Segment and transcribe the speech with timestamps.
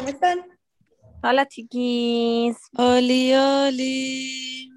[0.00, 0.46] ¿cómo están?
[1.22, 2.56] Hola chiquis.
[2.74, 4.70] Oli, oli.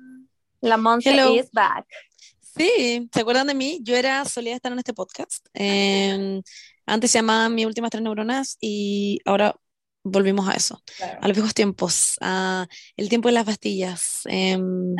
[0.59, 1.33] La Monse Hello.
[1.33, 1.85] is back.
[2.41, 3.79] Sí, ¿se acuerdan de mí?
[3.83, 5.45] Yo era, solía estar en este podcast.
[5.53, 6.41] Eh,
[6.85, 9.55] antes se llamaba Mis últimas tres neuronas y ahora
[10.03, 11.19] volvimos a eso, Claro.
[11.21, 12.67] a los viejos tiempos, a
[12.97, 14.23] el tiempo de las pastillas.
[14.25, 14.93] em,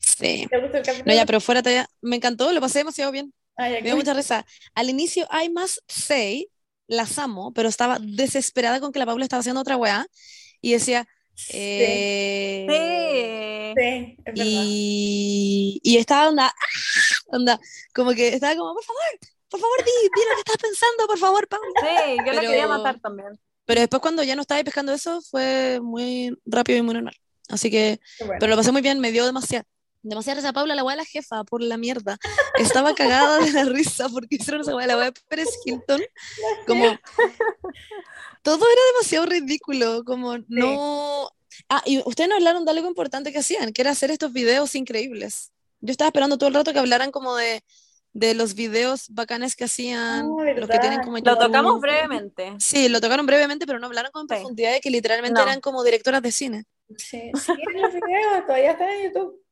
[0.00, 0.46] sí.
[0.48, 1.04] ¿Te gustó el?
[1.04, 3.34] No, ya, pero fuera talla, me encantó, lo pasé demasiado bien.
[3.58, 4.46] Ya, Me dio mucha risa.
[4.74, 6.48] Al inicio, I must say,
[6.88, 10.06] las amo, pero estaba desesperada con que la Paula estaba haciendo otra weá
[10.60, 13.74] y decía, Sí, eh, Sí.
[13.76, 14.44] sí, es verdad.
[14.46, 16.56] Y, y estaba onda, ¡ah!
[17.36, 17.60] onda,
[17.94, 19.02] como que estaba como, por favor,
[19.50, 21.66] por favor, di, di lo que estás pensando, por favor, Paula.
[21.80, 23.28] Sí, yo la Pero- quería matar también.
[23.66, 27.16] Pero después cuando ya no estaba ahí pescando eso, fue muy rápido y muy normal.
[27.48, 28.34] Así que, bueno.
[28.40, 29.64] pero lo pasé muy bien, me dio demasiado.
[30.08, 32.16] Demasiada risa Paula, la weá de la jefa, por la mierda.
[32.58, 36.00] Estaba cagada de la risa porque hicieron esa weá, la weá de Pérez Hilton.
[36.66, 36.84] Como,
[38.42, 41.28] todo era demasiado ridículo, como no...
[41.68, 44.74] Ah, y ustedes nos hablaron de algo importante que hacían, que era hacer estos videos
[44.74, 45.52] increíbles.
[45.80, 47.64] Yo estaba esperando todo el rato que hablaran como de,
[48.12, 52.54] de los videos bacanes que hacían, Ah, los que tienen como Lo tocamos brevemente.
[52.60, 54.34] Sí, lo tocaron brevemente, pero no hablaron con Sí.
[54.34, 55.46] profundidad de que literalmente No.
[55.46, 56.64] eran como directoras de cine.
[56.96, 59.42] Sí, sí, los videos todavía están en YouTube.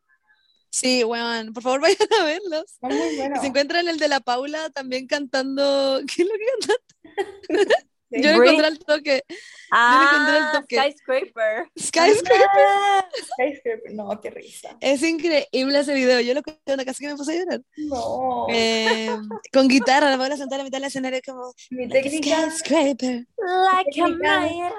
[0.75, 2.79] Sí, weón, por favor vayan a verlos.
[2.81, 3.41] Muy Y buenos.
[3.41, 6.01] se encuentran el de la Paula también cantando.
[6.07, 7.87] ¿Qué es lo que cantaste?
[8.23, 8.51] Yo Brie.
[8.51, 9.25] encontré al toque.
[9.27, 10.77] encontré el Ah, toque.
[10.77, 11.67] Skyscraper.
[11.79, 12.47] Skyscraper.
[12.57, 13.93] Ah, Skyscraper.
[13.95, 14.77] No, qué risa.
[14.81, 16.21] Es increíble ese video.
[16.21, 17.61] Yo lo escuché casi que me puse a llorar.
[17.77, 18.47] No.
[18.51, 19.11] Eh,
[19.53, 21.53] con guitarra, la Paula sentada a la mitad del escenario como.
[21.71, 23.27] Mi like a técnica skyscraper.
[23.39, 24.73] Like a man.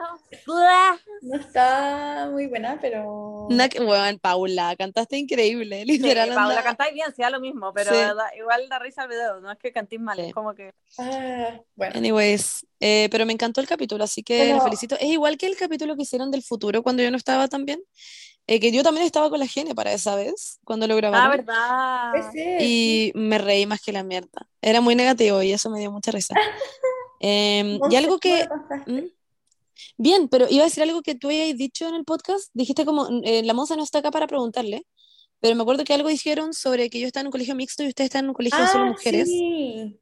[0.45, 0.99] Blah.
[1.21, 3.47] no está muy buena, pero.
[3.49, 5.79] Una que- weón, Paula, cantaste increíble.
[5.81, 6.33] Sí, Literal.
[6.33, 7.97] Paula, cantáis bien, sí, da lo mismo, pero Sí.
[7.97, 10.23] da- igual da risa el video, no es que cantéis mal, Sí.
[10.27, 10.73] es como que...
[10.97, 11.93] Ah, bueno.
[11.97, 14.95] Anyways, eh, pero me encantó el capítulo, así que Pero- felicito.
[14.99, 17.81] Es igual que el capítulo que hicieron del futuro cuando yo no estaba también.
[18.47, 21.37] eh, que yo también estaba con la Gene para esa vez, cuando lo Ah, grabaron.
[21.45, 22.11] ¿verdad?
[22.11, 24.47] Puede ser, Y me reí más que la mierda.
[24.61, 26.35] Era muy negativo y eso me dio mucha risa.
[27.21, 28.47] No y algo que...
[28.85, 28.99] ¿Mm?
[29.97, 32.49] Bien, pero iba a decir algo que tú habías dicho en el podcast.
[32.53, 34.85] Dijiste como, eh, la Monza no está acá para preguntarle,
[35.39, 37.87] pero me acuerdo que algo dijeron sobre que yo estaba en un colegio mixto y
[37.87, 39.27] ustedes están en un colegio de solo Ah, mujeres.
[39.27, 39.99] Sí,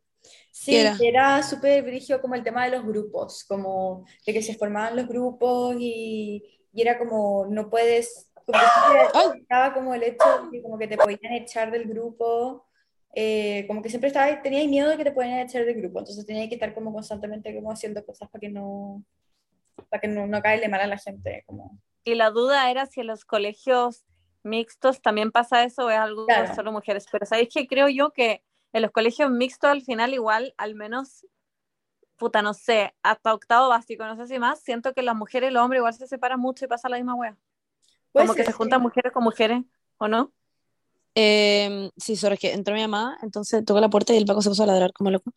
[0.53, 0.97] sí, ¿Qué era?
[1.02, 5.08] era súper brígido como el tema de los grupos, como de que se formaban los
[5.08, 8.59] grupos y, y era como no puedes, como
[9.34, 12.68] que estaba como el hecho de que como que te podían echar del grupo,
[13.16, 16.25] eh, como que siempre estaba, tenías miedo de que te podían echar del grupo, entonces
[16.25, 19.03] tenías que estar como constantemente como haciendo cosas para que no,
[19.90, 21.80] para que no, no caerle mal a la gente, como...
[22.03, 24.06] Y la duda era si en los colegios
[24.44, 27.06] mixtos también pasa eso o es algo de solo mujeres.
[27.12, 31.25] Pero sabéis que creo yo que en los colegios mixtos al final igual, al menos,
[32.17, 35.53] puta, no sé, hasta octavo básico, no sé si más, siento que las mujeres y
[35.53, 37.38] los hombres igual se separan mucho y pasa la misma wea.
[38.11, 38.84] Puede Como que ser, se juntan sí.
[38.84, 39.63] mujeres con mujeres,
[39.97, 40.34] ¿o no?
[41.16, 44.41] Em, sí, solo es que entró mi mamá, entonces tocó la puerta y el Paco
[44.41, 45.31] se puso a ladrar como loco.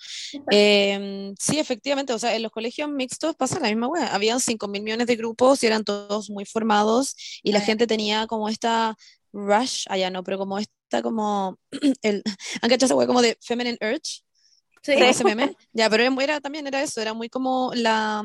[0.50, 4.14] Em, sí, efectivamente, o sea, en los colegios mixtos pasa la misma wea.
[4.14, 8.26] Habían 5 mil millones de grupos y eran todos muy formados y la gente tenía
[8.26, 8.96] como esta
[9.32, 11.58] rush, allá no, pero como esta como,
[12.02, 12.22] el,
[12.62, 14.22] ¿han cachado esa wea como de feminine urge?
[14.82, 14.92] Sí.
[14.92, 15.56] ese meme.
[15.72, 18.22] Ya, pero era, también era eso, era muy como la,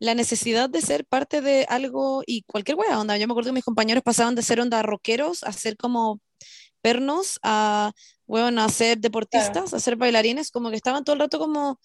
[0.00, 3.16] la necesidad de ser parte de algo y cualquier wea, onda.
[3.16, 6.20] Yo me acuerdo que mis compañeros pasaban de ser onda rockeros a ser como
[6.82, 7.92] pernos, a,
[8.26, 11.78] bueno, a ser deportistas, a ser bailarines, como que estaban todo el rato como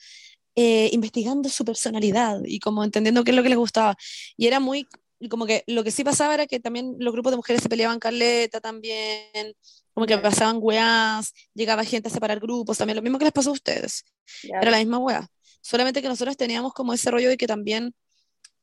[0.55, 3.95] eh, investigando su personalidad y como entendiendo qué es lo que les gustaba.
[4.35, 4.87] Y era muy,
[5.19, 7.69] y como que lo que sí pasaba era que también los grupos de mujeres se
[7.69, 9.53] peleaban caleta también,
[9.93, 13.49] como que pasaban weas, llegaba gente a separar grupos, también lo mismo que les pasó
[13.51, 14.03] a ustedes.
[14.43, 14.59] Ya.
[14.61, 15.27] Era la misma wea.
[15.61, 17.95] Solamente que nosotros teníamos como ese rollo de que también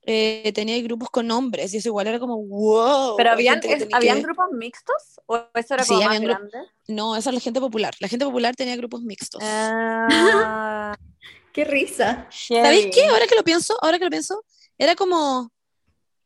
[0.05, 3.17] eh, tenía grupos con hombres y eso igual era como wow.
[3.17, 5.21] Pero habían, es- ¿habían que- grupos mixtos?
[5.27, 6.59] ¿O eso era Sí, como más habían gru- grande?
[6.89, 7.95] No, esa es la gente popular.
[8.01, 9.41] La gente popular tenía grupos mixtos.
[9.45, 10.95] Ah,
[11.53, 12.29] Qué risa.
[12.31, 13.07] ¿Sabéis qué?
[13.09, 14.43] Ahora que lo pienso, ahora que lo pienso,
[14.79, 15.53] era como,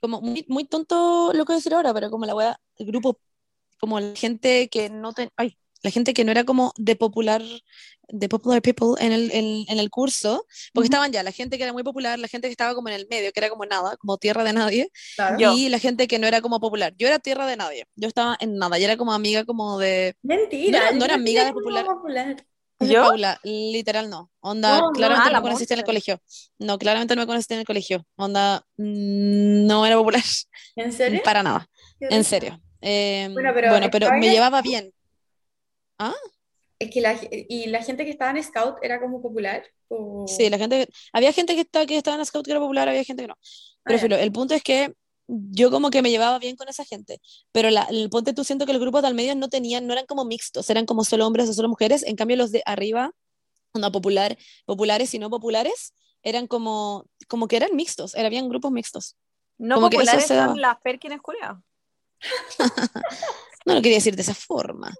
[0.00, 2.86] como muy, muy tonto lo que voy a decir ahora, pero como la wea, el
[2.86, 3.20] grupo,
[3.80, 7.42] como la gente que no ten- ay, la gente que no era como de popular,
[8.08, 10.94] de popular people en el, en, en el curso, porque Ujú.
[10.94, 13.06] estaban ya la gente que era muy popular, la gente que estaba como en el
[13.10, 15.36] medio, que era como nada, como tierra de nadie, Claro.
[15.40, 15.52] Yo.
[15.54, 16.94] y la gente que no era como popular.
[16.98, 20.14] Yo era tierra de nadie, yo estaba en nada, yo era como amiga como de
[20.22, 20.80] Mentira.
[20.92, 21.86] No era- no amiga de popular.
[22.80, 23.02] ¿Yo?
[23.02, 24.30] Paula, literal no.
[24.40, 26.20] Onda, No, claramente Ah, no me conociste en el colegio.
[26.58, 28.04] No, claramente no me conociste en el colegio.
[28.16, 30.22] Onda, mm, no era popular
[30.76, 31.20] ¿En serio?
[31.24, 31.66] para nada,
[32.00, 32.60] en serio.
[32.82, 34.92] Eh, Bueno, pero bueno, pero me llevaba bien.
[35.98, 36.14] ¿Ah?
[36.78, 39.64] Es que la, y la gente que estaba en Scout era como popular.
[39.88, 42.88] o- Sí, la gente, había gente que, estaba, que estaba en Scout que era popular,
[42.88, 43.36] había gente que no.
[43.84, 44.02] Pero Ah, ya.
[44.02, 44.92] filo, el punto es que
[45.28, 47.20] yo como que me llevaba bien con esa gente,
[47.52, 49.92] pero la, el ponte tú siento que los grupos de al medio no tenían, no
[49.92, 53.12] eran como mixtos, eran como solo hombres o solo mujeres, en cambio los de arriba,
[53.74, 58.72] no popular, populares y no populares, eran como, como que eran mixtos, eran, habían grupos
[58.72, 59.16] mixtos.
[59.58, 60.52] No Como que populares daba.
[60.52, 60.78] son las
[61.22, 61.58] culiadas.
[63.66, 64.94] No lo quería decir de esa forma,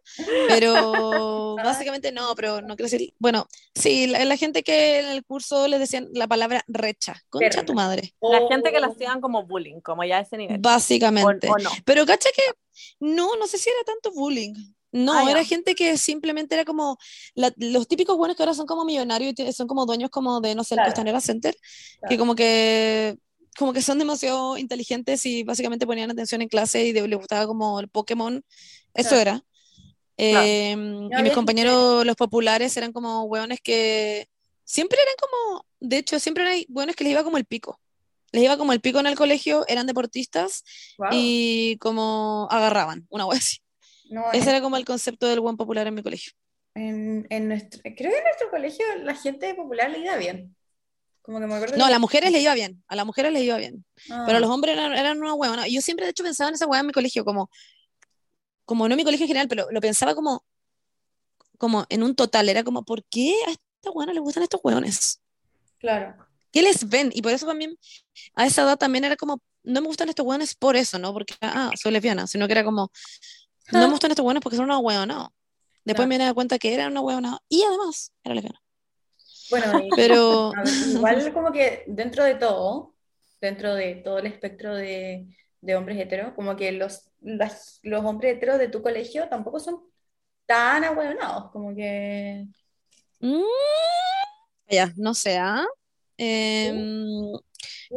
[0.46, 5.24] pero básicamente no, pero no quiero decir, bueno, sí, la, la gente que en el
[5.24, 9.46] curso les decían la palabra recha, concha tu madre, La gente que las hacían como
[9.46, 10.58] bullying, como ya a ese nivel.
[10.58, 11.48] Básicamente.
[11.48, 11.70] o no.
[11.84, 12.42] Pero cacha que
[13.00, 14.52] no, no sé si era tanto bullying.
[14.92, 16.96] No, Ah, era gente que simplemente era como
[17.34, 20.64] la- los típicos buenos que ahora son como millonarios son como dueños como de, no
[20.64, 20.90] sé, el Claro.
[20.90, 21.54] Costanera Center,
[22.08, 23.16] que como que
[23.58, 27.47] como que son demasiado inteligentes y básicamente ponían atención en clase y de- les gustaba
[27.47, 28.44] como el Pokémon.
[28.94, 29.20] Eso Claro.
[29.20, 29.43] era.
[30.19, 34.29] Eh, y había mis compañeros, los populares, eran como hueones que
[34.64, 37.81] siempre eran como, de hecho, siempre eran hueones que les iba como el pico.
[38.32, 40.64] Les iba como el pico en el colegio, eran deportistas
[40.99, 41.09] Wow.
[41.12, 43.59] y como agarraban, una wea así.
[44.11, 46.32] No, Ese en, era como el concepto del buen popular en mi colegio.
[46.75, 50.55] en- en nuestro, creo que en nuestro colegio la gente popular le iba bien.
[51.26, 53.43] Como que me acuerdo No, a las mujeres les iba bien, a las mujeres les
[53.43, 55.67] iba bien, Ah, pero a los hombres eran, eran una hueona.
[55.67, 57.50] Y yo siempre, de hecho, pensaba en esa hueá en mi colegio, como,
[58.64, 60.44] como no en mi colegio en general, pero lo pensaba como,
[61.58, 62.49] como en un total.
[62.49, 65.20] Era como, ¿por qué a esta hueona le gustan estos hueones?
[65.78, 66.14] Claro.
[66.52, 67.11] ¿Qué les ven?
[67.12, 67.76] Y por eso también,
[68.37, 71.12] a esa edad también era como, no me gustan estos hueones por eso, ¿no?
[71.12, 72.93] Porque, ah, soy lesbiana, sino que era como,
[73.73, 75.28] no me gustan estos hueones porque son una hueona.
[75.84, 76.20] Después Claro.
[76.20, 78.62] me di cuenta que era una hueona y además era lesbiana.
[79.48, 80.52] Bueno, y- Pero,
[80.87, 82.94] igual como que dentro de todo,
[83.40, 85.26] dentro de todo el espectro de,
[85.60, 89.81] de hombres heteros, como que los, las- los hombres heteros de tu colegio tampoco son
[90.46, 92.46] tan ahueonados, como que...
[93.22, 93.43] Mm,
[94.70, 95.64] ya, no sé, ¿ah?
[96.19, 97.32] Em,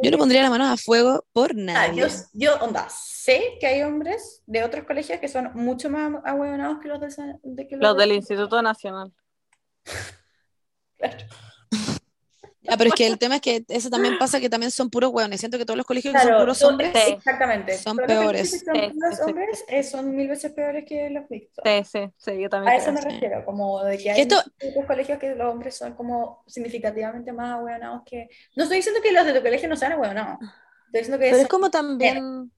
[0.02, 2.02] yo no pondría las manos a fuego por Ah, nadie.
[2.02, 6.78] yo, yo, onda, sé que hay hombres de otros colegios que son mucho más ahueonados
[6.80, 9.12] que los, de, San- de que Los de- del Instituto Nacional.
[11.00, 11.16] Claro.
[12.62, 15.10] Ya, pero es que el tema es que eso también pasa que también son puros
[15.12, 15.40] hueones.
[15.40, 17.12] Siento que todos los colegios que son puros son- hombres, Sí.
[17.12, 17.78] Exactamente.
[17.78, 18.50] son Todos los peores.
[18.52, 21.64] que son Sí, puros sí, hombres eh, son mil veces peores que los mixtos.
[21.64, 22.94] Sí, sí, sí, yo A también eso creo.
[22.94, 23.08] me sí.
[23.08, 27.52] refiero, como de que hay esto- muchos colegios que los hombres son como significativamente más
[27.58, 28.28] ahueonados que...
[28.54, 30.38] No estoy diciendo que los de tu colegio no sean ahueonados.
[30.86, 32.52] Estoy diciendo que Pero es como también.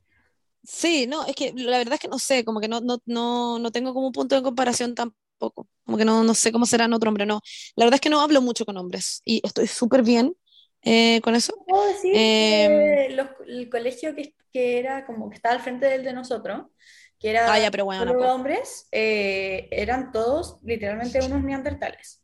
[0.65, 3.59] Sí, no, es que la verdad es que no sé, como que no, no, no,
[3.61, 5.22] no tengo como un punto de comparación tampoco.
[5.51, 7.41] Como que no, no sé cómo serán otro hombre, no.
[7.77, 10.35] La verdad es que no hablo mucho con hombres y estoy súper bien
[10.83, 11.55] eh, con eso.
[11.67, 15.87] Puedo decir Em, que los- el colegio que, que era como que estaba al frente
[15.87, 16.67] del de nosotros,
[17.19, 22.21] que era Ah, ya, pero bueno, solo hombres, eh, eran todos literalmente unos neandertales.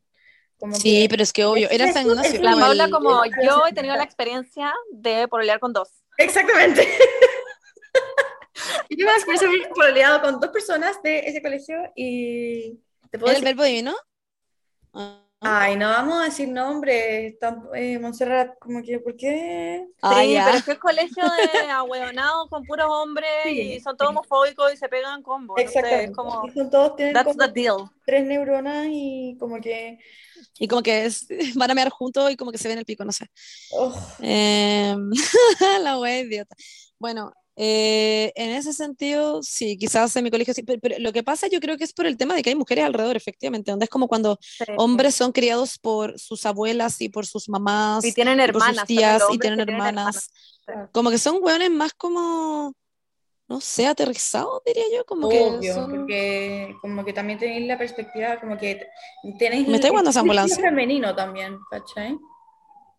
[0.59, 2.43] Como Sí, que- pero es que obvio, era eso- Ignacio.
[2.43, 5.88] La como Paula, el- como el- yo, he tenido la experiencia de pololear con dos.
[6.19, 6.81] Exactamente.
[8.91, 12.81] Yo me experiencia pololeado con dos personas de ese colegio y
[13.11, 13.95] te puedo ¿Era el decir, verbo divino?
[14.93, 17.35] Ah, ay, no vamos a decir nombres,
[17.75, 19.87] eh, Montserrat, como que, ¿por qué?
[20.03, 20.45] ah, sí, ya.
[20.45, 24.73] pero es que es colegio de ahueonados con puros hombres Sí, y son todos homofóbicos
[24.73, 25.55] y se pegan combo.
[25.63, 26.07] No sé, Exactamente.
[26.07, 27.89] es como, Y son todos tienen that's como the deal.
[28.05, 29.99] tres neuronas y como que,
[30.59, 33.05] Y como que es- van a mear juntos y como que se ven el pico,
[33.05, 33.27] no sé.
[33.73, 35.11] oh, Em,
[35.83, 36.57] la wea idiota.
[36.99, 41.25] Bueno, eh, en ese sentido, sí, quizás en mi colegio sí, pero, pero lo que
[41.25, 43.85] pasa yo creo que es por el tema de que hay mujeres alrededor, efectivamente, donde
[43.85, 44.65] es como cuando Sí.
[44.77, 48.62] hombres son criados por sus abuelas y por sus mamás Y tienen y por sus
[48.62, 48.87] hermanas.
[48.87, 50.31] tías y tienen que tienen hermanas.
[50.93, 52.75] Como que son hueones más como,
[53.49, 55.91] no sé, aterrizados, diría yo, como que Obvio, son...
[55.91, 58.87] porque como que también tenéis la perspectiva, como que
[59.38, 60.57] tenéis ¿Me estáis el guardando esa ambulancia?
[60.57, 62.17] femenino también, ¿cachai?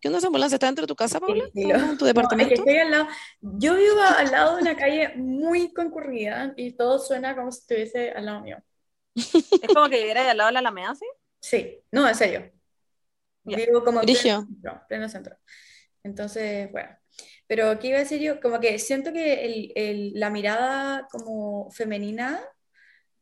[0.00, 0.56] ¿Qué onda esa ambulancia?
[0.56, 1.44] ¿Está dentro de tu casa, Paula?
[1.54, 2.56] Sí, ¿Está lo- en tu No, es que departamento?
[2.56, 3.06] estoy al lado,
[3.40, 8.10] yo vivo al lado de una calle muy concurrida y todo suena como si estuviese
[8.12, 8.58] al lado mío.
[9.62, 11.06] Es como que viviera ahí al lado de la Alameda, ¿sí?
[11.40, 12.50] Sí, no, en serio.
[13.44, 14.30] Vivo como en pleno
[14.88, 15.36] pleno centro.
[16.02, 16.90] Entonces, bueno.
[17.48, 18.40] Pero, ¿qué iba a decir yo?
[18.40, 22.42] Como que siento que el, el- la mirada como femenina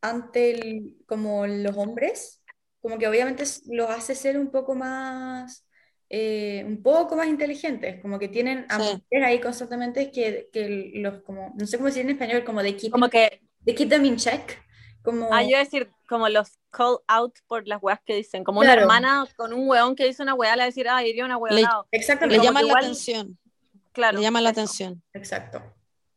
[0.01, 2.43] ante el, como los hombres,
[2.81, 5.67] como que obviamente los hace ser un poco más,
[6.09, 8.93] eh, un poco más inteligentes, como que tienen a Sí.
[8.95, 12.75] mujeres ahí constantemente que, que los, como, no sé cómo decir en español, como de
[12.75, 14.57] keep, Como que, de keep them in check,
[15.03, 15.29] como...
[15.31, 18.43] ah, yo iba a decir, como los call out por las weas que dicen.
[18.43, 18.81] Como una Claro.
[18.81, 21.37] hermana con un weón que dice una wea, le va a decir, ah, iría una.
[21.91, 22.37] Exactamente.
[22.41, 23.37] Le como llaman que la igual- atención,
[23.91, 24.17] Claro.
[24.17, 25.03] le llaman la atención.
[25.13, 25.61] Exacto.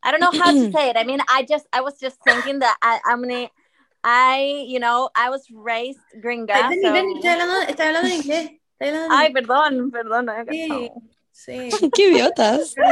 [0.04, 0.96] I don't know how to say it.
[0.96, 3.50] I mean, I just, I was just thinking that I, I'm gonna,
[4.02, 6.54] I, you know, I was raised gringa.
[6.56, 8.50] So- estoy hablando, estoy hablando en inglés.
[9.11, 10.27] Ay, perdón, perdón.
[10.27, 10.33] no
[11.33, 11.71] Sí.
[11.95, 12.75] Qué idiotas.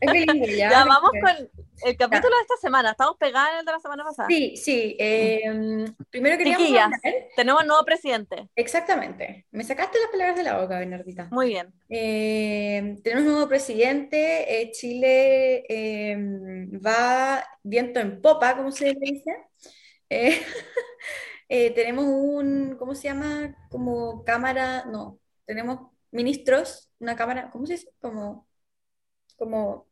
[0.00, 0.26] Eh,
[0.56, 0.70] ya.
[0.70, 1.48] Ya, vamos con
[1.84, 2.90] el capítulo de esta semana.
[2.90, 4.28] Estamos pegadas en el de la semana pasada.
[4.28, 4.96] Sí, sí.
[4.98, 6.84] eh, primero queríamos Chiquillas.
[6.84, 7.00] hablar.
[7.36, 8.48] Tenemos nuevo presidente.
[8.56, 9.46] Exactamente.
[9.50, 11.28] Me sacaste las palabras de la boca, Bernardita.
[11.30, 11.72] Muy bien.
[11.88, 14.60] Eh, tenemos nuevo presidente.
[14.62, 16.16] eh, Chile eh,
[16.84, 19.30] va viento en popa, como se dice.
[21.48, 23.54] Eh, tenemos un, ¿cómo se llama?
[23.70, 27.88] Como cámara, no, tenemos ministros, una cámara, ¿cómo se dice?
[28.00, 28.46] Como,
[29.36, 29.86] como,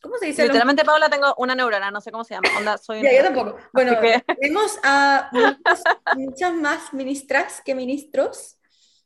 [0.00, 0.42] ¿cómo se dice?
[0.44, 2.48] Literalmente, Paula, tengo una neurona, no sé cómo se llama.
[2.58, 3.58] Onda, soy Ya, yo una- tampoco.
[3.72, 5.82] Bueno, que- tenemos a muchos-
[6.14, 8.58] muchas más ministras que ministros,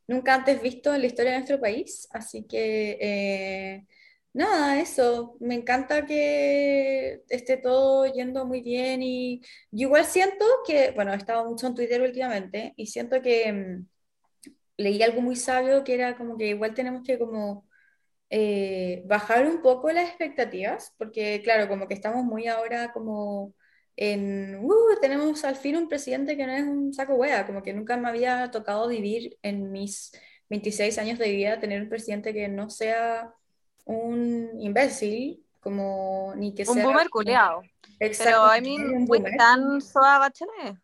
[0.07, 2.09] nunca antes visto en la historia de nuestro país.
[2.11, 3.87] Así que, eh,
[4.33, 5.37] nada, eso.
[5.41, 11.17] Me encanta que esté todo yendo muy bien y yo igual siento que, bueno, he
[11.17, 13.87] estado mucho en Twitter últimamente y siento que mm,
[14.79, 17.69] leí algo muy sabio que era como que igual tenemos que como
[18.31, 23.55] eh, bajar un poco las expectativas, porque claro, como que estamos muy ahora como
[23.97, 27.73] en, "Uh, tenemos al fin un presidente que no es un saco hueá, como que
[27.75, 30.13] nunca me había tocado vivir en mis
[30.51, 33.35] 26 años de vida, tener un presidente que no sea
[33.89, 36.85] un imbécil, como ni que Un sea...
[36.85, 37.63] boomer culeado.
[37.99, 40.77] Pero, I mean, can soa Bachelet.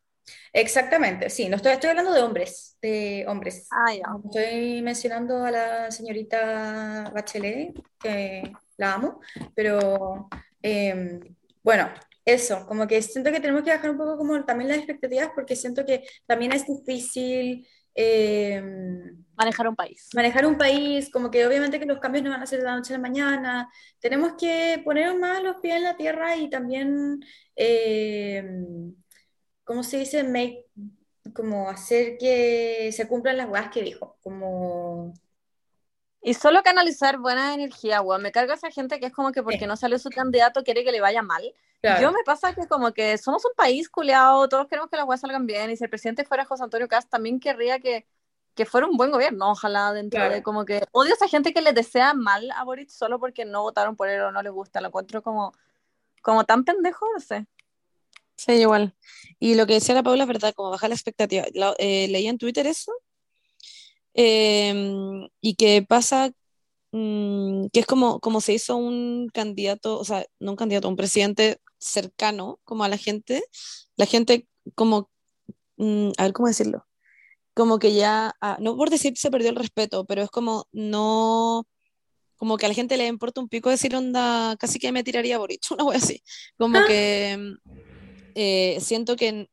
[0.53, 3.69] Exactamente, sí, no estoy, estoy hablando de hombres, de hombres.
[3.71, 4.05] Ah, ya.
[4.25, 9.21] Estoy mencionando a la señorita Bachelet, que la amo,
[9.55, 10.29] pero
[10.63, 11.21] eh,
[11.63, 11.91] bueno,
[12.25, 15.57] eso, como que siento que tenemos que bajar un poco como también las expectativas porque
[15.57, 18.63] siento que también es difícil eh,
[19.37, 20.09] Manejar un país.
[20.15, 22.77] manejar un país, como que obviamente que los cambios no van a ser de la
[22.77, 27.21] noche a la mañana, tenemos que poner más los pies en la tierra y también,
[27.57, 28.45] eh,
[29.65, 30.23] ¿cómo se dice?
[30.23, 30.67] Make,
[31.35, 35.13] como hacer que se cumplan las cosas que dijo, como...
[36.25, 38.23] Y solo canalizar buena energía, weón.
[38.23, 40.91] Me carga esa gente que es como que porque no salió su candidato quiere que
[40.91, 41.55] le vaya mal.
[41.83, 42.01] Claro.
[42.01, 45.21] Yo me pasa que como que somos un país culeado, todos queremos que las cosas
[45.21, 48.07] salgan bien, y si el presidente fuera José Antonio Cast, también querría que,
[48.55, 50.33] que fuera un buen gobierno, ojalá dentro Claro.
[50.33, 53.45] de como que odio a esa gente que le desea mal a Boric solo porque
[53.45, 55.53] no votaron por él o no le gusta, lo encuentro como,
[56.23, 57.47] como tan pendejo, no sé.
[58.37, 58.95] Sí, igual.
[59.39, 61.45] Y lo que decía la Paula es verdad, como bajar la expectativa.
[61.53, 62.93] La- eh, leí en Twitter eso.
[64.15, 66.31] Eh, y que pasa
[66.93, 70.97] mm, que es como, como se hizo un candidato, o sea, no un candidato, un
[70.97, 73.43] presidente cercano como a la gente,
[73.97, 75.11] la gente como,
[75.77, 76.87] mm, a ver cómo decirlo,
[77.55, 81.67] como que ya, ah, no por decir se perdió el respeto, pero es como no,
[82.37, 85.39] como que a la gente le importa un pico decir onda, casi que me tiraría
[85.39, 86.23] Boric, una wea así,
[86.59, 86.85] como Ah.
[86.87, 87.57] que mm,
[88.37, 89.49] eh, siento que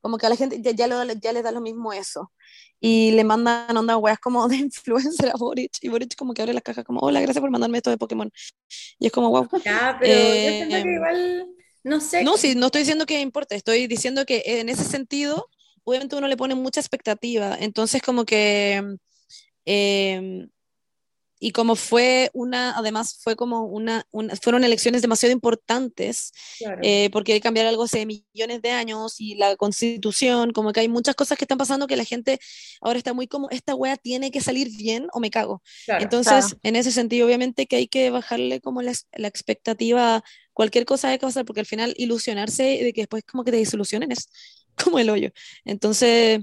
[0.00, 2.32] como que a la gente ya, ya, lo- ya les da lo mismo eso.
[2.80, 5.72] Y le mandan onda weas como de influencer a Boric.
[5.82, 8.30] Y Boric como que abre la caja como, hola, gracias por mandarme esto de Pokémon.
[8.98, 9.48] Y es como, wow.
[9.64, 11.46] Ya, pero yo Eh, siento que igual,
[11.84, 15.48] no sé, No, sí, no estoy diciendo que importe, estoy diciendo que en ese sentido,
[15.84, 17.56] obviamente uno le pone mucha expectativa.
[17.58, 18.96] Entonces como que...
[19.66, 20.48] eh,
[21.40, 26.80] y como fue una, además fue como una, una- fueron elecciones demasiado importantes, claro.
[26.84, 30.80] eh, porque hay que cambiar algo hace millones de años y la constitución, como que
[30.80, 32.38] hay muchas cosas que están pasando que la gente
[32.80, 35.62] ahora está muy como, esta wea tiene que salir bien o me cago.
[35.86, 36.02] claro.
[36.04, 36.60] Entonces, claro.
[36.62, 41.08] en ese sentido, obviamente que hay que bajarle como la, la expectativa, a cualquier cosa
[41.08, 44.28] hay que pasar, porque al final ilusionarse de que después como que te desilusionen es
[44.84, 45.30] como el hoyo.
[45.64, 46.40] Entonces,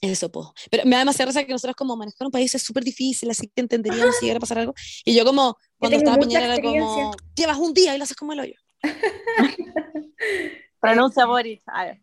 [0.00, 0.46] eso, pues.
[0.70, 3.48] Pero me da demasiada risa que nosotros como manejar un país es súper difícil, así
[3.48, 4.74] que entenderíamos si llegara a pasar algo.
[5.04, 8.16] Y yo como, cuando tengo estaba Piñera era como, llevas un día y lo haces
[8.16, 8.54] como el hoyo.
[10.80, 11.62] Pronuncia Boric.
[11.66, 12.02] A ver.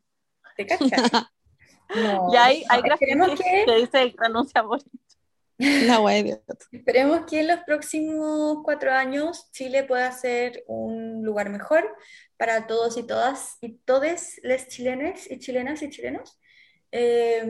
[0.58, 0.90] ¿Te cachas?
[1.96, 4.88] No, Y hay, hay no, que, que dice pronuncia Boric.
[5.58, 6.56] La idiota.
[6.72, 11.96] esperemos que en los próximos cuatro años Chile pueda ser un lugar mejor
[12.38, 16.38] para todos y todas y todes les chilenes y chilenas y chilenos.
[16.98, 17.44] Eh,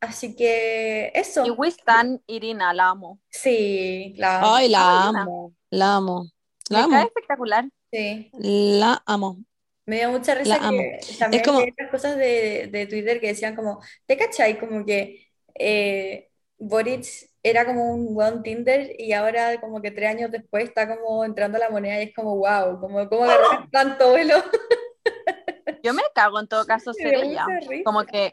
[0.00, 3.20] así que eso, Y Wistan, Irina, la amo.
[3.30, 6.26] sí, la, Ay, la Ay, amo, la amo,
[6.68, 7.64] la Me amo, cae espectacular.
[7.92, 8.30] sí.
[8.32, 9.36] la amo.
[9.86, 10.78] Me dio mucha risa La amo.
[10.78, 14.58] que también como- leí las cosas de, de Twitter que decían como, ¿te cachai?
[14.58, 17.06] Como que eh, Boric
[17.44, 21.56] era como un buen Tinder y ahora como que tres años después está como entrando
[21.58, 24.34] a la moneda y es como, wow, como, como agarrar tanto vuelo.
[25.84, 27.46] Yo me cago en todo caso ser ella.
[27.84, 28.32] Como que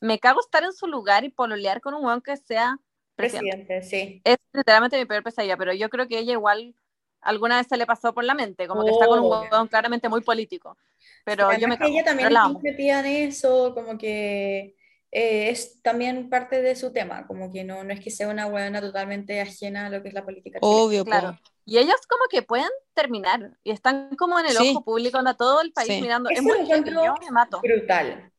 [0.00, 2.78] me cago estar en su lugar y pololear con un weón que sea
[3.14, 3.64] presidente.
[3.66, 4.20] Presidente, sí.
[4.24, 6.74] Es literalmente mi peor pesadilla, pero yo creo que ella igual
[7.20, 10.08] alguna vez se le pasó por la mente, como que está con un huevón claramente
[10.08, 10.76] muy político.
[11.24, 14.76] Pero Además yo me que cago, ella también metida en eso, como que
[15.10, 18.46] eh, es también parte de su tema, como que no, no es que sea una
[18.46, 20.58] buena totalmente ajena a lo que es la política.
[20.62, 21.04] Obvio.
[21.04, 21.38] Claro.
[21.64, 24.70] Y ellos como que pueden terminar y están como en el Sí.
[24.70, 26.00] ojo público, anda todo el país Sí.
[26.00, 26.30] mirando.
[26.30, 27.60] Eso es muy lo yo me mato.
[27.60, 28.30] Brutal.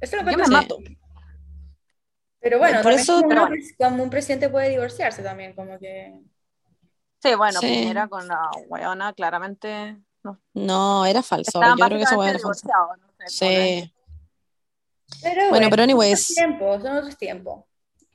[0.00, 0.78] Eso lo Yo me mato.
[2.40, 5.78] Pero bueno, Por también eso- como, pero uno- como un presidente puede divorciarse también, como
[5.78, 6.20] que...
[7.20, 7.66] Sí, bueno, Sí.
[7.66, 11.48] Piñera con la weona claramente no, No, era falso.
[11.48, 12.48] estaban Yo creo que básicamente era.
[12.48, 12.54] No
[13.26, 13.94] sé, Sí.
[15.22, 16.20] Pero Bueno, pero son anyways.
[16.30, 17.64] otros tiempos, son otros tiempos.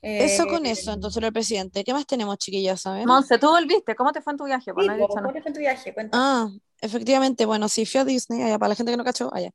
[0.01, 1.83] Eso con Eh, eso, entonces del presidente.
[1.83, 2.85] ¿Qué más tenemos, chiquillas?
[3.05, 4.73] Monse, tú volviste, ¿cómo te fue en tu viaje?
[4.73, 4.93] Pues Sí.
[5.07, 5.95] ¿cómo te fue en tu viaje?
[6.11, 6.49] Ah,
[6.83, 9.51] efectivamente, bueno, sí, fui a Disney, allá, para la gente que no cachó, allá.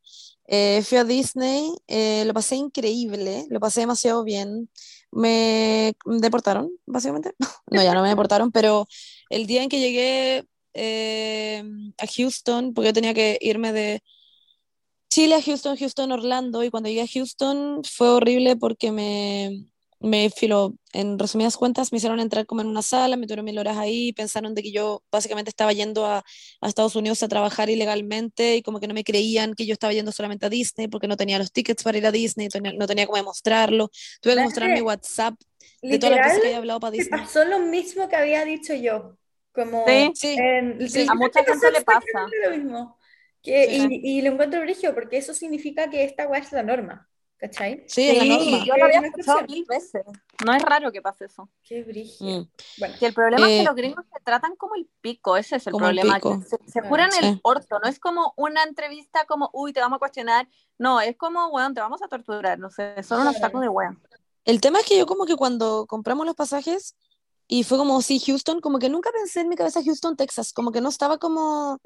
[0.47, 4.71] Eh, fui a Disney, eh, lo pasé increíble, lo pasé demasiado bien.
[5.13, 7.35] Me deportaron, básicamente.
[7.71, 8.87] No, ya no me deportaron, pero
[9.31, 11.63] el día en que llegué eh,
[11.99, 14.03] a Houston, porque yo tenía que irme de
[15.11, 19.67] Chile a Houston, Houston, Orlando, y cuando llegué a Houston fue horrible porque me,
[20.01, 23.59] me filo, en resumidas cuentas, me hicieron entrar como en una sala, me tuvieron mil
[23.59, 26.25] horas ahí, pensaron de que yo básicamente estaba yendo a,
[26.61, 29.93] a Estados Unidos a trabajar ilegalmente y como que no me creían que yo estaba
[29.93, 32.87] yendo solamente a Disney porque no tenía los tickets para ir a Disney, tenía- no
[32.87, 33.91] tenía cómo demostrarlo,
[34.21, 35.35] tuve que mostrar mi WhatsApp
[35.83, 37.21] de todas las veces que había hablado para Disney.
[37.21, 39.17] pasó lo mismo que había dicho yo.
[39.53, 40.13] Como Sí.
[40.15, 42.01] Sí, en- sí, a mucha gente le pasa.
[42.45, 42.97] lo mismo.
[43.43, 43.89] Que, Sí.
[44.03, 47.09] y, y lo encuentro brigio porque eso significa que esta weá es la norma.
[47.39, 47.85] ¿Cachai?
[47.87, 48.65] sí, la Sí, norma.
[48.67, 50.03] yo lo había escuchado mil veces.
[50.45, 51.49] No es raro que pase eso.
[51.63, 52.27] Qué brigio.
[52.41, 52.49] Mm.
[52.79, 55.57] Bueno, Si el problema es Eh, que los gringos se tratan como el pico, ese
[55.57, 56.17] es el Como el problema.
[56.17, 56.39] pico.
[56.41, 56.89] que se, se Claro.
[56.89, 60.49] juran el orto, no es como una entrevista como, uy, te vamos a cuestionar.
[60.79, 64.03] No, es como, weón, te vamos a torturar, no sé, son unos sacos de weón.
[64.45, 66.97] El tema es que yo como que cuando compramos los pasajes
[67.47, 70.73] y fue como, sí, Houston, como que nunca pensé en mi cabeza Houston, Texas, como
[70.73, 71.79] que no estaba como,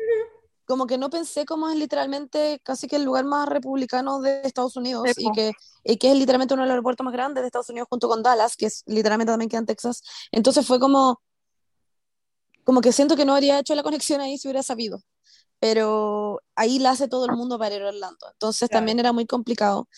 [0.72, 4.74] como que no pensé como es literalmente casi que el lugar más republicano de Estados
[4.74, 5.52] Unidos y que,
[5.84, 8.22] y que es literalmente uno de los aeropuertos más grandes de Estados Unidos junto con
[8.22, 10.02] Dallas, que es literalmente también queda en Texas.
[10.30, 11.20] Entonces fue como,
[12.64, 15.02] como que siento que no habría hecho la conexión ahí si hubiera sabido.
[15.60, 18.26] Pero ahí la hace todo el mundo para ir a Orlando.
[18.32, 18.80] Entonces Claro.
[18.80, 19.88] también era muy complicado.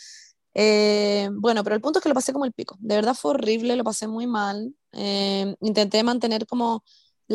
[0.54, 2.76] Eh, bueno, pero el punto es que lo pasé como el pico.
[2.80, 4.74] De verdad fue horrible, lo pasé muy mal.
[4.90, 6.82] Eh, intenté mantener como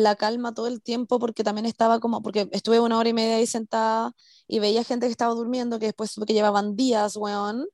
[0.02, 3.36] la calma todo el tiempo porque también estaba como, porque estuve una hora y media
[3.36, 4.12] ahí sentada
[4.48, 7.66] y veía gente que estaba durmiendo, que después supe que llevaban días, weón,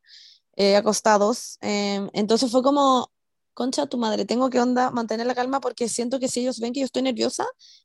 [0.57, 1.59] eh, acostados.
[1.63, 3.11] Eh, entonces fue como,
[3.55, 6.73] concha tu madre, tengo que onda mantener la calma porque siento que si ellos ven
[6.73, 7.45] que yo estoy nerviosa,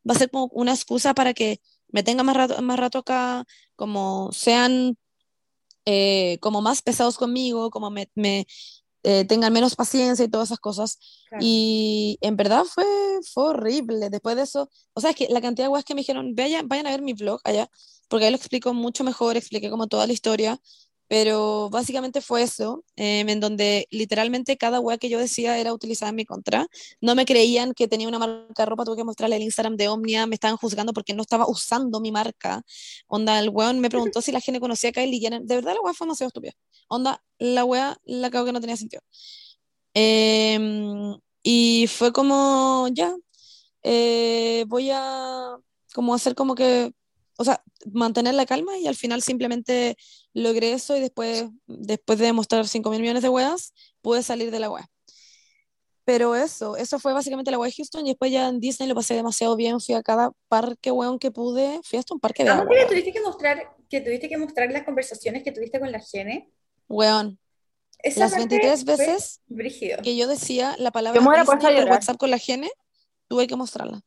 [0.10, 3.46] va a ser como una excusa para que me tenga más rato, más rato acá,
[3.76, 4.98] como sean
[5.86, 8.10] eh, como más pesados conmigo, como me,
[9.04, 11.00] eh, tengan menos paciencia y todas esas cosas.
[11.30, 11.44] claro.
[11.46, 12.86] Y en verdad fue,
[13.34, 14.10] fue horrible.
[14.10, 16.68] Después de eso, o sea, es que la cantidad de weas que me dijeron, vayan,
[16.68, 17.70] vayan a ver mi blog allá,
[18.08, 20.60] porque ahí lo explico mucho mejor, expliqué como toda la historia,
[21.12, 26.12] pero básicamente fue eso, em, en donde literalmente cada wea que yo decía era utilizada
[26.12, 26.68] en mi contra.
[27.02, 29.90] No me creían que tenía una marca de ropa, tuve que mostrarle el Instagram de
[29.90, 32.64] Omnia, me estaban juzgando porque no estaba usando mi marca.
[33.08, 35.42] Onda, el weón me preguntó si la gente conocía a Kylie Jenner.
[35.42, 36.54] De verdad, la wea fue demasiado estúpida.
[36.88, 39.02] Onda, la wea la cago que no tenía sentido.
[39.94, 43.14] Em, y fue como, ya,
[43.84, 45.58] eh, voy a
[45.94, 46.94] como hacer como que,
[47.42, 49.98] o sea, mantener la calma y al final simplemente
[50.34, 54.60] logré eso y después, después de demostrar 5 mil millones de weas, pude salir de
[54.60, 54.88] la wea.
[56.04, 58.96] Pero eso, eso fue básicamente la wea de Houston y después ya en Disney lo
[58.96, 62.50] pasé demasiado bien, fui a cada parque weón que pude, fui hasta un parque de
[62.50, 66.00] agua, que tuviste que mostrar, que tuviste que mostrar las conversaciones que tuviste con la
[66.00, 66.50] Gene.
[66.88, 67.40] Weón,
[68.00, 70.02] Esa las parte 23 fue veces brígido.
[70.02, 71.90] que yo decía la palabra Disney por.
[71.90, 72.70] WhatsApp con la gene,
[73.28, 74.02] tuve que mostrarla.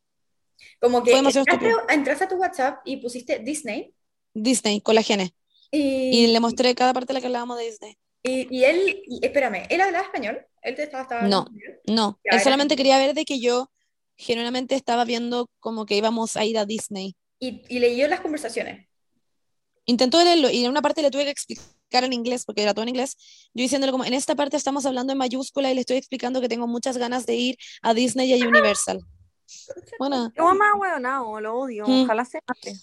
[0.80, 1.54] Como que entraste,
[1.90, 3.94] entraste a tu WhatsApp y pusiste Disney
[4.34, 5.34] Disney, con la gene.
[5.70, 7.96] y, Y le mostré cada parte de la que hablábamos de Disney.
[8.22, 10.46] y, y él, y, espérame, ¿él hablaba español?
[10.62, 11.40] ¿Él te estaba, estaba No.
[11.40, 11.80] español?
[11.86, 13.70] No, Ya, él solamente quería ver de que yo
[14.16, 17.16] genuinamente estaba viendo como que íbamos a ir a Disney.
[17.38, 18.86] Y, y leyó las conversaciones.
[19.86, 22.82] Intentó leerlo y en una parte le tuve que explicar en inglés, porque era todo
[22.84, 23.16] en inglés,
[23.52, 26.48] yo diciéndole como, en esta parte estamos hablando en mayúscula y le estoy explicando que
[26.48, 29.00] tengo muchas ganas de ir a Disney y a Universal.
[29.98, 32.04] Bueno, Yo mamá, weón, no, lo odio, Mm.
[32.04, 32.78] ojalá se mate.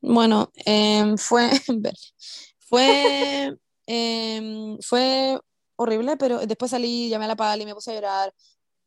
[0.00, 1.50] Bueno, em, fue,
[2.58, 5.40] fue, em, fue
[5.76, 8.34] horrible, pero después salí, llamé a la Pali, me puse a llorar.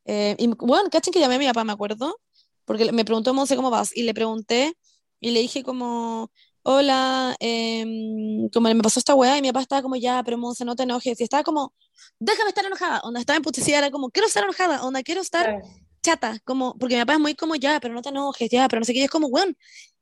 [0.05, 2.19] Eh, y bueno, cachen que llamé a mi papá, me acuerdo,
[2.65, 3.95] porque me preguntó, Monse, ¿cómo vas?
[3.95, 4.75] Y le pregunté
[5.19, 6.31] y le dije como,
[6.63, 10.65] hola, em, como me pasó esta weá, y mi papá estaba como, ya, pero Monse,
[10.65, 11.19] no te enojes.
[11.19, 11.73] Y estaba como,
[12.19, 15.65] déjame estar enojada, onda, estaba emputecida, era como, quiero estar enojada, onda, quiero estar Claro.
[16.01, 18.79] Chata, como, porque mi papá es muy como, ya, pero no te enojes, ya, pero
[18.79, 19.55] no sé qué, y es como, weón,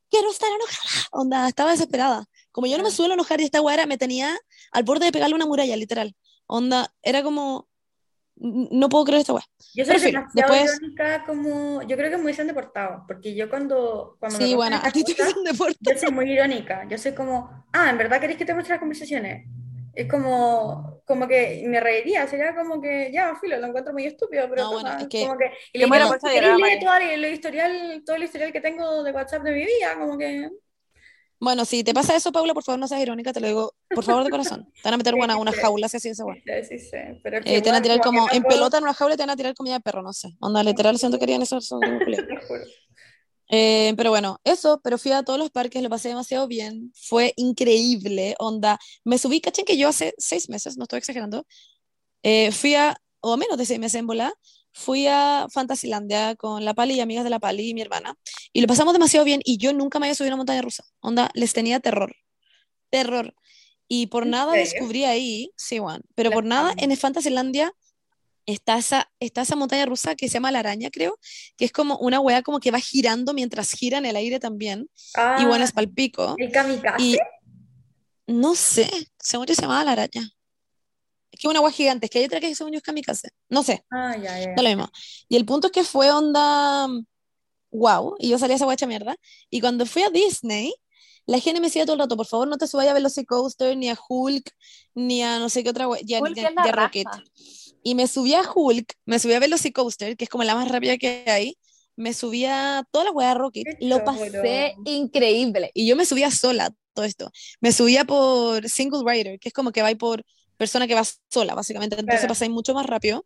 [0.10, 2.26] quiero estar enojada, onda, estaba desesperada.
[2.52, 4.36] Como yo no me suelo enojar y esta weá me tenía
[4.72, 6.16] al borde de pegarle una muralla, literal.
[6.48, 7.68] Onda, era como,
[8.36, 9.44] no puedo creer esta weá.
[9.76, 11.82] Yo soy demasiado después- irónica como...
[11.84, 14.16] Yo creo que me hubiesen deportado, porque yo cuando...
[14.20, 15.78] cuando Sí, bueno, a ti te hacen deporte.
[15.82, 16.88] Yo soy muy irónica.
[16.90, 19.46] Yo soy como, ah, ¿en verdad queréis que te muestre las conversaciones?
[19.94, 24.48] Es como, como que me reiría, sería como que, ya, filo, lo encuentro muy estúpido,
[24.50, 25.46] pero No, bueno, es que- como que...
[25.74, 27.00] Y le muera digo, puesta a "¿Queréis llorar, leer María".
[27.02, 30.50] todo el, historial, todo el historial que tengo de WhatsApp de mi vida, como que...
[31.40, 34.04] Bueno, si te pasa eso, Paula, por favor, no seas irónica, te lo digo, por
[34.04, 34.66] favor, de corazón.
[34.74, 36.36] Te van a meter buena una jaula si así esa weá.
[36.44, 38.56] Sí, sí, sí, pero que, Eh, te van a bueno, tirar como como en puedo-
[38.56, 40.30] pelota en una jaula y te van a tirar comida de perro, no sé.
[40.40, 41.62] Onda, literal, siento que querían eso.
[41.62, 42.28] son como culiados.
[42.28, 42.64] te juro.
[43.50, 47.34] Eh, pero bueno, eso, pero fui a todos los parques, lo pasé demasiado bien, fue
[47.38, 51.46] increíble, onda, me subí, cachen que yo hace seis meses, no estoy exagerando,
[52.24, 54.34] eh, fui a, o menos de seis meses en bola,
[54.74, 58.16] fui a Fantasylandia con la Pali y amigas de la Pali y mi hermana,
[58.52, 60.84] y lo pasamos demasiado bien, y yo nunca me había subido a una montaña rusa,
[61.00, 62.14] onda, les tenía terror,
[62.90, 63.34] terror,
[63.88, 64.66] y por ¿En nada serio?
[64.66, 67.72] descubrí ahí, sí, Juan, pero La por nada en el Fantasylandia
[68.48, 71.20] está esa, está esa montaña rusa que se llama La Araña, creo,
[71.58, 74.90] que es como una weá como que va girando mientras gira en el aire también,
[75.38, 77.04] y bueno, Ah, es palpico, el kamikaze.
[77.04, 77.18] y
[78.26, 80.30] no sé, según yo se llamaba La Araña.
[81.32, 83.30] Es que es una weá gigante, es que hay otra que según yo es kamikaze,
[83.50, 84.54] no sé, Ah, ya, ya.
[84.56, 84.90] da lo mismo.
[85.30, 86.88] Y el punto es que fue onda,
[87.72, 89.16] wow, y yo salí a esa weá hecha mierda,
[89.50, 90.74] y cuando fui a Disney,
[91.26, 93.90] la gente me decía todo el rato, por favor no te subas a Velocicoaster, ni
[93.90, 94.50] a Hulk,
[94.96, 96.72] ni a no sé qué otra weá, ya, Hulk ni es a, la ni a
[96.72, 96.86] raja.
[96.88, 97.08] Rocket.
[97.90, 100.98] Y me subí a Hulk, me subí a Velocicoaster, que es como la más rápida
[100.98, 101.58] que hay.
[101.96, 103.64] Me subí a todas las weas de Rocket.
[103.80, 105.72] Lo pasé increíble.
[105.74, 107.32] Y yo me subía sola, todo esto.
[107.62, 110.22] Me subía por single rider, que es como que va por
[110.58, 111.96] persona que va sola, básicamente.
[111.96, 112.34] Entonces Claro.
[112.34, 113.26] pasáis mucho más rápido.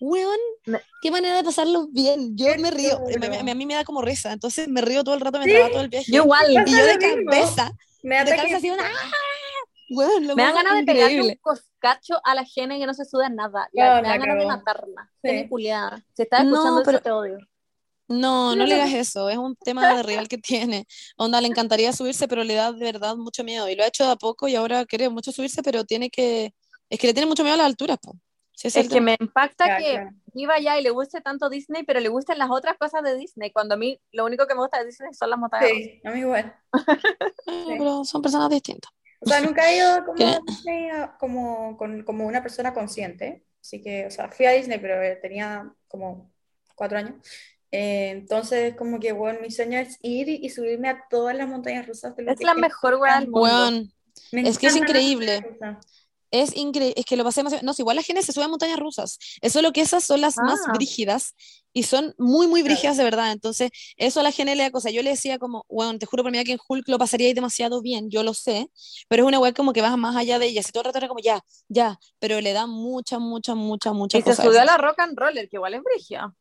[0.00, 2.36] Weón, Me- qué manera de pasarlo bien.
[2.36, 3.00] Yo me río.
[3.20, 4.32] Me- me- a mí me da como risa.
[4.32, 5.44] Entonces me río todo el rato Sí.
[5.44, 6.10] mientras va todo el viaje.
[6.10, 7.70] Yo igual, Y yo de cabeza,
[8.02, 8.82] Me de cabeza así, una...
[8.86, 9.10] ¡ah!
[9.90, 13.26] Lo me dan ganas de pegarle un coscacho a la gente que no se suda
[13.26, 13.68] en nada.
[13.72, 15.10] Me dan ganas de matarla.
[15.22, 15.48] Sí.
[15.48, 16.02] Culiada.
[16.14, 17.38] Si estás No, escuchando pero- eso, te odio.
[18.06, 20.84] No, no le digas eso, es un tema de real que tiene.
[21.16, 23.68] Onda, le encantaría subirse, pero le da de verdad mucho miedo.
[23.68, 26.52] Y lo ha hecho de a poco y ahora quiere mucho subirse, pero tiene que.
[26.88, 28.14] Es que le tiene mucho miedo a las alturas, po.
[28.52, 30.10] Sí, Es el que me impacta Ya, que claro.
[30.34, 33.52] iba allá y le guste tanto Disney, pero le gusten las otras cosas de Disney,
[33.52, 35.70] cuando a mí lo único que me gusta de Disney son las montañas.
[35.70, 36.54] Sí, a mí igual.
[36.72, 36.82] Ah,
[37.78, 38.90] pero son personas distintas.
[39.20, 43.44] O sea, nunca he ido como a Disney a- como, con- como una persona consciente.
[43.60, 46.32] Así que, o sea, fui a Disney, pero eh, tenía como
[46.74, 47.14] cuatro años.
[47.70, 51.46] Eh, entonces, como que, bueno, mi sueño es ir y, y subirme a todas las
[51.48, 53.40] montañas rusas de Es que la mejor weá del mundo.
[53.42, 53.92] Weón,
[54.32, 55.44] Me es que es increíble.
[56.30, 57.64] Es increíble, es que lo pasé demasiado.
[57.64, 59.18] No, si igual la gente se sube a montañas rusas.
[59.40, 60.72] Es solo que esas son las más Ah.
[60.74, 61.34] brígidas
[61.72, 63.32] y son muy, muy brígidas de verdad.
[63.32, 64.90] Entonces, eso a la gente le da cosa.
[64.90, 67.80] Yo le decía como, bueno, te juro por vida que en Hulk lo pasaría demasiado
[67.82, 68.68] bien, yo lo sé,
[69.08, 70.62] pero es una weá como que vas más allá de ella.
[70.62, 74.18] Si todo el rato era como, ya, ya, pero le da mucha, mucha, mucha, mucha
[74.18, 74.42] Y se cosa.
[74.44, 76.34] subió a la rock and roller, que igual es brígida.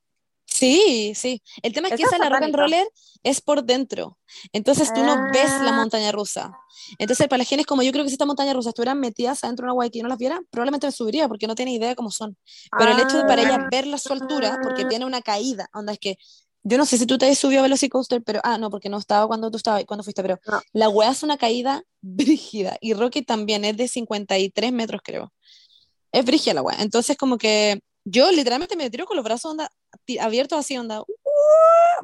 [0.51, 1.41] Sí, sí.
[1.61, 2.87] El tema es que Esa es la rock and roller
[3.23, 4.17] es por dentro.
[4.53, 5.73] Entonces tú no ves la Ah.
[5.73, 6.51] montaña rusa.
[6.97, 9.43] Entonces para la gente es como yo creo que si estas montañas rusas estuvieran metidas
[9.43, 11.95] adentro de una que yo no las viera, probablemente me subiría porque no tiene idea
[11.95, 12.37] cómo son.
[12.77, 13.67] Pero el hecho de para ella Ah.
[13.69, 16.17] verla a su altura, porque tiene una caída, onda es que
[16.63, 18.97] yo no sé si tú te has subido a Velocicoaster, pero ah, no, porque no
[18.97, 20.61] estaba cuando tú estabas, cuando fuiste, pero No.
[20.73, 25.31] la weá es una caída brígida y Rocky también es de 53 metros, creo.
[26.11, 26.77] Es brígida la weá.
[26.81, 29.69] Entonces como que yo literalmente me tiro con los brazos onda,
[30.17, 31.01] abiertos así, onda.
[31.01, 31.05] "Uh",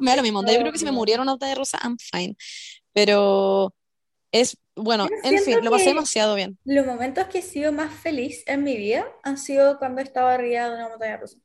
[0.00, 0.52] me da lo mismo, onda.
[0.52, 2.36] Yo creo que si me muriera una montaña rusa, I'm fine.
[2.92, 3.74] Pero
[4.32, 6.58] es, bueno, Yo en fin, lo pasé que- demasiado bien.
[6.64, 10.68] Los momentos que he sido más feliz en mi vida han sido cuando estaba arriba
[10.68, 11.38] de una montaña rusa.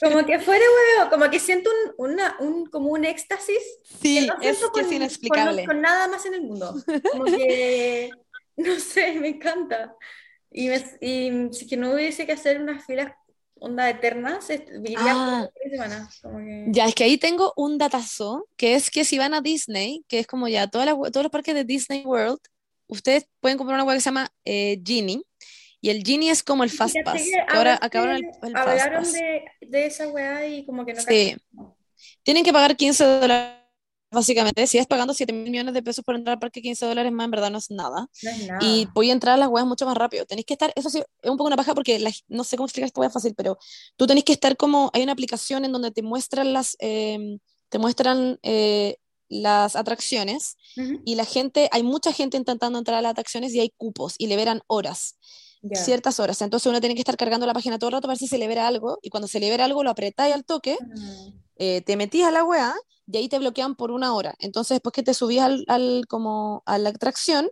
[0.00, 0.64] Como que fuera
[0.98, 3.58] huevo, como que siento un, una, un, como un éxtasis
[3.88, 5.64] que Sí, no es que es con- inexplicable.
[5.64, 6.74] Con, con nada más en el mundo.
[7.10, 8.10] Como que,
[8.56, 9.94] no sé, me encanta.
[10.50, 13.12] Y, me- y si que no hubiese que hacer unas filas
[13.64, 15.48] onda eternas, est- iría Ah.
[15.54, 16.20] tres semanas.
[16.20, 16.66] Como que...
[16.68, 20.18] Ya, es que ahí tengo un datazo, que es que si van a Disney, que
[20.18, 22.40] es como ya todas las- todos los parques de Disney World,
[22.88, 25.22] ustedes pueden comprar una web que se llama eh, Genie,
[25.80, 29.02] y el Genie es como el Fast Pass, que ahora acabaron el, el Fast Hablaron
[29.04, 29.12] Pass.
[29.14, 31.36] de, de esa weá y como que no Sí.
[32.24, 33.58] Tienen que pagar 15 dólares,
[34.12, 34.66] básicamente.
[34.66, 37.24] Si es pagando 7 mil millones de pesos por entrar al parque, 15 dólares más,
[37.24, 38.08] en verdad no es nada.
[38.22, 38.58] No es nada.
[38.62, 40.24] Y voy a entrar a las weas mucho más rápido.
[40.26, 42.66] Tenéis que estar, eso sí, es un poco una paja porque la- no sé cómo
[42.66, 43.58] explicar esta wea fácil, pero
[43.96, 47.78] tú tenés que estar como, hay una aplicación en donde te muestran las, em, te
[47.78, 48.96] muestran eh,
[49.28, 51.00] las atracciones Ujú.
[51.06, 54.26] y la gente, hay mucha gente intentando entrar a las atracciones y hay cupos y
[54.26, 55.16] le verán horas.
[55.64, 55.76] Ya.
[55.80, 56.42] ciertas horas.
[56.42, 58.36] Entonces uno tiene que estar cargando la página todo el rato para ver si se
[58.36, 60.76] libera algo, y cuando se libera algo lo apretáis al toque.
[61.64, 62.74] Eh, te metís a la weá,
[63.06, 64.34] y ahí te bloquean por una hora.
[64.40, 67.50] Entonces después que te subís al, al- como a la atracción,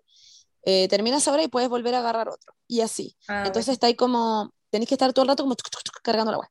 [0.65, 2.55] eh, terminas ahora y puedes volver a agarrar otro.
[2.67, 3.17] Y así.
[3.29, 6.01] Ah, Entonces está ahí como, tenéis que estar todo el rato como tuc, tuc, tuc,
[6.03, 6.51] cargando la weá.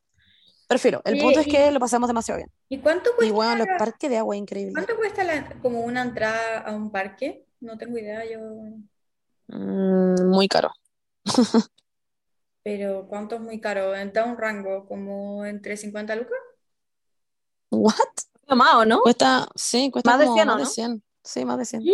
[0.68, 2.52] Prefiero, el punto es y- que lo pasamos demasiado bien.
[2.70, 4.74] ¿Y cuánto Y cuesta, bueno, los parques de agua increíble.
[4.74, 7.46] cuánto cuesta la- como una entrada a un parque?
[7.60, 8.40] No tengo idea, yo.
[9.48, 10.70] Mm, muy caro.
[12.64, 13.92] Pero ¿cuánto es muy caro?
[14.14, 16.38] Da un rango, como entre 50 lucas.
[17.72, 17.94] ¿What?
[18.56, 19.02] Más, ¿o no?
[19.02, 20.70] Cuesta, sí, cuesta Más de como 100, ¿o más de no?
[20.70, 21.04] 100.
[21.24, 21.84] Sí, más de 100.
[21.84, 21.94] ¿Qué?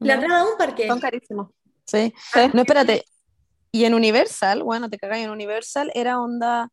[0.00, 0.22] La ¿No?
[0.22, 0.88] entrada a un parque.
[0.88, 1.48] Son carísimos.
[1.86, 2.14] Sí.
[2.34, 3.04] Ah, No, espérate.
[3.72, 6.68] Y en Universal, bueno, te cagáis, en Universal era onda.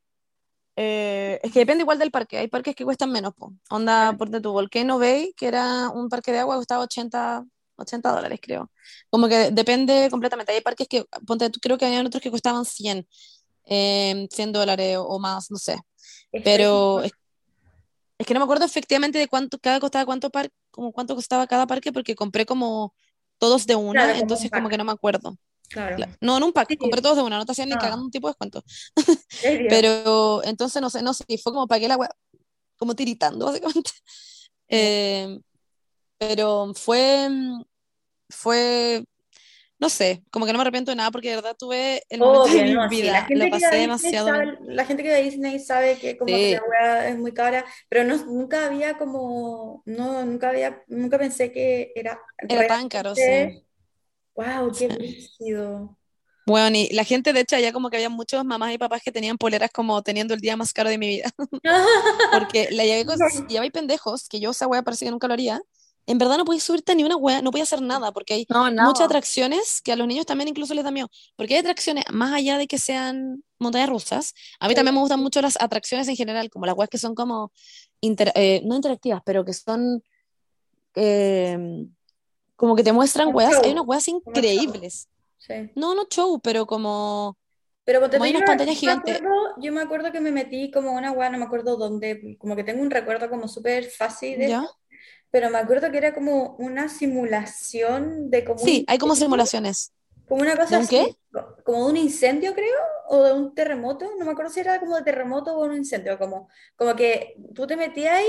[0.75, 2.37] eh, es que depende igual del parque.
[2.37, 3.51] Hay parques que cuestan menos, po.
[3.69, 7.43] Onda, por tu Volcano Bay, que era un parque de agua, costaba 80,
[7.77, 8.71] 80 dólares, creo.
[9.09, 10.53] Como que depende completamente.
[10.53, 13.07] Hay parques que, ponte, tú, creo que había otros que costaban 100,
[13.65, 15.77] eh, 100 dólares o más, no sé.
[16.31, 17.01] Es Pero.
[18.17, 21.47] Es, que no me acuerdo efectivamente de cuánto cada costaba cuánto par, como cuánto costaba
[21.47, 22.93] cada parque porque compré como
[23.37, 25.37] todos de una, Claro, entonces como que no me acuerdo.
[25.69, 25.97] Claro.
[25.97, 26.77] Cla- No, en un pack, Sí.
[26.77, 27.79] compré todos de una, no te hacían ni Ah.
[27.79, 28.63] cagando un tipo de descuento.
[29.69, 32.09] Pero entonces no sé, no sé, fue como pagué la wea,
[32.77, 33.45] como tiritando
[33.85, 33.91] básicamente.
[34.69, 35.39] Eh,
[36.19, 37.29] pero fue,
[38.29, 39.05] fue,
[39.79, 42.47] no sé, como que no me arrepiento de nada porque de verdad tuve el momento
[42.47, 45.09] de Obvio, mi no, sí, vida, la lo que pasé demasiado sabe, la gente que
[45.09, 46.53] va a Disney sabe que como que Sí.
[46.53, 51.51] la weá es muy cara, pero no, nunca había como, no, nunca había, nunca pensé
[51.51, 53.63] que era Era tan caro, sí.
[54.35, 54.95] wow, qué Sí.
[54.97, 55.97] brígido.
[56.47, 59.11] Bueno, y la gente, de hecho, allá como que había muchos mamás y papás que
[59.11, 61.29] tenían poleras como teniendo el día más caro de mi vida.
[62.31, 63.17] Porque la llevé con,
[63.49, 65.61] lleváis pendejos, que yo esa wea parece que nunca lo haría.
[66.07, 68.71] En verdad no podéis subirte ni una wea, no podéis hacer nada, porque hay No,
[68.71, 68.85] no.
[68.85, 71.09] muchas atracciones que a los niños también incluso les da miedo.
[71.35, 74.75] Porque hay atracciones, más allá de que sean montañas rusas, a mí Sí.
[74.75, 77.51] también me gustan mucho las atracciones en general, como las weas que son como,
[78.01, 80.01] inter- eh, no interactivas, pero que son
[80.95, 81.85] eh,
[82.55, 83.55] como que te muestran weas.
[83.63, 84.21] Hay unas show.
[84.25, 85.09] increíbles.
[85.37, 85.53] Sí.
[85.75, 87.37] No, no show, pero como...
[87.83, 89.21] Pero tú, hay unas pantallas gigantes.
[89.61, 92.63] yo me acuerdo que me metí como una weá, no me acuerdo dónde, como que
[92.65, 94.63] tengo un recuerdo como súper fácil de ¿Ya?
[94.63, 94.75] eso,
[95.31, 99.93] pero me acuerdo que era como una simulación de como un Sí, hay como simulaciones.
[100.27, 101.01] como una cosa ¿De un qué?
[101.01, 101.17] así,
[101.63, 102.75] como de un incendio creo,
[103.07, 106.17] o de un terremoto, no me acuerdo si era como de terremoto o un incendio,
[106.17, 108.27] como, como que tú te metías ahí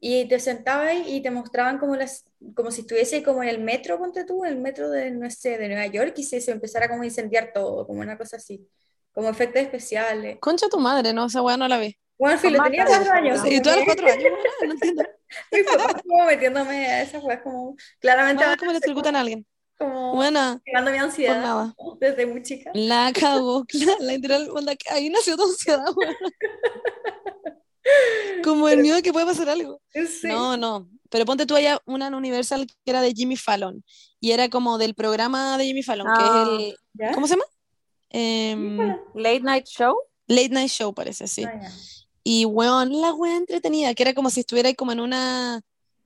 [0.00, 2.24] y te sentabas ahí y te mostraban como las,
[2.54, 5.68] como si estuviese como en el metro, ponte tú, el metro de, no sé, de
[5.68, 8.68] Nueva York y se, se empezara como a incendiar todo, como una cosa así,
[9.12, 10.38] como efectos especiales.
[10.40, 11.96] Concha tu madre, no, esa weá no la vi.
[12.18, 13.40] Bueno, Con tenía cuatro años.
[13.46, 14.32] Y tú a los cuatro años,
[14.66, 15.02] no entiendo.
[15.52, 19.46] mi papá como metiéndome a esas weas, como claramente Ah, ¿cómo le electrocutan a alguien?
[19.78, 21.74] como Buena, llegando mi por ansiedad nada.
[22.00, 22.70] desde muy chica.
[22.74, 23.64] La cagó,
[24.00, 25.84] la, literal, onda, que ahí nació tu ansiedad.
[28.44, 29.80] Como el miedo de que puede pasar algo.
[29.92, 30.28] Sí.
[30.28, 30.88] No, no.
[31.10, 33.84] Pero ponte tú allá una en Universal que era de Jimmy Fallon.
[34.20, 36.44] Y era como del programa de Jimmy Fallon, que Ah.
[36.44, 36.76] es el.
[36.94, 37.12] ¿Ya?
[37.12, 37.44] ¿Cómo se llama?
[38.10, 39.00] Híjole.
[39.14, 39.96] Late Night Show.
[40.28, 41.44] Late Night Show, parece, sí.
[41.44, 41.70] Ah, ya.
[42.24, 45.60] Y weón, la wea entretenida, que era como si estuviera ahí como en una,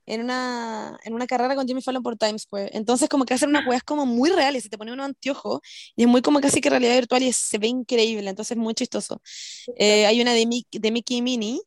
[0.06, 2.70] en una, en una carrera con Jimmy Fallon por Times Square.
[2.72, 5.60] Entonces como que hacen unas weas como muy reales, se te pone unos anteojos
[5.96, 8.74] y es muy como casi que realidad virtual y se ve increíble, entonces es muy
[8.74, 9.20] chistoso.
[9.76, 11.60] Eh, hay una de, Mick- de Mickey y Minnie,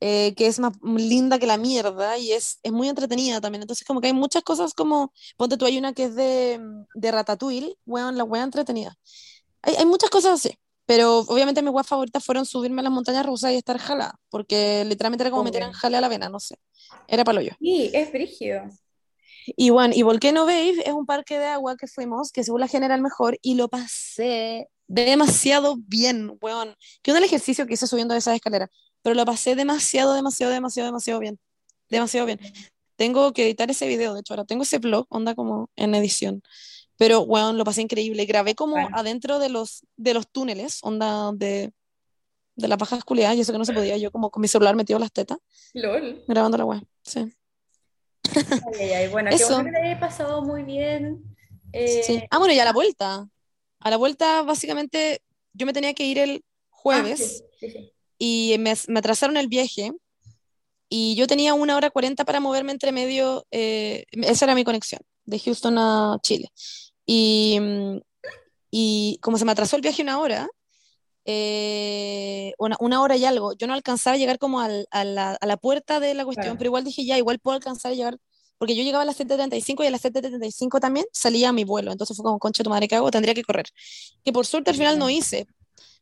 [0.00, 3.62] eh, que es más linda que la mierda y es, es muy entretenida también.
[3.62, 6.60] Entonces como que hay muchas cosas como, ponte tú, hay una que es de,
[6.94, 8.96] de Ratatouille, weón, la wea entretenida.
[9.62, 10.58] Hay, hay muchas cosas así.
[10.90, 14.84] Pero obviamente mis weas favoritas fueron subirme a las montañas rusas y estar jalada, porque
[14.84, 16.56] literalmente era como meter en jale a la vena, no sé.
[17.06, 17.52] Era palo yo.
[17.60, 18.62] Sí, es brígido.
[19.46, 22.66] Y bueno, y Volcano Bay es un parque de agua que fuimos, que según la
[22.66, 26.74] gente era el mejor, y lo pasé demasiado bien, weón.
[27.02, 28.68] Que un ejercicio que hice subiendo esas escaleras,
[29.00, 31.38] pero lo pasé demasiado, demasiado, demasiado, demasiado bien.
[31.88, 32.40] Demasiado bien.
[32.96, 36.42] Tengo que editar ese video, de hecho, ahora tengo ese blog, onda como en edición.
[37.00, 38.26] Pero, weón, lo pasé increíble.
[38.26, 38.90] Grabé como Bueno.
[38.92, 41.72] adentro de los, de los túneles, onda de,
[42.56, 44.76] de las pajas culiadas, y eso que no se podía, yo como con mi celular
[44.76, 45.38] metido las tetas,
[45.72, 46.22] LOL.
[46.28, 46.82] grabando la weá.
[47.02, 47.20] Sí.
[48.34, 49.08] Ay, ay, ay.
[49.08, 49.54] Bueno, qué Eso.
[49.54, 51.22] bueno que te haya pasado muy bien.
[51.72, 52.22] Eh, Sí.
[52.30, 53.26] Ah, bueno, y a la vuelta.
[53.80, 55.22] A la vuelta, básicamente,
[55.54, 57.92] yo me tenía que ir el ah, jueves sí, sí, sí.
[58.18, 59.90] y me, me atrasaron el viaje
[60.90, 65.00] y yo tenía una hora cuarenta para moverme entre medio, eh, esa era mi conexión,
[65.24, 66.50] de Houston a Chile.
[67.12, 68.00] Y, mm,
[68.70, 70.48] y como se me atrasó el viaje una hora,
[71.24, 75.32] eh, una, una hora y algo, yo no alcanzaba a llegar como al- a la,
[75.32, 76.58] a la puerta de la cuestión, Claro.
[76.58, 78.18] pero igual dije, ya, igual puedo alcanzar a llegar
[78.58, 81.92] porque yo llegaba a las 7.35 y a las 7.35 también salía mi vuelo.
[81.92, 83.10] Entonces fue como, concha tu madre, ¿qué hago?
[83.10, 83.66] Tendría que correr.
[84.22, 85.46] Que por suerte al final no hice,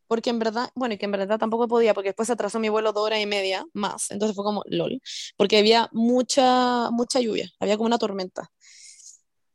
[0.08, 2.68] porque en verdad, bueno, y que en verdad tampoco podía, porque después se atrasó mi
[2.68, 4.10] vuelo dos horas y media más.
[4.10, 5.00] Entonces fue como, lol,
[5.36, 8.50] porque había mucha, mucha lluvia, había como una tormenta.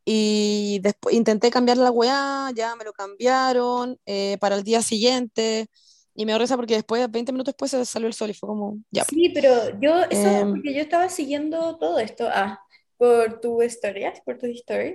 [0.05, 5.67] Y después intenté cambiar la weá, ya me lo cambiaron eh, para el día siguiente.
[6.15, 8.77] Y me risa porque después, 20 minutos después, se salió el sol y fue como,
[8.91, 9.03] ya.
[9.03, 10.51] Sí, pero yo, eso, Em.
[10.51, 12.59] porque yo estaba siguiendo todo esto, ah,
[12.97, 14.93] por tus historias, por tus historias,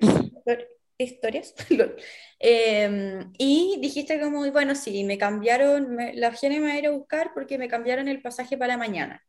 [1.70, 1.96] lol.
[2.38, 6.86] Em, y dijiste como, bueno, sí, me cambiaron, me- la Gene me va a ir
[6.86, 9.22] a buscar porque me cambiaron el pasaje para mañana.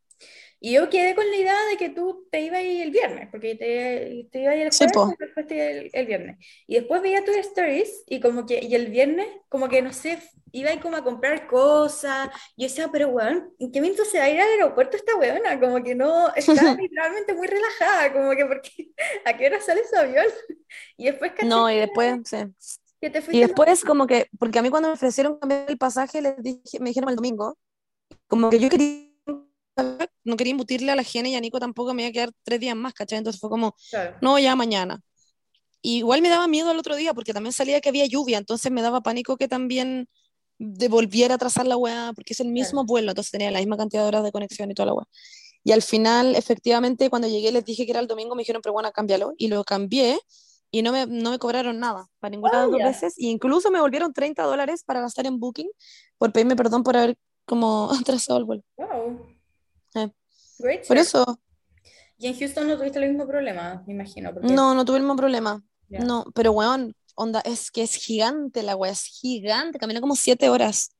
[0.59, 4.27] Y yo quedé con la idea de que tú te ibas el viernes, porque te,
[4.31, 5.13] te ibas el Sí, jueves po.
[5.19, 6.37] y después te ibas el, el viernes.
[6.67, 10.19] Y después veía tus stories y como que, y el viernes, como que, no sé,
[10.51, 12.29] iba como a comprar cosas.
[12.57, 15.59] Yo decía, pero weón, ¿en qué momento se va a ir al aeropuerto esta weona?
[15.59, 18.91] Como que no, está literalmente muy relajada, como que, porque,
[19.25, 20.25] ¿a qué hora sale su avión?
[20.97, 22.37] Y después caché No, y después, sí.
[23.01, 26.21] que te Y después como que, porque a mí cuando me ofrecieron cambiar el pasaje,
[26.21, 27.57] les dije, me dijeron el domingo,
[28.27, 29.08] como que yo quería,
[30.23, 32.59] no quería embutirle a la Gene y a Nico tampoco me iba a quedar tres
[32.59, 33.17] días más, ¿cachai?
[33.19, 34.17] Entonces fue como, Claro.
[34.21, 34.99] no, ya mañana.
[35.81, 38.71] Y igual me daba miedo el otro día, porque también salía que había lluvia, entonces
[38.71, 40.07] me daba pánico que también
[40.57, 42.87] devolviera a trazar la weá, porque es el mismo Claro.
[42.87, 45.05] vuelo, entonces tenía la misma cantidad de horas de conexión y toda la weá.
[45.63, 48.73] Y al final, efectivamente, cuando llegué les dije que era el domingo, me dijeron, pero
[48.73, 50.19] bueno, cámbialo, y lo cambié,
[50.71, 52.87] y no me, no me cobraron nada para ninguna de las dos Vaya.
[52.91, 55.69] veces, y incluso me volvieron 30 dólares para gastar en Booking,
[56.17, 57.89] por pedirme perdón por haber como
[58.19, 58.63] atrasado el vuelo.
[58.77, 59.28] Wow.
[60.87, 61.39] Por eso,
[62.17, 64.33] Y en Houston no tuviste el mismo problema, me imagino.
[64.33, 65.63] Porque, no, no tuve el mismo problema.
[65.87, 65.99] Ya.
[65.99, 70.49] No, pero weón, onda, es que es gigante la weá, es gigante, caminé como siete
[70.49, 70.91] horas.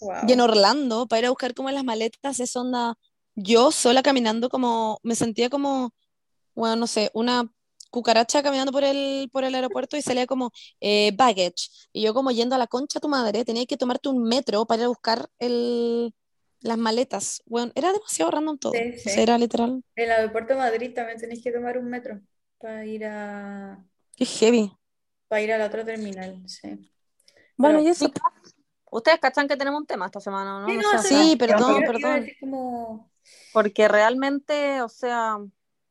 [0.00, 0.28] Wow.
[0.28, 2.96] Y en Orlando, para ir a buscar como las maletas, es onda,
[3.34, 5.92] yo sola caminando como, me sentía como,
[6.54, 7.50] bueno, no sé, una
[7.90, 11.70] cucaracha caminando por el, por el aeropuerto y salía como eh, baggage.
[11.92, 14.66] Y yo como yendo a la concha a tu madre, tenía que tomarte un metro
[14.66, 16.14] para ir a buscar el,
[16.60, 17.42] las maletas.
[17.46, 18.72] Bueno, era demasiado random todo.
[18.72, 19.10] Sí, O sí.
[19.10, 22.20] sea, era literal, En el aeropuerto de Madrid también tenéis que tomar un metro
[22.58, 23.78] para ir a,
[24.16, 24.72] qué heavy.
[25.28, 26.42] para ir a la otra terminal.
[26.48, 26.92] Sí.
[27.56, 28.10] Bueno, Pero- y eso.
[28.90, 30.66] Ustedes cachan que tenemos un tema esta semana, ¿no?
[30.68, 31.38] Sí, No Sí, no.
[31.38, 32.20] perdón, perdón.
[32.20, 33.10] decir como...
[33.52, 35.36] Porque realmente, o sea,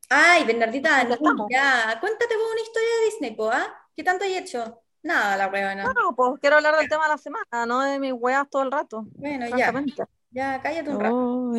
[0.10, 1.47] Ay, Bernardita, Ya estamos.
[1.51, 3.67] ya, cuéntate vos una historia de Disney, po, ¿ah?
[3.95, 4.82] ¿Qué tanto hay hecho?
[5.03, 5.84] Nada, la huevona.
[5.93, 8.71] no, pues quiero hablar del tema de la semana, no de mis weas todo el
[8.71, 9.06] rato.
[9.12, 9.71] Bueno, ya.
[10.31, 11.53] Ya, cállate un rato.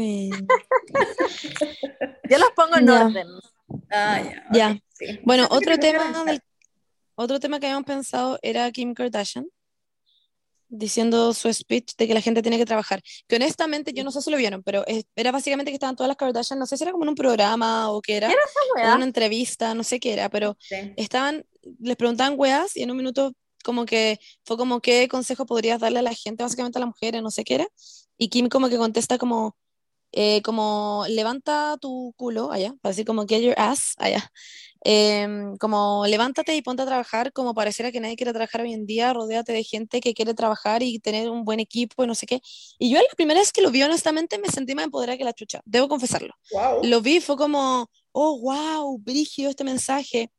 [2.31, 3.07] Yo las pongo en Ya.
[3.07, 3.27] orden.
[3.91, 4.45] Ah, ya.
[4.53, 4.79] Ya.
[4.93, 5.21] sí.
[5.25, 6.41] Bueno, otro que tema del,
[7.15, 9.47] otro tema que habíamos pensado era Kim Kardashian
[10.71, 13.01] diciendo su speech de que la gente tiene que trabajar.
[13.27, 16.09] Que honestamente yo no sé si lo vieron, pero es- era básicamente que estaban todas
[16.09, 18.35] las Kardashian, no sé si era como en un programa o qué era, ¿Qué
[18.83, 20.93] era una entrevista, no sé qué era, pero Sí.
[20.97, 21.47] estaban,
[21.81, 23.33] les preguntaban weas y en un minuto
[23.65, 27.23] como que fue como qué consejo podrías darle a la gente, básicamente a las mujeres,
[27.23, 27.67] no sé qué era,
[28.17, 29.57] y Kim como que contesta como,
[30.13, 34.31] eh, como levanta tu culo allá, para decir como get your ass allá,
[34.83, 38.87] Em, como levántate y ponte a trabajar, como pareciera que nadie quiere trabajar hoy en
[38.87, 42.27] día, rodéate de gente que quiere trabajar y tener un buen equipo y no sé
[42.27, 42.41] qué.
[42.79, 45.33] Y yo la primera vez que lo vi, honestamente, me sentí más empoderada que la
[45.33, 46.35] chucha, debo confesarlo.
[46.53, 46.85] Wow.
[46.85, 50.31] Lo vi, fue como, oh, wow, brígido este mensaje,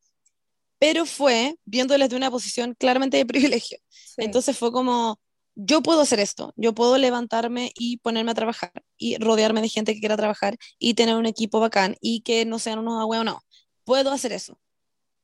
[0.79, 3.77] pero fue viéndolo desde una posición claramente de privilegio.
[3.89, 4.15] Sí.
[4.17, 5.19] Entonces fue como,
[5.55, 9.93] yo puedo hacer esto, yo puedo levantarme y ponerme a trabajar y rodearme de gente
[9.93, 13.41] que quiera trabajar y tener un equipo bacán y que no sean unos no
[13.83, 14.59] Puedo hacer eso,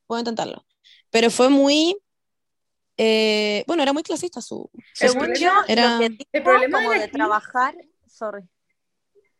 [0.06, 0.66] puedo intentarlo.
[1.10, 1.96] Pero fue muy,
[2.98, 4.70] eh, bueno, era muy clasista su...
[4.92, 7.74] su Según yo, Era- lo que dijo El problema como de de trabajar,
[8.06, 8.42] sorry.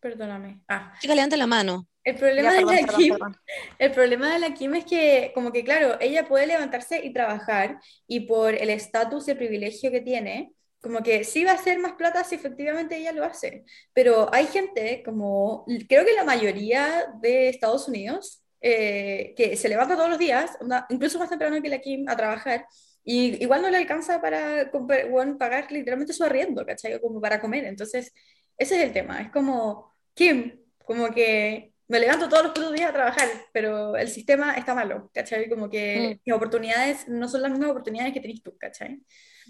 [0.00, 0.62] Perdóname.
[0.68, 1.88] Ah, Chica, levante la mano.
[2.07, 3.37] El problema Ya, de perdón, la perdón, Kim perdón.
[3.79, 7.81] El problema de la Kim es que, como que, claro, ella puede levantarse y trabajar,
[8.07, 11.81] y por el estatus y el privilegio que tiene, como que sí va a hacer
[11.81, 13.64] más plata si efectivamente ella lo hace.
[13.92, 19.97] Pero hay gente, como creo que la mayoría de Estados Unidos, eh, que se levanta
[19.97, 20.53] todos los días,
[20.90, 22.66] incluso más temprano que la Kim, a trabajar,
[23.05, 24.71] y igual no le alcanza para
[25.11, 27.01] bueno, pagar literalmente su arriendo, ¿cachai?
[27.01, 27.64] Como para comer.
[27.64, 28.12] Entonces,
[28.59, 29.21] ese es el tema.
[29.23, 34.09] Es como, Kim, como que me levanto todos los putos días a trabajar, pero el
[34.09, 35.49] sistema está malo, ¿cachai?
[35.49, 39.01] Como que mis oportunidades no son las mismas oportunidades que tenés tú, ¿cachai?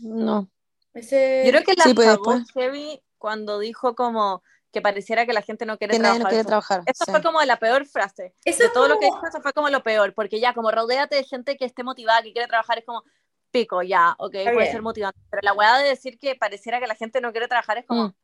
[0.03, 0.51] No.
[0.95, 1.43] Ese...
[1.47, 5.65] Yo creo que la Sí, pues, heavy cuando dijo como que pareciera que la gente
[5.65, 6.23] no quiere Que trabajar.
[6.23, 6.83] no quiere trabajar.
[6.87, 7.11] Eso sí.
[7.11, 8.35] fue como la peor frase.
[8.45, 10.71] Eso de todo lo que como- dijo, eso fue como lo peor, porque ya, como
[10.71, 13.03] rodéate de gente que esté motivada, que quiere trabajar, es como
[13.51, 14.73] pico, ya, ok, Está puede bien.
[14.73, 15.19] ser motivante.
[15.31, 18.09] Pero la weá de decir que pareciera que la gente no quiere trabajar es como,
[18.09, 18.15] Mm.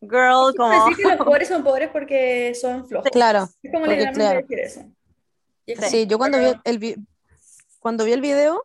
[0.00, 0.90] Girl, como.
[0.90, 3.10] Decir que los pobres son pobres porque son flojos.
[3.10, 4.40] Claro, Es como porque, claro.
[4.40, 4.84] decir eso.
[5.88, 6.96] Sí, yo cuando vi el, vi-
[7.80, 8.64] cuando vi el video,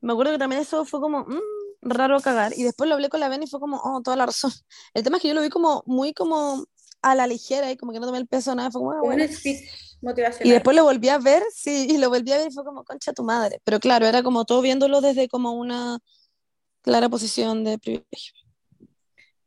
[0.00, 1.40] me acuerdo que también eso fue como mm,
[1.82, 2.52] raro cagar.
[2.56, 4.52] Y después lo hablé con la Ben y fue como, oh, toda la razón.
[4.94, 6.64] El tema es que yo lo vi como muy como
[7.02, 8.70] a la ligera y como que no tomé el peso nada.
[8.70, 9.24] Fue como, ah, bueno.
[10.42, 12.84] Y después lo volví a ver, sí, y lo volví a ver y fue como,
[12.84, 13.60] concha tu madre.
[13.64, 15.98] Pero claro, era como todo viéndolo desde como una
[16.82, 18.32] clara posición de privilegio.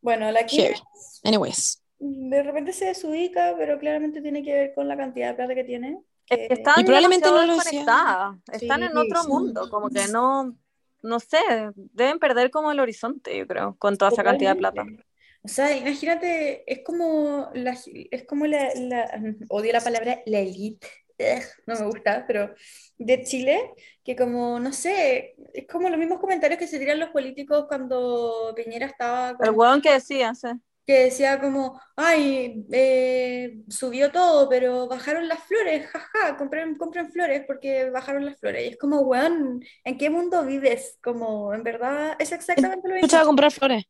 [0.00, 0.76] Bueno, la Heavy.
[1.24, 1.82] Anyways.
[1.98, 5.64] de repente se desubica, pero claramente tiene que ver con la cantidad de plata que
[5.64, 5.98] tiene.
[6.26, 9.28] Que están Y probablemente no lo Están Sí, en otro sí.
[9.28, 10.54] mundo, como que no,
[11.02, 11.38] no sé,
[11.74, 14.84] deben perder como el horizonte, yo creo, con toda esa cantidad de plata.
[15.42, 17.76] O sea, imagínate, es como la,
[18.10, 20.86] es como la, la- odio la palabra la elite,
[21.18, 22.54] ugh, no me gusta, pero
[22.98, 23.72] de Chile,
[24.04, 28.52] que como, no sé, es como los mismos comentarios que se tiran los políticos cuando
[28.56, 30.46] Piñera estaba El con- hueón que decía, sí.
[30.86, 37.44] que decía como, ay, eh, subió todo, pero bajaron las flores, jaja, compren, compren flores
[37.46, 38.64] porque bajaron las flores.
[38.64, 40.98] Y es como, weón, ¿en qué mundo vives?
[41.02, 43.06] Como, en verdad, es exactamente lo mismo.
[43.06, 43.84] Escuchaba comprar flores.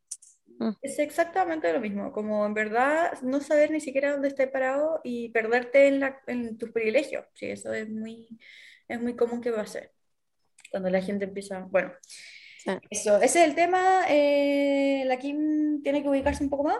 [0.82, 5.28] Es exactamente lo mismo, como en verdad no saber ni siquiera dónde estás parado y
[5.30, 7.24] perderte en, la, en tus privilegios.
[7.34, 8.28] Sí, eso es muy,
[8.88, 9.92] es muy común que pase
[10.70, 11.60] cuando la gente empieza.
[11.70, 11.92] Bueno,
[12.58, 12.72] Sí.
[12.90, 14.04] eso, ese es el tema.
[14.08, 16.78] eh, la Kim tiene que ubicarse un poco más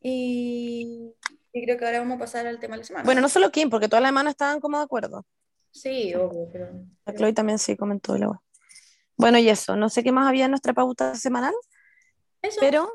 [0.00, 1.12] y,
[1.52, 3.04] y creo que ahora vamos a pasar al tema de la semana.
[3.04, 5.26] Bueno, no solo Kim, porque todas las hermanas estaban como de acuerdo.
[5.70, 6.70] Sí, obvio, pero.
[7.06, 8.16] La Chloe también sí comentó.
[8.16, 8.30] la.
[9.16, 11.54] Bueno, y eso, no sé qué más había en nuestra pauta semanal,
[12.40, 12.58] Eso.
[12.60, 12.90] pero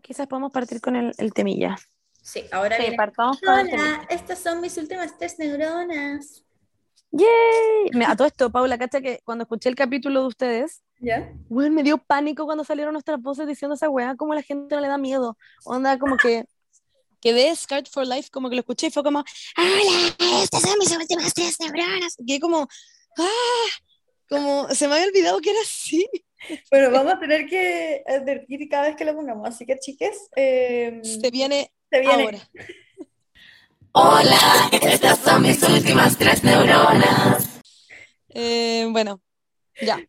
[0.00, 1.76] quizás podemos partir con el, el temilla.
[2.22, 2.96] Sí, ahora Sí, viene.
[2.96, 6.44] partamos con el Hola, estas son mis últimas tres neuronas.
[7.12, 7.90] ¡Yay!
[8.06, 11.32] A todo esto, Paula, cacha que cuando escuché el capítulo de ustedes, ¿Ya?
[11.48, 14.82] Weón, me dio pánico cuando salieron nuestras voces diciendo esa weá, como la gente no
[14.82, 15.38] le da miedo.
[15.64, 16.44] Onda, como que
[17.22, 19.24] quedé Scarred for Life, como que lo escuché y fue como,
[19.56, 22.16] hola, estas son mis últimas tres neuronas.
[22.18, 22.68] Y quedé como,
[23.18, 23.68] ah,
[24.28, 26.06] como se me había olvidado que era así.
[26.70, 31.00] Bueno, vamos a tener que advertir cada vez que lo pongamos, así que chiques, eh,
[31.02, 32.24] Se viene se viene.
[32.24, 32.38] ahora.
[33.92, 34.38] Hola,
[34.80, 37.60] estas son mis últimas tres neuronas.
[38.28, 39.20] Eh, bueno,
[39.80, 40.00] ya.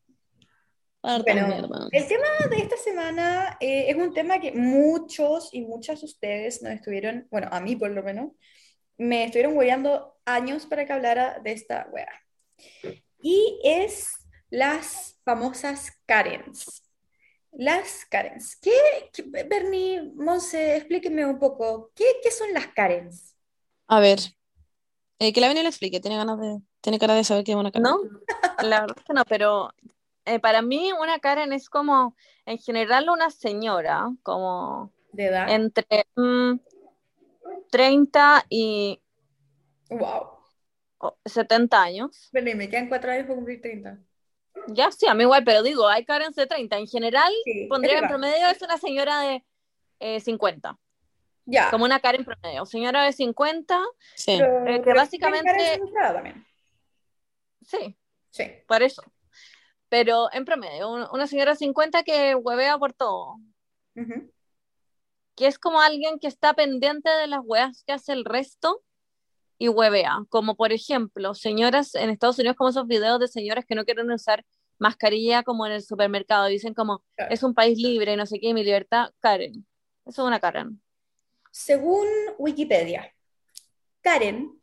[1.01, 1.87] Bueno, mierda.
[1.91, 6.61] el tema de esta semana eh, es un tema que muchos y muchas de ustedes
[6.61, 8.33] nos estuvieron, bueno, a mí por lo menos,
[8.97, 12.07] me estuvieron hueveando años para que hablara de esta wea.
[13.23, 14.20] Y es
[14.51, 16.83] las famosas Karens.
[17.53, 18.57] Las Karens.
[18.57, 18.71] ¿Qué,
[19.13, 23.35] qué- Bernie, Monse, explíqueme un poco, ¿qué, qué son las Karens?
[23.87, 24.19] A ver,
[25.19, 27.57] eh, que la Beni lo explique, tiene ganas de, tiene cara de saber qué es
[27.57, 27.85] una cara.
[27.85, 28.01] ¿No?
[28.61, 29.69] La verdad es que no, pero
[30.25, 35.49] eh, para mí una Karen es como, en general, una señora, como ¿De edad?
[35.49, 36.53] entre mm,
[37.69, 39.01] 30 y
[39.89, 40.37] Wow.
[40.99, 42.29] oh, 70 años.
[42.33, 43.97] Bernie, me quedan cuatro años para cumplir 30.
[44.67, 46.77] Ya, sí, a mí igual, pero digo, hay Karens de 30.
[46.77, 49.43] En general, Sí, pondría en promedio es una señora de
[49.99, 50.77] eh, 50,
[51.45, 51.69] Ya.
[51.71, 52.65] como una Karen promedio.
[52.65, 53.79] Señora de 50,
[54.15, 54.37] Sí.
[54.39, 56.45] Pero- Eh, que pero básicamente- también.
[57.65, 57.95] sí,
[58.31, 58.43] Sí.
[58.67, 59.03] por eso.
[59.89, 63.37] Pero en promedio, un- una señora de 50 que huevea por todo.
[65.35, 68.81] Que es como alguien que está pendiente de las weas que hace el resto
[69.61, 70.25] y huevea.
[70.29, 74.09] Como por ejemplo, señoras en Estados Unidos, como esos videos de señoras que no quieren
[74.09, 74.43] usar
[74.79, 76.47] mascarilla como en el supermercado.
[76.47, 77.31] Dicen como, Claro.
[77.31, 79.67] es un país libre, no sé qué, mi libertad, Karen.
[80.03, 80.81] Eso es una Karen.
[81.51, 82.07] Según
[82.39, 83.13] Wikipedia,
[84.01, 84.59] Karen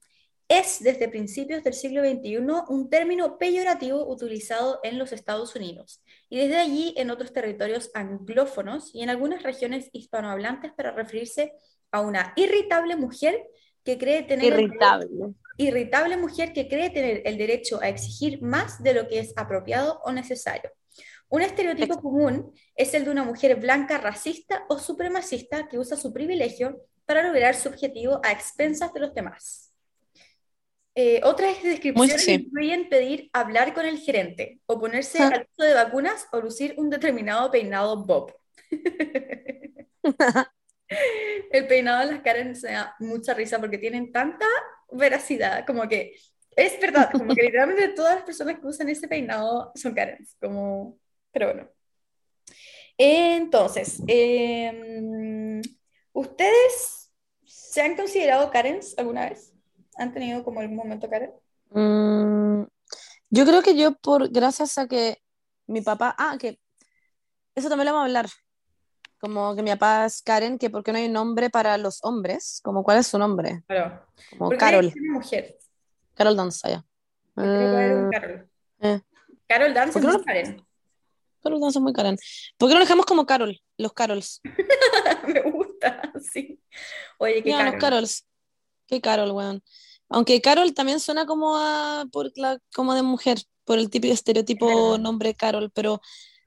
[0.48, 2.38] es desde principios del siglo XXI
[2.68, 8.92] un término peyorativo utilizado en los Estados Unidos y desde allí en otros territorios anglófonos
[8.96, 11.52] y en algunas regiones hispanohablantes para referirse
[11.92, 13.46] a una irritable mujer
[13.88, 15.32] que cree tener el Irritable.
[15.56, 19.98] irritable mujer que cree tener el derecho a exigir más de lo que es apropiado
[20.04, 20.70] o necesario.
[21.30, 26.12] Un estereotipo común es el de una mujer blanca racista o supremacista que usa su
[26.12, 29.72] privilegio para lograr su objetivo a expensas de los demás.
[30.94, 32.32] Eh, otras descripciones sí.
[32.32, 35.28] incluyen pedir hablar con el gerente, o ponerse Ah.
[35.32, 38.34] al uso de vacunas o lucir un determinado peinado bob.
[41.50, 44.46] El peinado de las Karen se da mucha risa porque tienen tanta
[44.90, 46.14] veracidad, como que
[46.56, 50.98] es verdad, como que literalmente todas las personas que usan ese peinado son Karens, como,
[51.30, 51.68] pero bueno.
[52.96, 55.62] Entonces, em,
[56.12, 57.12] ¿ustedes
[57.44, 59.54] se han considerado Karens alguna vez?
[59.96, 61.32] ¿Han tenido como algún momento Karen?
[61.70, 62.64] Mm,
[63.30, 65.18] yo creo que yo, por gracias a que
[65.68, 66.58] mi papá, ah, que
[67.54, 68.26] eso también lo vamos a hablar,
[69.18, 72.60] como que mi papá es Karen, que por qué no hay nombre para los hombres,
[72.62, 74.06] como cuál es su nombre, Claro.
[74.38, 75.58] como Carol, es una mujer.
[76.14, 76.84] Carol Danza, ya.
[77.36, 78.50] Ah, Carol.
[78.80, 79.00] eh.
[79.46, 80.24] Carol ¿Por es muy no?
[80.24, 80.66] Karen.
[81.42, 82.18] Carol Dance es muy Karen.
[82.56, 83.60] ¿Por qué no dejamos como Carol?
[83.76, 84.40] Los Carols.
[85.26, 86.60] Me gusta, sí.
[87.18, 87.80] Oye, qué Ya, los Carol.
[87.80, 88.26] Carols.
[88.86, 89.62] Qué Carol, weón.
[90.08, 94.96] Aunque Carol también suena como a, por la, como de mujer, por el típico estereotipo
[94.98, 96.00] nombre Carol, pero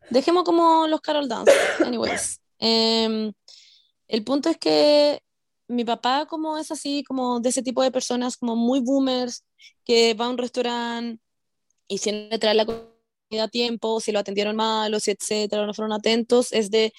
[0.10, 1.52] dejemos como los Carol Dance.
[1.86, 2.41] Anyways.
[2.62, 3.34] Em,
[4.08, 5.22] el punto es que
[5.68, 9.46] mi papá como es así, como de ese tipo de personas, como muy boomers,
[9.86, 11.22] que va a un restaurante
[11.88, 15.12] y si no le trae la comida a tiempo, si lo atendieron mal, o si
[15.12, 16.94] etcétera, no fueron atentos, es de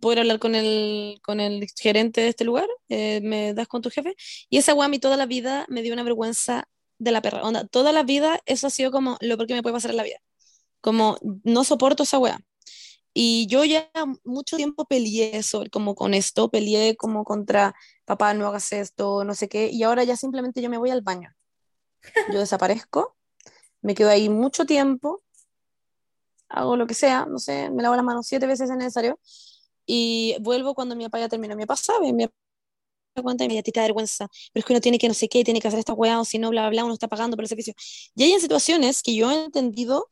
[0.00, 3.90] poder hablar con el, con el gerente de este lugar, eh, me das con tu
[3.90, 4.14] jefe,
[4.50, 7.92] y esa mí toda la vida me dio una vergüenza de la perra, onda, toda
[7.92, 10.18] la vida eso ha sido como lo peor que me puede pasar en la vida,
[10.80, 12.40] como no soporto esa weá.
[13.16, 13.88] Y yo ya
[14.24, 19.34] mucho tiempo peleé sobre, como con esto, peleé como contra, papá, no hagas esto, no
[19.34, 21.32] sé qué, y ahora ya simplemente yo me voy al baño.
[22.32, 23.16] Yo desaparezco,
[23.82, 25.22] me quedo ahí mucho tiempo,
[26.48, 29.20] hago lo que sea, no sé, me lavo las manos siete veces si es necesario,
[29.86, 31.54] y vuelvo cuando mi papá ya terminó.
[31.54, 32.36] Mi papá sabe, mi papá
[33.14, 35.44] da cuenta y me da vergüenza, pero es que uno tiene que no sé qué,
[35.44, 37.48] tiene que hacer esta weá, o si no, bla, bla, uno está pagando por el
[37.48, 37.74] servicio.
[38.16, 40.10] Y hay en situaciones que yo he entendido,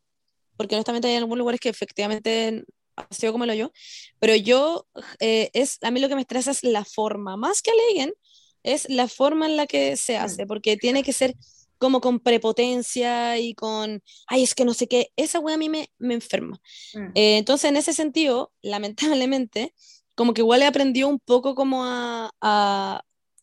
[0.57, 2.64] porque honestamente hay algunos lugares que efectivamente
[3.11, 3.72] ha sido como lo yo,
[4.18, 4.86] pero yo,
[5.20, 8.14] eh, es, a mí lo que me estresa es la forma, más que aleguen,
[8.62, 11.34] es la forma en la que se hace, porque tiene que ser
[11.78, 15.68] como con prepotencia y con, ay, es que no sé qué, esa wea a mí
[15.68, 16.61] me, me enferma.
[16.94, 17.07] Mm.
[17.14, 19.74] Eh, entonces, en ese sentido, lamentablemente,
[20.14, 23.03] como que igual he aprendido un poco como a, a,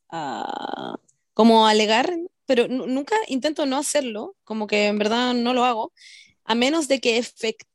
[0.10, 0.96] a-
[1.34, 5.66] como a alegar, pero nu- nunca intento no hacerlo, como que en verdad no lo
[5.66, 5.94] hago,
[6.46, 7.69] a menos de que efectivamente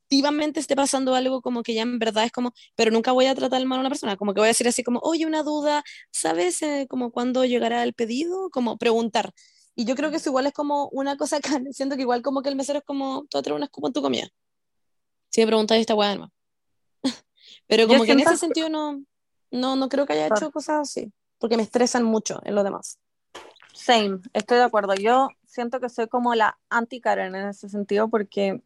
[0.55, 3.64] esté pasando algo como que ya en verdad es como, pero nunca voy a tratar
[3.66, 6.62] mal a una persona, como que voy a decir así como, oye, una duda, ¿sabes?
[6.62, 9.32] eh, como cuándo llegará el pedido, como preguntar.
[9.74, 12.42] Y yo creo que eso igual es como una cosa acá, siento que igual como
[12.42, 14.28] que el mesero es como, tú traes una escupa en tu comida.
[15.30, 16.32] Si me preguntáis esta weá, no.
[17.66, 19.02] Pero Yo como que en ese sentido no,
[19.50, 22.98] no, no creo que haya hecho cosas así, porque me estresan mucho en lo demás.
[23.72, 24.94] Same, estoy de acuerdo.
[24.94, 28.62] Yo siento que soy como la anti-Karen en ese sentido porque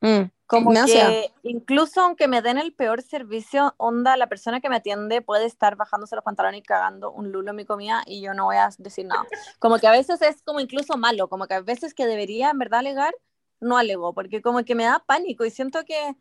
[0.00, 4.76] Mm, como que incluso aunque me den el peor servicio, onda, la persona que me
[4.76, 8.32] atiende puede estar bajándose los pantalones y cagando un lulo en mi comida y yo
[8.32, 9.26] no voy a decir nada.
[9.58, 12.58] Como que a veces es como incluso malo, como que a veces que debería en
[12.58, 13.14] verdad alegar,
[13.60, 16.16] no alego, porque como que me da pánico y siento que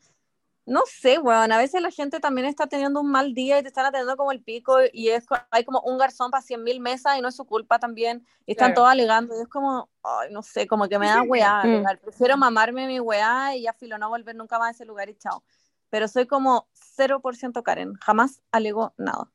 [0.68, 3.70] no sé, weón, a veces la gente también está teniendo un mal día y te
[3.70, 7.18] están atendiendo como el pico y es, hay como un garzón para 100 mil mesas
[7.18, 8.76] y no es su culpa también y están Claro.
[8.82, 11.86] todos alegando y es como, ay, no sé, como que me da weá Mm.
[12.04, 15.16] Prefiero mamarme mi weá y ya filo, no volver nunca más a ese lugar y
[15.16, 15.44] chao.
[15.90, 19.32] Pero soy como 0% Karen, jamás alego nada.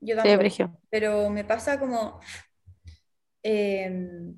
[0.00, 0.38] Yo Sí, tampoco.
[0.38, 0.80] Brigio.
[0.88, 2.20] pero me pasa como,
[3.42, 4.34] eh,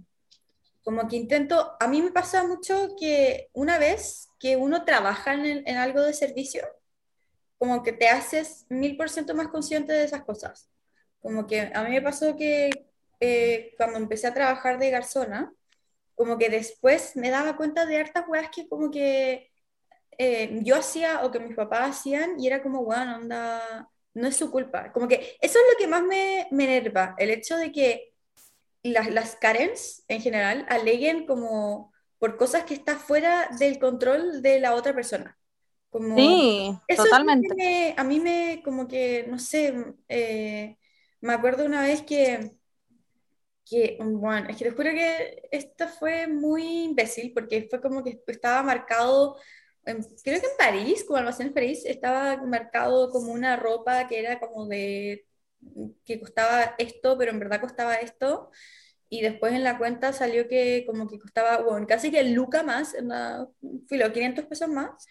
[0.82, 5.76] como que intento, a mí me pasa mucho que una vez que uno trabaja en,
[5.76, 6.66] algo de servicio,
[7.58, 10.70] como que te haces mil por ciento más consciente de esas cosas.
[11.20, 12.70] Como que a mí me pasó que
[13.20, 15.52] eh, cuando empecé a trabajar de garzona,
[16.14, 19.50] como que después me daba cuenta de hartas weas que como que
[20.18, 24.36] eh, yo hacía o que mis papás hacían y era como, bueno, onda, no es
[24.36, 24.92] su culpa.
[24.92, 28.14] Como que eso es lo que más me, me enerva, el hecho de que
[28.82, 34.60] las, las Karens en general aleguen como por cosas que están fuera del control de
[34.60, 35.38] la otra persona.
[35.90, 37.54] Como, Sí, eso totalmente.
[37.56, 39.74] me- a mí me, como que, no sé,
[40.08, 40.78] eh,
[41.20, 42.52] me acuerdo una vez que,
[43.68, 48.20] que, bueno, es que te juro que esto fue muy imbécil porque fue como que
[48.28, 49.36] estaba marcado,
[49.84, 54.18] en- creo que en París, como almacén en París, estaba marcado como una ropa que
[54.20, 55.26] era como de,
[56.04, 58.50] que costaba esto, pero en verdad costaba esto.
[59.08, 62.62] Y después en la cuenta salió que como que costaba, bueno, casi que el Luca
[62.62, 63.46] más, una,
[63.88, 65.06] filo, 500 pesos más.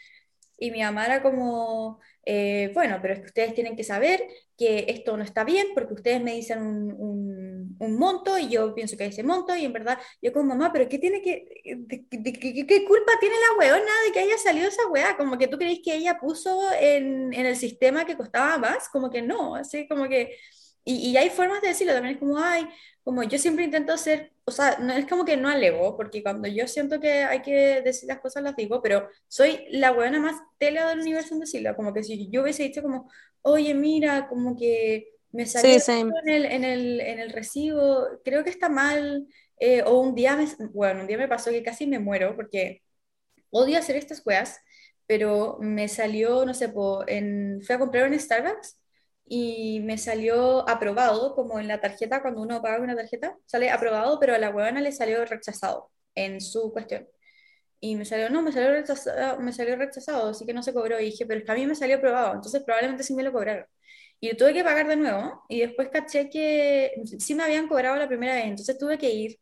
[0.57, 4.21] Y mi mamá era como, eh, bueno, pero es que ustedes tienen que saber
[4.57, 8.73] que esto no está bien porque ustedes me dicen un, un- un monto y yo
[8.73, 12.05] pienso que ese monto y en verdad yo como mamá, pero ¿qué tiene que, de-
[12.09, 15.17] de- de- qué, culpa tiene la weona de que haya salido esa weá?
[15.17, 19.09] Como que tú crees que ella puso en, en el sistema que costaba más, como
[19.09, 20.37] que no, así como que,
[20.85, 22.67] y, y hay formas de decirlo, también es como, ay,
[23.03, 26.47] como yo siempre intento ser, o sea, no es como que no alego, porque cuando
[26.47, 30.37] yo siento que hay que decir las cosas las digo, pero soy la buena más
[30.59, 33.11] tele del universo en decirlo, como que si yo hubiese dicho como,
[33.43, 35.79] oye, mira, como que me salió Sí,
[36.25, 39.27] en el, en el, en el recibo, creo que está mal,
[39.59, 42.83] eh, o un día me, bueno, un día me pasó que casi me muero, porque
[43.51, 44.59] odio hacer estas weas,
[45.07, 48.77] pero me salió, no sé, po, en, fui a comprar en Starbucks
[49.27, 54.19] y me salió aprobado, como en la tarjeta, cuando uno paga una tarjeta, sale aprobado,
[54.19, 55.91] pero a la huevona le salió rechazado.
[56.15, 57.07] en su cuestión.
[57.79, 60.99] Y me salió, no, me salió rechazado, me salió rechazado, así que no se cobró.
[60.99, 63.31] Y dije, pero es que a mí me salió aprobado, entonces probablemente sí me lo
[63.33, 63.65] cobraron.
[64.19, 68.07] Y tuve que pagar de nuevo, y después caché que sí me habían cobrado la
[68.07, 69.39] primera vez, entonces tuve que ir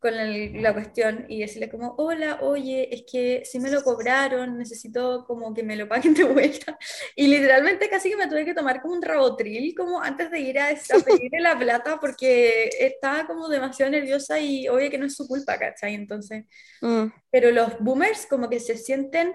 [0.00, 4.56] con el- la cuestión y decirle como, hola, oye, es que si me lo cobraron,
[4.58, 6.78] necesito como que me lo paguen de vuelta.
[7.16, 10.58] Y literalmente casi que me tuve que tomar como un rabotril como antes de ir
[10.58, 15.16] a, a pedirle la plata porque estaba como demasiado nerviosa y obvio que no es
[15.16, 15.94] su culpa, ¿cachai?
[15.94, 16.44] Entonces,
[16.82, 17.12] Mm.
[17.30, 19.34] pero los boomers como que se sienten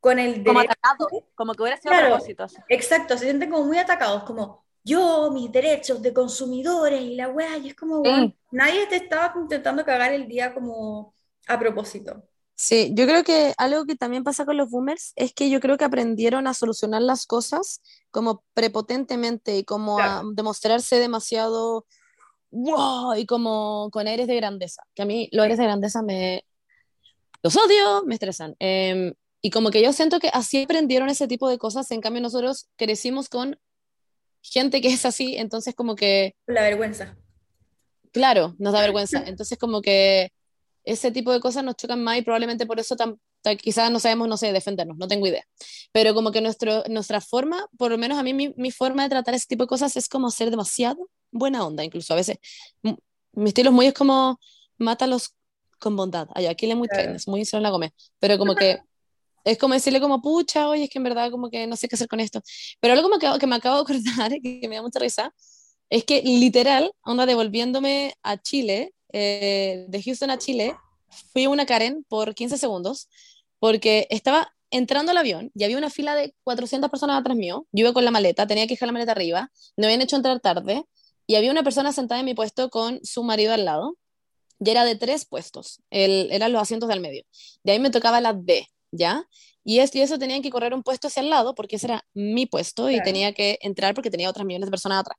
[0.00, 2.06] con el Como derecho, atacado, como que hubiera sido Claro.
[2.08, 2.46] a propósito.
[2.68, 7.56] exacto, se sienten como muy atacados, como yo, mis derechos de consumidores y la weá,
[7.58, 11.14] y es como, weón, nadie te estaba intentando cagar el día como
[11.46, 12.22] a propósito.
[12.56, 15.76] Sí, yo creo que algo que también pasa con los boomers es que yo creo
[15.78, 17.80] que aprendieron a solucionar las cosas
[18.10, 20.30] como prepotentemente y como a Claro.
[20.34, 21.86] demostrarse demasiado
[22.50, 24.82] wow y como con aires de grandeza.
[24.94, 26.44] Que a mí los aires de grandeza me
[27.42, 28.56] los odio, me estresan.
[28.58, 32.22] Em, y como que yo siento que así aprendieron ese tipo de cosas, en cambio
[32.22, 33.58] nosotros crecimos con
[34.50, 37.16] gente que es así, entonces como que La vergüenza.
[38.12, 39.22] Claro, nos da vergüenza.
[39.26, 40.30] Entonces, como que
[40.84, 44.00] ese tipo de cosas nos chocan más y probablemente por eso tam- ta- quizás no
[44.00, 45.44] sabemos, no sé, defendernos, no tengo idea.
[45.92, 49.10] Pero como que nuestro, nuestra forma, por lo menos a mí, mi, mi forma de
[49.10, 52.38] tratar ese tipo de cosas es como ser demasiado buena onda, incluso a veces.
[53.32, 54.40] Mi estilo es muy es como
[54.78, 55.34] mátalos
[55.78, 56.28] con bondad.
[56.34, 57.14] Allá, aquí le muy Claro.
[57.26, 57.92] muy la come.
[58.18, 58.78] Pero como que
[59.48, 61.96] es como decirle como, pucha, oye, es que en verdad como que no sé qué
[61.96, 62.42] hacer con esto.
[62.80, 65.34] Pero algo que me acabo, que me acabo de acordar, que, me da mucha risa,
[65.90, 70.76] es que literal, onda devolviéndome a Chile, eh, de Houston a Chile,
[71.32, 73.08] fui una Karen por 15 segundos,
[73.58, 77.84] porque estaba entrando al avión y había una fila de 400 personas atrás mío, yo
[77.86, 80.84] iba con la maleta, tenía que dejar la maleta arriba, me habían hecho entrar tarde,
[81.26, 83.96] y había una persona sentada en mi puesto con su marido al lado,
[84.60, 87.24] y era de tres puestos, el, eran los asientos del medio,
[87.64, 89.28] de ahí me tocaba la D, ¿ya?
[89.64, 92.04] Y esto y eso tenían que correr un puesto hacia el lado, porque ese era
[92.14, 93.04] mi puesto, y Claro.
[93.04, 95.18] tenía que entrar porque tenía otras millones de personas atrás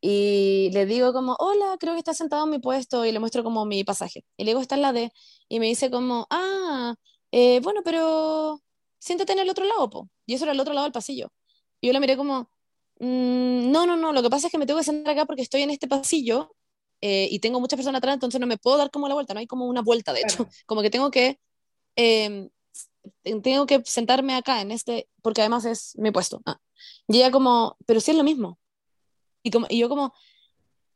[0.00, 3.42] y le digo como, hola, creo que está sentado en mi puesto y le muestro
[3.42, 4.24] como mi pasaje.
[4.36, 5.10] Y le digo, está en la D.
[5.48, 6.94] Y me dice como, ah,
[7.32, 8.60] eh, bueno, pero
[8.98, 10.08] siéntate en el otro lado, po.
[10.26, 11.32] Y eso era el otro lado del pasillo.
[11.80, 12.50] Y yo le miré como,
[13.00, 15.42] "Mm, no, no, no, lo que pasa es que me tengo que sentar acá porque
[15.42, 16.54] estoy en este pasillo
[17.00, 19.40] eh, y tengo muchas personas atrás, entonces no me puedo dar como la vuelta, no
[19.40, 20.36] hay como una vuelta, de hecho.
[20.44, 20.50] Claro.
[20.66, 21.38] Como que tengo que,
[21.96, 22.48] eh,
[23.42, 26.40] tengo que sentarme acá en este, porque además es mi puesto.
[26.46, 26.58] Ah.
[27.08, 28.58] Y ella como, pero sí es lo mismo.
[29.42, 30.12] Y, como, y yo como,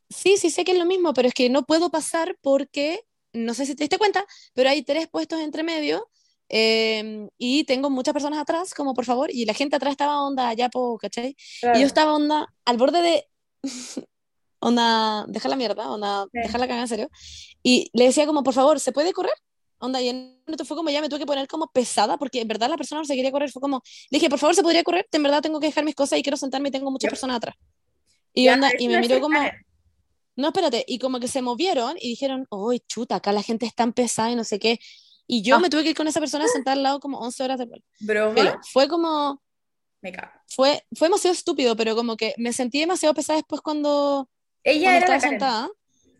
[0.09, 3.01] sí, sí sé que es lo mismo, pero es que no puedo pasar porque,
[3.33, 6.09] no sé si te diste cuenta, pero hay tres puestos entre medio
[6.49, 10.49] eh, y tengo muchas personas atrás, como por favor, y la gente atrás estaba onda
[10.49, 11.35] allá, po, ¿cachai?
[11.61, 11.77] Claro.
[11.77, 13.27] Y yo estaba onda al borde de,
[14.59, 16.39] onda, dejar la mierda, onda, Sí.
[16.43, 17.09] dejar la cagada en serio.
[17.63, 19.33] Y le decía como, por favor, ¿se puede correr?
[19.81, 22.69] Onda, y en fue como ya me tuve que poner como pesada, porque en verdad
[22.69, 25.07] la persona no se quería correr, fue como, dije, por favor, ¿se podría correr?
[25.11, 27.11] En verdad tengo que dejar mis cosas y quiero sentarme y tengo muchas Yep.
[27.11, 27.55] personas atrás.
[28.33, 29.39] Y, Ya, onda, y me miró como,
[30.35, 33.73] no, espérate, y como que se movieron y dijeron, uy, chuta, acá la gente es
[33.75, 34.79] tan pesada y no sé qué.
[35.27, 35.59] Y yo Ah.
[35.59, 37.83] me tuve que ir con esa persona sentada al lado como 11 horas de vuelo.
[38.01, 38.35] Broma.
[38.35, 39.41] Pero fue como,
[40.01, 40.31] Me cago.
[40.47, 44.29] fue, fue demasiado estúpido, pero como que me sentí demasiado pesada después cuando,
[44.63, 45.39] Ella cuando era la estaba Karen.
[45.39, 45.69] sentada.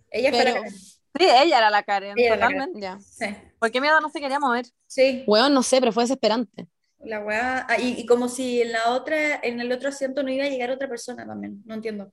[0.10, 0.74] Ella la Pero, Karen.
[1.20, 2.74] Sí, ella era la Karen, Ella era la Karen.
[2.74, 2.82] totalmente.
[2.82, 3.00] ya.
[3.02, 3.51] Sí.
[3.62, 4.66] ¿Por qué miedo no se quería mover?
[4.88, 5.24] Sí.
[5.28, 6.68] Weón, no sé, pero fue desesperante.
[6.98, 7.68] La weá.
[7.70, 10.50] ah, y, y como si en la otra, en el otro asiento no iba a
[10.50, 11.62] llegar otra persona también.
[11.66, 12.12] No entiendo.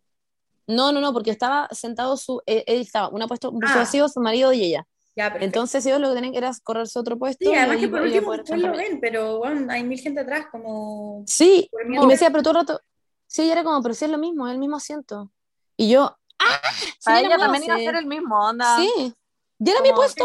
[0.67, 3.81] No, no, no, porque estaba sentado su, él, él estaba, una puesto, un puesto Ah.
[3.81, 4.87] vacío, su marido y ella.
[5.17, 5.35] Ya.
[5.41, 7.89] Entonces ellos lo que tenían que era correrse otro puesto Sí, y además ahí que
[7.89, 12.07] por último ustedes lo ven, pero bueno, hay mil gente atrás, como Sí, y me
[12.13, 12.81] decía, pero todo el rato,
[13.27, 15.33] sí, ella era como, pero sí es lo mismo, es el mismo asiento.
[15.79, 16.61] Y yo, ¡ah!
[16.75, 18.77] Sí, Para ella también iba a ser el mismo, onda.
[18.77, 19.15] Sí,
[19.59, 20.25] ya era mi puesto.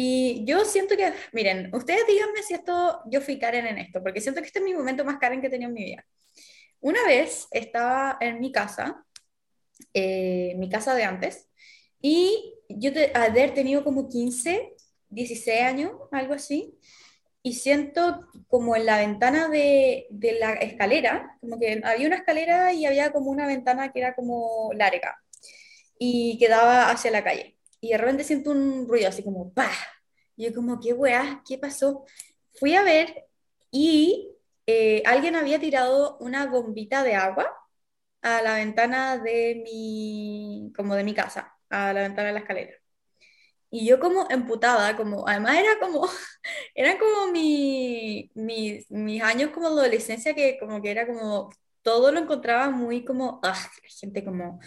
[0.00, 4.20] Y yo siento que, miren, ustedes díganme si esto, yo fui Karen en esto, porque
[4.20, 6.06] siento que este es mi momento más Karen que he tenido en mi vida.
[6.78, 9.04] Una vez estaba en mi casa,
[9.92, 11.48] eh, mi casa de antes,
[12.00, 14.72] y yo de haber tenido como 15,
[15.08, 16.78] 16 años, algo así,
[17.42, 22.72] y siento como en la ventana de, de la escalera, como que había una escalera
[22.72, 25.18] y había como una ventana que era como larga
[25.98, 27.57] y que daba hacia la calle.
[27.80, 29.70] Y de repente siento un ruido así como ¡pah!
[30.36, 31.42] Y yo como, ¿qué weá?
[31.46, 32.04] ¿Qué pasó?
[32.54, 33.26] Fui a ver
[33.70, 34.30] y
[34.66, 37.46] eh, alguien había tirado una bombita de agua
[38.22, 42.74] a la ventana de mi, como de mi casa, a la ventana de la escalera.
[43.70, 46.08] Y yo como emputada, como, además era como,
[46.74, 51.50] eran como mi, mi- mis años como adolescencia que como que era como
[51.82, 53.54] todo lo encontraba muy como, ah,
[54.00, 54.60] gente como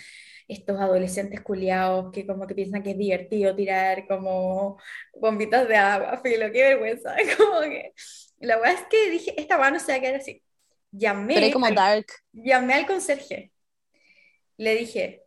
[0.54, 4.78] estos adolescentes culiados que como que piensan que es divertido tirar como
[5.20, 7.94] bombitas de agua, filo, qué vergüenza, como que...
[8.40, 10.44] La verdad es que dije, esta va no se va a quedar así.
[10.92, 12.08] Llamé, Pero como al- dark.
[12.34, 13.52] llamé al conserje.
[14.58, 15.24] Le dije,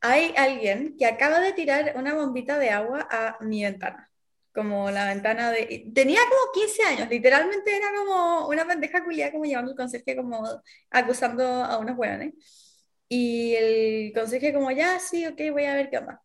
[0.00, 4.10] hay alguien que acaba de tirar una bombita de agua a mi ventana.
[4.54, 5.90] Como la ventana de...
[5.94, 10.42] Tenía como 15 años, literalmente era como una pendeja culiada como llamando al conserje como
[10.90, 12.34] acusando a unos hueones.
[13.08, 16.22] Y el conserje como, ya, sí, ok, voy a ver qué onda.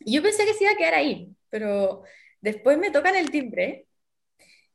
[0.00, 2.02] Y yo pensé que se iba a quedar ahí, pero
[2.40, 3.86] después me tocan el timbre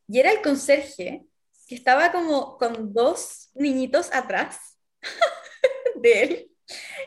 [0.08, 1.26] y era el conserje
[1.68, 4.80] que estaba como con dos niñitos atrás
[6.02, 6.52] de él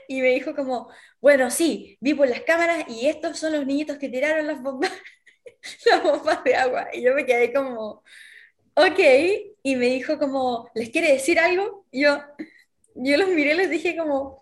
[0.09, 0.89] y me dijo como,
[1.20, 4.93] bueno, sí, vi por las cámaras y estos son los niñitos que tiraron las bombas,
[5.86, 6.89] las bombas de agua.
[6.93, 8.03] Y yo me quedé como,
[8.74, 9.01] ok,
[9.62, 11.86] y me dijo como, ¿les quiere decir algo?
[11.91, 12.18] Y yo,
[12.99, 14.40] yo los miré y les dije como,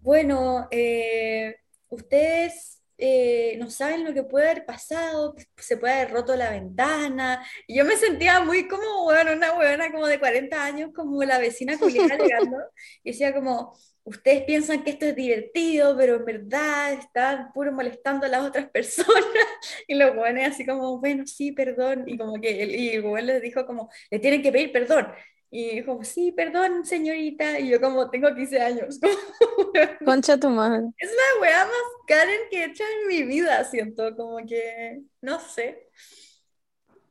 [0.00, 1.56] bueno, eh,
[1.88, 7.44] ustedes eh, no saben lo que puede haber pasado, se puede haber roto la ventana.
[7.66, 11.38] Y yo me sentía muy como, bueno, una huevona como de 40 años, como la
[11.38, 12.58] vecina culiada llegando,
[13.02, 18.26] y decía como, ustedes piensan que esto es divertido, pero en verdad están puro molestando
[18.26, 19.24] a las otras personas.
[19.88, 22.04] Y los hueones así como, bueno, sí, perdón.
[22.06, 25.08] Y como que el, y el hueón les dijo como, le tienen que pedir perdón.
[25.56, 27.60] Y dijo, sí, perdón, señorita.
[27.60, 28.98] Y yo como, tengo 15 años.
[30.04, 30.90] Concha tu madre.
[30.98, 31.74] Es la weá más
[32.08, 35.88] Karen que he hecho en mi vida, siento, como que, no sé.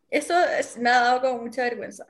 [0.10, 2.06] Eso es- me ha dado como mucha vergüenza.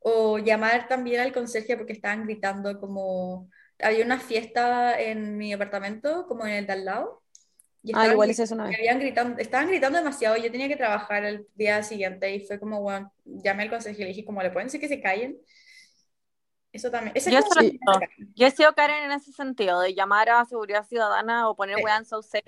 [0.00, 6.26] O llamar también al conserje porque estaban gritando como, había una fiesta en mi apartamento,
[6.28, 7.23] como en el de al lado.
[7.86, 8.78] Y Ah, estaban igual gri- hice eso una y vez.
[8.78, 10.36] habían gritando, estaban gritando demasiado.
[10.38, 14.04] Yo tenía que trabajar el día siguiente y fue como, bueno, llamé al conserje y
[14.04, 15.36] le dije, como, ¿le pueden decir que se callen?
[16.72, 17.12] Eso también.
[17.14, 17.78] Esa es Yo he.
[18.34, 21.84] Yo sido Karen en ese sentido, de llamar a seguridad ciudadana o poner Sí.
[21.84, 22.04] weá en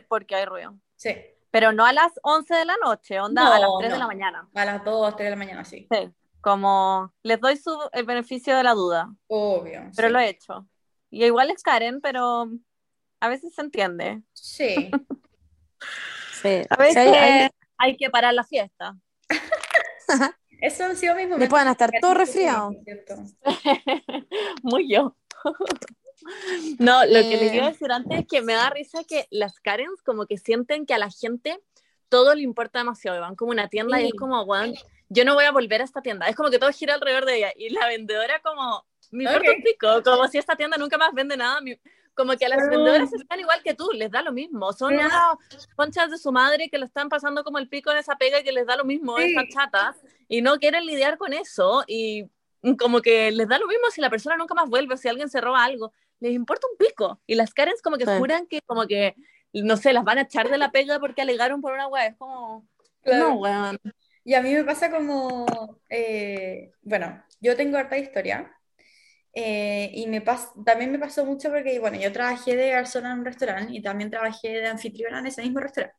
[0.08, 0.74] porque hay ruido.
[0.96, 1.14] Sí,
[1.50, 4.02] Pero no a las 11 de la noche, onda a las No, 3 de no.
[4.04, 4.48] la mañana.
[4.54, 5.86] a las 2, 3 de la mañana, sí.
[5.90, 6.10] Sí,
[6.40, 9.90] como les doy su, el beneficio de la duda, Obvio.
[9.94, 10.12] pero sí.
[10.14, 10.66] lo he hecho.
[11.10, 12.50] Y igual es Karen, pero
[13.20, 14.22] a veces se entiende.
[14.32, 14.90] Sí.
[16.42, 16.62] Sí.
[16.68, 17.48] A veces hay- hay-
[17.78, 18.96] hay que parar la fiesta.
[20.60, 21.40] Eso han sido mis momentos.
[21.40, 22.74] Después van a estar todos Karen, resfriados.
[24.62, 25.16] Muy yo.
[26.78, 27.56] No, lo que les Eh.
[27.56, 30.84] iba a decir antes es que me da risa que las Karens como que sienten
[30.86, 31.60] que a la gente
[32.08, 33.18] todo le importa demasiado.
[33.18, 34.08] y Van como a una tienda y Sí.
[34.08, 34.74] es como, weón,
[35.10, 36.26] yo no voy a volver a esta tienda.
[36.26, 37.52] Es como que todo gira alrededor de ella.
[37.54, 39.56] Y la vendedora como, me importa Ok.
[39.58, 41.60] un pico, como si esta tienda nunca más vende nada.
[41.60, 41.78] mi-
[42.16, 44.72] Como que a las vendedoras están igual que tú, les da lo mismo.
[44.72, 45.12] Son unas
[45.76, 48.44] conchas de su madre que lo están pasando como el pico en esa pega y
[48.44, 49.24] que les da lo mismo, Sí.
[49.24, 49.96] están chatas
[50.26, 52.24] y no quieren lidiar con eso y
[52.78, 55.28] como que les da lo mismo si la persona nunca más vuelve o si alguien
[55.28, 57.20] se roba algo, les importa un pico.
[57.26, 58.12] Y las Karens como que Sí.
[58.18, 59.14] juran que como que,
[59.52, 62.06] no sé, las van a echar de la pega porque alegaron por una weá.
[62.06, 62.66] Es como,
[63.02, 63.28] Claro.
[63.28, 63.78] no, weón.
[64.24, 65.46] Y a mí me pasa como,
[65.90, 68.55] eh, bueno, yo tengo harta historia.
[69.36, 73.18] Eh, y me pas también me pasó mucho porque, bueno, yo trabajé de garzona en
[73.18, 75.96] un restaurante y también trabajé de anfitriona en ese mismo restaurante.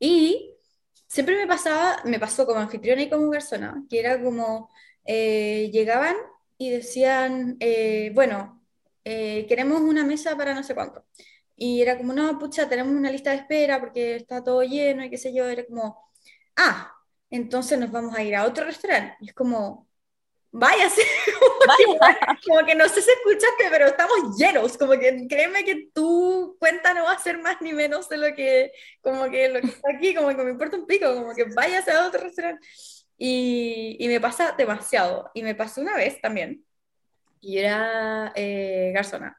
[0.00, 0.56] Y
[1.06, 4.70] siempre me pasaba, me pasó como anfitriona y como garzona, que era como,
[5.04, 6.16] eh, llegaban
[6.58, 8.60] y decían, eh, bueno,
[9.04, 11.04] eh, queremos una mesa para no sé cuánto.
[11.56, 15.10] Y era como, no, pucha, tenemos una lista de espera porque está todo lleno y
[15.10, 15.48] qué sé yo.
[15.48, 16.10] Era como,
[16.56, 16.92] ah,
[17.30, 19.16] entonces nos vamos a ir a otro restaurante.
[19.20, 19.89] Y es como,
[20.52, 21.02] váyase,
[21.66, 22.38] Vaya.
[22.46, 26.92] como que no sé si escuchaste, pero estamos llenos, como que créeme que tu cuenta
[26.94, 29.90] no va a ser más ni menos de lo que, como que lo que está
[29.94, 32.66] aquí, como que me importa un pico, como que váyase a otro restaurante.
[33.16, 35.30] Y, y me pasa demasiado.
[35.34, 36.64] Y me pasó una vez también,
[37.40, 39.38] y era eh, garzona.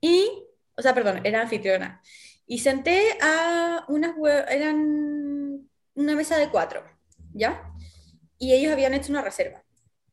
[0.00, 0.46] Y,
[0.76, 2.00] o sea, perdón, era anfitriona.
[2.46, 4.14] Y senté a unas,
[4.50, 6.84] eran una mesa de cuatro,
[7.32, 7.70] ¿ya?
[8.38, 9.63] Y ellos habían hecho una reserva.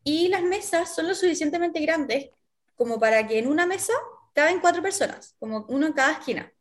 [0.04, 2.30] Y las mesas son lo suficientemente grandes
[2.76, 3.94] como para que en una mesa
[4.34, 6.52] caben cuatro personas, como uno en cada esquina.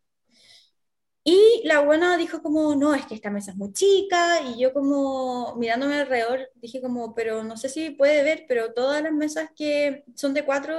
[1.22, 4.72] Y la buena dijo como, no, es que esta mesa es muy chica, y yo
[4.72, 9.50] como mirándome alrededor dije como, pero no sé si puede ver, pero todas las mesas
[9.54, 10.74] que son de cuatro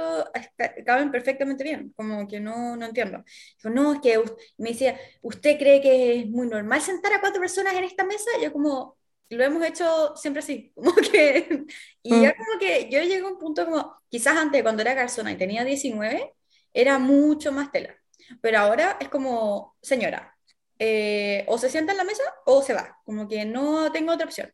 [0.56, 3.22] ca- caben perfectamente bien, como que no, no entiendo.
[3.56, 4.20] Dijo, no, es que
[4.58, 8.30] me decía, ¿usted cree que es muy normal sentar a cuatro personas en esta mesa?
[8.42, 8.96] Yo como,
[9.36, 11.64] lo hemos hecho siempre así, como que,
[12.02, 15.32] y ya como que yo llegué a un punto como, quizás antes cuando era garzona
[15.32, 16.34] y tenía 19,
[16.72, 17.96] era mucho más tela,
[18.40, 20.36] pero ahora es como, señora,
[20.78, 24.26] eh, o se sienta en la mesa o se va, como que no tengo otra
[24.26, 24.52] opción.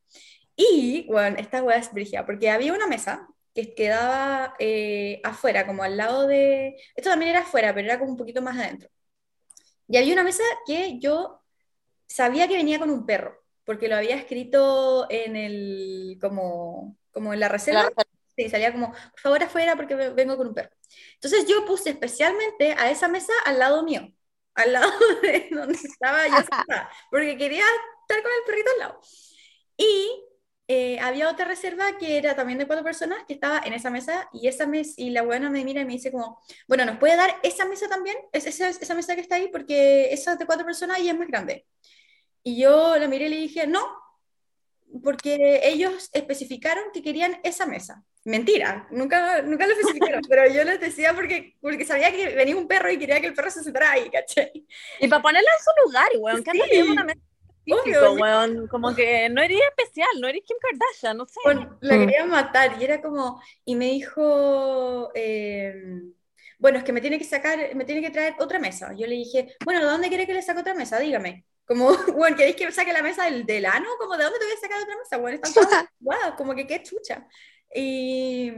[0.57, 5.85] Y, bueno, esta hueá es brígida, porque había una mesa que quedaba eh, afuera, como
[5.85, 6.77] al lado de...
[6.97, 8.91] Esto también era afuera, pero era como un poquito más adentro.
[9.89, 11.41] Y había una mesa que yo
[12.07, 17.41] sabía que venía con un perro, porque lo había escrito en el, como, como en
[17.41, 17.83] la reserva.
[17.83, 18.11] La reserva.
[18.37, 20.71] Sí, salía como, por favor afuera porque ve- vengo con un perro.
[21.15, 24.11] Entonces yo puse especialmente a esa mesa al lado mío,
[24.55, 24.91] al lado
[25.23, 27.65] de donde estaba yo sentada, porque quería
[28.03, 29.01] estar con el perrito al lado.
[29.77, 30.25] Y
[30.69, 34.29] eh, había otra reserva que era también de cuatro personas que estaba en esa mesa
[34.33, 37.17] y esa mesa y la buena me mira y me dice como, bueno, ¿nos puede
[37.17, 38.17] dar esa mesa también?
[38.33, 41.19] Es, esa, esa mesa que está ahí porque esa es de cuatro personas y es
[41.19, 41.67] más grande.
[42.43, 43.85] Y yo la miré y le dije, no,
[45.03, 48.03] porque ellos especificaron que querían esa mesa.
[48.25, 52.67] Mentira, nunca, nunca lo especificaron, pero yo les decía porque, porque sabía que venía un
[52.69, 54.67] perro y quería que el perro se sentara ahí, ¿cachai?
[55.01, 56.81] Y para ponerla en su lugar, weón, que anda Sí.
[56.83, 57.21] una mesa
[57.71, 58.13] Obvio.
[58.15, 58.67] weón.
[58.69, 61.39] Como que no eres especial, no eres Kim Kardashian, no sé.
[61.45, 62.01] Bueno, la Mm.
[62.01, 65.75] quería matar y era como, y me dijo, eh,
[66.59, 68.93] bueno, es que me tiene que sacar, me tiene que traer otra mesa.
[68.97, 70.99] Yo le dije, bueno, ¿de dónde quiere que le saque otra mesa?
[70.99, 71.45] Dígame.
[71.69, 73.89] Como, bueno, ¿queréis que saque la mesa del, del ano?
[73.99, 75.19] Como, ¿de dónde te voy a sacar otra mesa?
[75.19, 77.29] Bueno, están todas guau, como que qué chucha.
[77.75, 78.51] Y,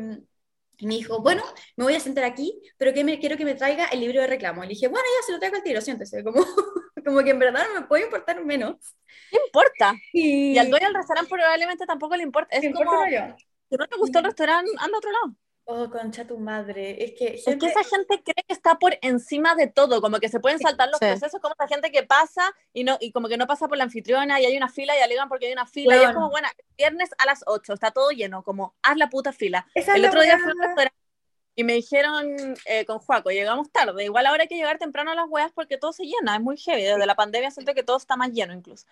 [0.78, 1.42] y me dijo, bueno,
[1.76, 4.28] me voy a sentar aquí, pero que me, quiero que me traiga el libro de
[4.28, 4.62] reclamo.
[4.64, 6.22] Y le dije, bueno, ya se lo traigo al tiro, siéntese.
[6.24, 6.44] Como,
[7.04, 8.76] como que en verdad no me puede importar menos.
[9.30, 9.94] ¿Qué importa?
[10.12, 12.54] Y, Y al dueño del restaurante probablemente tampoco le importa.
[12.56, 13.36] Es ¿Qué como, importa yo?
[13.70, 15.34] si no te gustó el restaurante, anda a otro lado.
[15.64, 17.04] Oh, concha tu madre.
[17.04, 20.28] Es que Es que esa gente cree que está por encima de todo, como que
[20.28, 21.06] se pueden saltar los Sí.
[21.06, 22.42] procesos, como esa gente que pasa
[22.72, 25.00] y no y como que no pasa por la anfitriona y hay una fila y
[25.00, 28.10] alegan porque hay una fila y es como, bueno, viernes a las 8, está todo
[28.10, 29.66] lleno, como, haz la puta fila.
[29.74, 30.90] Esa El otro día fui a
[31.56, 35.14] y me dijeron eh, con Juaco, llegamos tarde, igual ahora hay que llegar temprano a
[35.14, 37.98] las weas porque todo se llena, es muy heavy, desde la pandemia siento que todo
[37.98, 38.86] está más lleno incluso.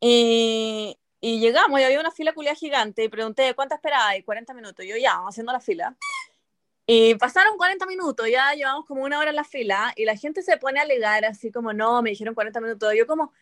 [0.00, 4.14] Y, y llegamos y había una fila culia gigante y pregunté, ¿cuánto esperabas?
[4.24, 5.96] 40 minutos, yo ya, vamos haciendo la fila.
[6.86, 10.42] Y pasaron 40 minutos, ya llevamos como una hora en la fila y la gente
[10.42, 12.92] se pone a alegar así como, no, me dijeron 40 minutos.
[12.96, 13.32] Yo como,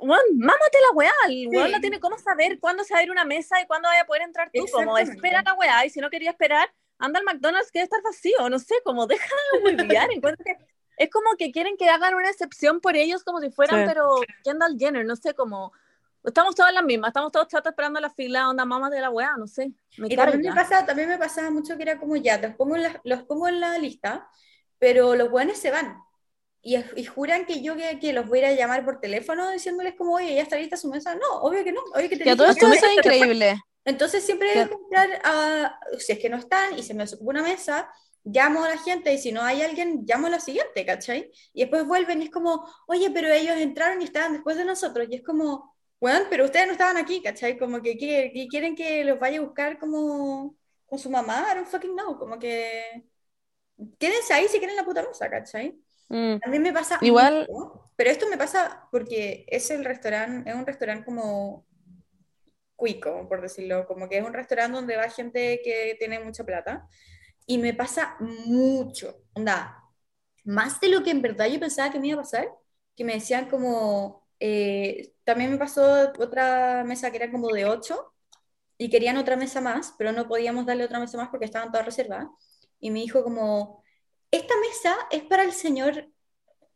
[0.00, 1.72] weón, mámate la weá, el weón Sí.
[1.72, 4.06] no tiene cómo saber cuándo se va a ir una mesa y cuándo vaya a
[4.06, 7.70] poder entrar tú, como espera la weá y si no quería esperar, anda al McDonald's
[7.70, 9.24] que debe estar vacío, no sé, como deja
[9.62, 10.56] de que
[10.96, 13.86] es como que quieren que hagan una excepción por ellos como si fueran, Sí.
[13.86, 15.72] pero Kendall Jenner, no sé, como...
[16.24, 19.36] Estamos todas las mismas, estamos todos chatos esperando la fila, onda mamas de la weá,
[19.36, 19.72] no sé.
[19.96, 20.62] Me Y también me, carga.
[20.62, 23.48] pasa, también me pasaba mucho que era como ya, los pongo en la, los pongo
[23.48, 24.28] en la lista,
[24.78, 25.98] pero los buenos se van.
[26.60, 29.50] Y, y juran que yo que, que los voy a ir a llamar por teléfono
[29.50, 31.14] diciéndoles como, oye, ya está lista su mesa.
[31.14, 31.80] No, obvio que no.
[31.94, 33.56] Obvio que Que a tenéis todo que esto es increíble.
[33.84, 34.78] Entonces siempre debo
[35.24, 37.90] a, si es que no están y se me ocupa una mesa,
[38.24, 41.30] llamo a la gente y si no hay alguien, llamo a la siguiente, ¿cachai?
[41.54, 45.06] Y después vuelven y es como, oye, pero ellos entraron y estaban después de nosotros.
[45.10, 47.58] Y es como, bueno, pero ustedes no estaban aquí, ¿cachai?
[47.58, 51.56] Como que, que- que quieren que los vaya a buscar como con su mamá, I
[51.56, 53.04] don't fucking know, como que
[53.98, 55.78] quédense ahí si quieren la puta mesa, ¿cachai?
[56.08, 56.36] Mm.
[56.44, 60.56] A mí me pasa Igual- mucho, pero esto me pasa porque es el restaurante, es
[60.56, 61.66] un restaurante como
[62.76, 66.86] cuico, por decirlo, como que es un restaurante donde va gente que tiene mucha plata
[67.46, 69.82] y me pasa mucho, onda,
[70.44, 72.48] más de lo que en verdad yo pensaba que me iba a pasar,
[72.96, 78.14] que me decían como, eh, también me pasó otra mesa que era como de ocho
[78.78, 81.84] y querían otra mesa más, pero no podíamos darle otra mesa más porque estaban todas
[81.84, 82.28] reservadas
[82.80, 83.84] y me dijo como,
[84.30, 86.08] esta mesa es para el señor,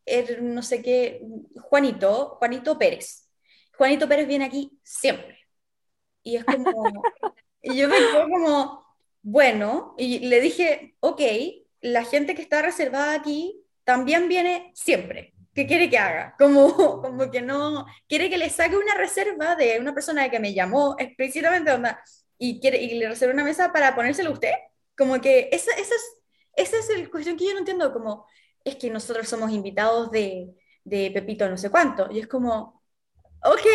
[0.05, 1.27] el no sé qué,
[1.63, 3.27] Juanito, Juanito Pérez.
[3.79, 5.39] Juanito Pérez viene aquí siempre.
[6.23, 6.85] Y es como,
[7.63, 8.87] y yo me quedo como,
[9.23, 11.23] bueno, y le dije, ok,
[11.81, 15.33] la gente que está reservada aquí también viene siempre.
[15.55, 16.35] ¿Qué quiere que haga?
[16.39, 20.55] Como, como que no, quiere que le saque una reserva de una persona que me
[20.55, 22.03] llamó explícitamente onda,
[22.39, 24.53] y, quiere, y le reserve una mesa para ponérselo a usted.
[24.97, 26.19] Como que esa, esa es,
[26.57, 28.27] esa es la cuestión que yo no entiendo, como,
[28.65, 32.83] es que nosotros somos invitados de, de Pepito no sé cuánto, y es como,
[33.45, 33.67] ok,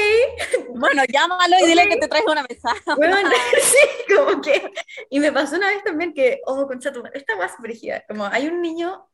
[0.76, 2.74] Bueno, llámalo y dile que te traiga una mesa.
[2.98, 3.18] Bueno,
[3.62, 4.72] sí, como que.
[5.10, 8.04] Y me pasó una vez también que, oh, concha tu madre, esta más brígida.
[8.08, 9.08] Como hay un niño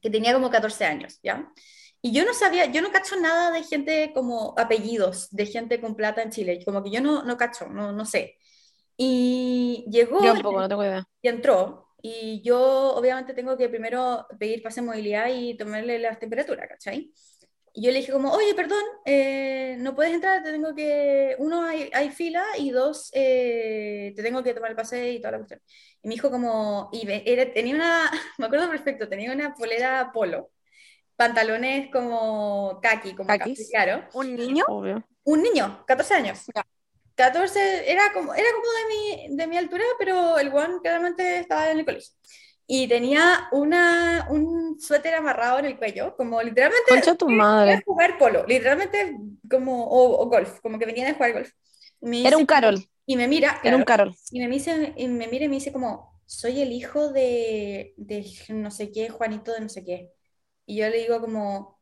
[0.00, 1.50] que tenía como 14 años, ¿ya?
[2.02, 5.96] Y yo no sabía, yo no cacho nada de gente como apellidos, de gente con
[5.96, 6.62] plata en Chile.
[6.64, 8.36] Como que yo no, no cacho, no, no sé.
[8.96, 11.04] Y llegó Yo un poco, no tengo idea.
[11.22, 11.88] y entró.
[12.02, 17.12] Y yo, obviamente, tengo que primero pedir pase de movilidad y tomarle la temperatura, ¿cachai?
[17.72, 21.64] Y yo le dije como, oye, perdón, eh, no puedes entrar, te tengo que, uno,
[21.64, 25.38] hay, hay fila y dos, eh, te tengo que tomar el pase y toda la
[25.38, 25.60] cuestión.
[26.02, 30.50] Y me dijo como, y era- tenía una, me acuerdo perfecto, tenía una polera polo,
[31.20, 34.04] pantalones como kaki, como café claro.
[34.14, 34.64] ¿Un niño?
[34.68, 35.04] Obvio.
[35.24, 36.38] Un niño, 14 años.
[36.54, 36.64] Ya.
[37.14, 41.70] 14, era como, era como de mi, de mi altura, pero el one claramente estaba
[41.70, 42.10] en el colegio.
[42.66, 47.72] Y tenía una, un suéter amarrado en el cuello, como literalmente Concha tu madre.
[47.74, 49.14] a jugar polo, literalmente
[49.50, 51.50] como, o, o golf, como que venía de jugar golf.
[52.00, 52.82] Me Era un Carol.
[53.04, 54.14] Y me mira, Era un Carol.
[54.30, 58.24] y me dice, y me mira y me dice como, soy el hijo de, de
[58.50, 60.12] no sé qué, Juanito de no sé qué.
[60.70, 61.80] Y yo le digo como,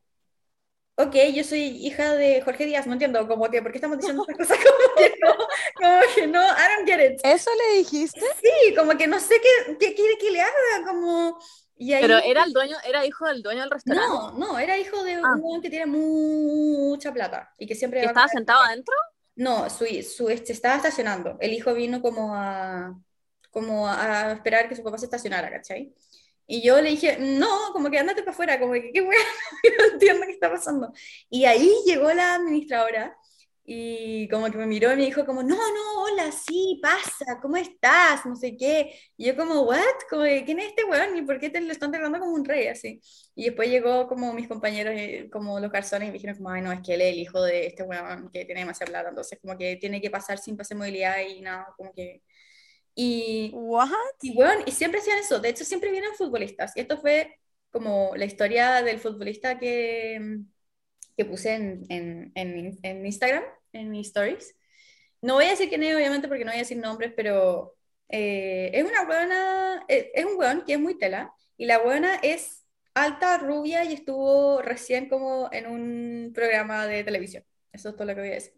[0.97, 4.25] ok, yo soy hija de Jorge Díaz, no entiendo, como que, ¿por qué estamos diciendo
[4.29, 4.65] estas cosas?
[4.65, 5.35] Como que no,
[5.77, 7.21] como que no, I don't get it.
[7.23, 8.21] ¿Eso le dijiste?
[8.43, 11.39] Sí, como que no sé qué, qué quiere que le haga, como...
[11.77, 14.09] Y ahí, Pero era el dueño, era hijo del dueño del restaurante.
[14.13, 15.35] no, no, era hijo de Ah.
[15.35, 18.95] un weón que tiene mucha plata y que siempre ¿Que a estaba sentado adentro?
[19.37, 21.37] No, su, su, se estaba estacionando.
[21.41, 22.99] El hijo vino como a,
[23.51, 25.95] como a esperar que su papá se estacionara, ¿cachai?
[26.49, 29.19] Y yo le dije, no, como que andate para afuera, como que qué weá,
[29.79, 30.93] no entiendo qué está pasando.
[31.31, 33.17] Y ahí llegó la administradora
[33.71, 37.59] y como que me miró y me dijo como, no, no, hola, sí, pasa, ¿cómo
[37.59, 38.25] estás?
[38.25, 38.95] No sé qué.
[39.19, 39.79] Y yo como, what?
[40.09, 41.19] Como, ¿quién es este weón?
[41.19, 42.99] ¿Y por qué te lo están tratando como un rey así?
[43.35, 46.63] Y después llegó como mis compañeros, eh, como los garzones, y me dijeron como, ay,
[46.63, 49.39] no, es que él es el hijo de este weón que tiene demasiada plata, entonces
[49.39, 52.23] como que tiene que pasar sin pase movilidad y nada, como que...
[53.01, 53.91] Y, What?
[54.23, 57.39] y weón, y siempre hacían eso, de hecho siempre vienen futbolistas, y esto fue
[57.71, 60.41] como la historia del futbolista que,
[61.17, 64.53] que puse en, en, en, en Instagram, en mis stories.
[65.23, 67.77] No voy a decir quién es, obviamente, porque no voy a decir nombres, pero
[68.09, 72.65] eh, es una buena, es un weón que es muy tela, y la buena es
[72.95, 77.45] alta, rubia, y estuvo recién como en un programa de televisión.
[77.73, 78.55] Eso es todo lo que voy a decir.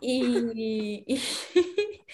[0.00, 1.22] Y, y,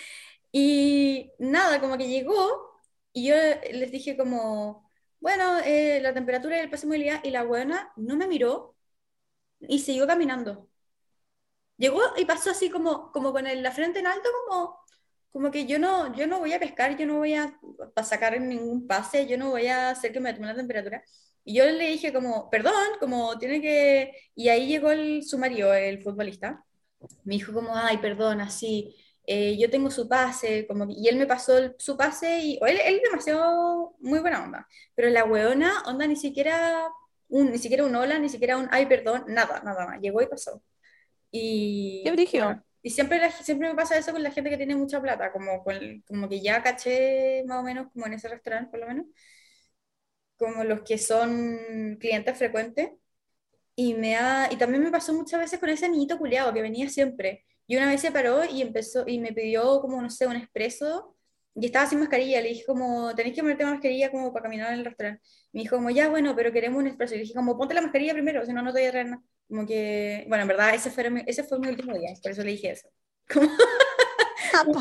[0.53, 2.73] y nada, como que llegó,
[3.13, 3.35] y yo
[3.73, 4.91] les dije como,
[5.21, 8.77] bueno, eh, la temperatura y el pase de movilidad, y la buena no me miró
[9.61, 10.69] y siguió caminando.
[11.77, 14.79] Llegó y pasó así como, como con el- la frente en alto, como,
[15.31, 17.59] como que yo no, yo no voy a pescar, yo no voy a,
[17.95, 21.03] a sacar ningún pase, yo no voy a hacer que me tome la temperatura.
[21.45, 24.13] Y yo le dije como, perdón, como tiene que...
[24.35, 26.65] Y ahí llegó el, su marido, el futbolista.
[27.25, 28.97] Me dijo como, ay, perdón, así,
[29.29, 32.59] eh, yo tengo su pase, como, que- y él me pasó el- su pase y
[32.63, 34.69] o él, él demasiado muy buena onda.
[34.95, 36.89] Pero la weona, onda, ni siquiera
[37.29, 40.01] un, ni siquiera un hola, ni siquiera un, ay, perdón, nada, nada más.
[40.01, 40.63] Llegó y pasó.
[41.31, 44.77] Y, Qué bueno, y siempre, la- siempre me pasa eso con la gente que tiene
[44.77, 48.71] mucha plata, como, con- como que ya caché más o menos, como en ese restaurante
[48.71, 49.07] por lo menos,
[50.37, 52.91] como los que son clientes frecuentes.
[53.77, 56.91] Y, me ha, y también me pasó muchas veces con ese niñito culiado que venía
[56.91, 57.47] siempre.
[57.69, 61.15] Y una vez se paró y empezó y me pidió como, no sé, un expreso
[61.55, 62.41] y estaba sin mascarilla.
[62.41, 65.23] Le dije como, tenéis que ponerte mascarilla como para caminar en el restaurante.
[65.53, 67.15] Me dijo como, ya, bueno, pero queremos un expreso.
[67.15, 69.07] Y le dije como, ponte la mascarilla primero, si no, no te voy a traer
[69.07, 69.23] nada.
[69.49, 72.43] Como que, bueno, en verdad, ese fue mi, ese fue mi último día, por eso
[72.43, 72.89] le dije eso.
[73.33, 73.49] Como,
[74.55, 74.81] Ah, como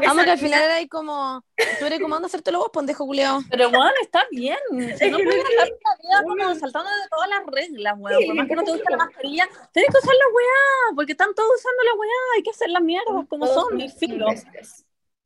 [0.00, 1.44] que Vamos que al final era ahí como,
[1.78, 3.40] tú eres como anda a hacértelo vos, pendejo culiao.
[3.50, 4.58] Pero bueno, está bien.
[4.98, 8.20] Si no puedes andar la vida como saltando de todas las reglas, weón.
[8.20, 11.12] Sí, Por más que no te guste la mascarilla, tienes que usar la weá, porque
[11.12, 14.26] están todos usando la weá, hay que hacer las mierdas como Todos son, y filo.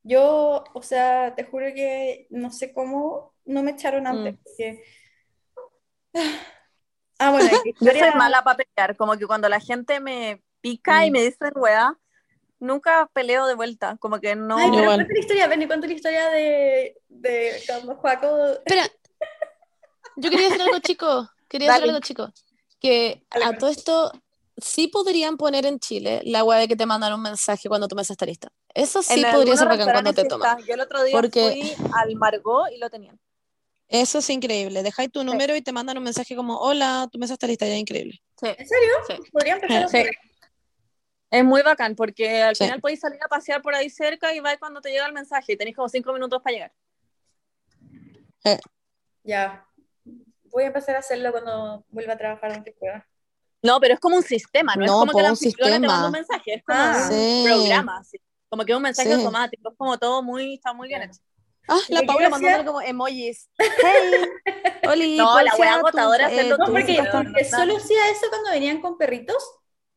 [0.02, 4.34] Yo, o sea, te juro que no sé cómo no me echaron antes.
[4.34, 4.38] Mm.
[4.42, 4.84] porque-
[7.18, 10.42] Ah, bueno, y la Yo soy mala para pelear, como que cuando la gente me
[10.60, 11.12] pica y Mm.
[11.12, 11.96] me dicen weá,
[12.60, 14.56] nunca peleo de vuelta, como que no...
[14.56, 14.96] Ay, pero Igual.
[14.98, 18.46] cuenta la historia, ven y cuenta la historia de, de cuando Juaco...
[18.64, 18.86] Espera,
[20.16, 21.28] yo quería decir algo, chico.
[21.48, 21.80] Quería Dale.
[21.80, 22.32] decir algo, chico.
[22.80, 24.12] Que Dale, a todo esto
[24.56, 27.96] sí podrían poner en Chile la weá de que te mandan un mensaje cuando tu
[27.96, 28.52] mesa está lista.
[28.74, 30.58] Eso sí En podría ser bacán cuando te sí toman.
[30.64, 33.18] Yo el otro día Porque- fui al Margot y lo tenían.
[33.88, 34.84] Eso es increíble.
[34.84, 37.74] Dejáis tu número y te mandan un mensaje como, hola, tu mesa está lista, ya
[37.74, 38.22] increíble.
[38.40, 38.46] Sí.
[38.46, 38.92] ¿En serio?
[39.08, 39.14] Sí.
[39.32, 39.96] Podría empezar a Sí.
[39.98, 40.14] hacer-
[41.30, 42.64] Es muy bacán porque al Sí.
[42.64, 45.52] final podéis salir a pasear por ahí cerca y vais cuando te llega el mensaje
[45.52, 46.72] y tenéis como cinco minutos para llegar.
[49.22, 49.64] Ya.
[50.44, 53.06] Voy a empezar a hacerlo cuando vuelva a trabajar donde pueda.
[53.62, 55.70] No, pero es como un sistema, no, es No, como po, que la un anfitriona
[55.70, 55.92] te sistema.
[55.92, 56.96] manda un mensaje, es como Ah.
[56.96, 57.44] un Sí.
[57.46, 58.20] programa, así.
[58.48, 59.14] como que un mensaje Sí.
[59.14, 61.20] automático, es como todo muy, está muy bien hecho.
[61.68, 63.48] Ah, la ¿Y qué Paula mandándole como emojis.
[63.58, 64.24] Hey,
[64.90, 68.10] Oli, No, ¿cuál la wea agotadora hacerlo No, tú, porque, no, porque no, solo hacía
[68.10, 69.36] eso cuando venían con perritos.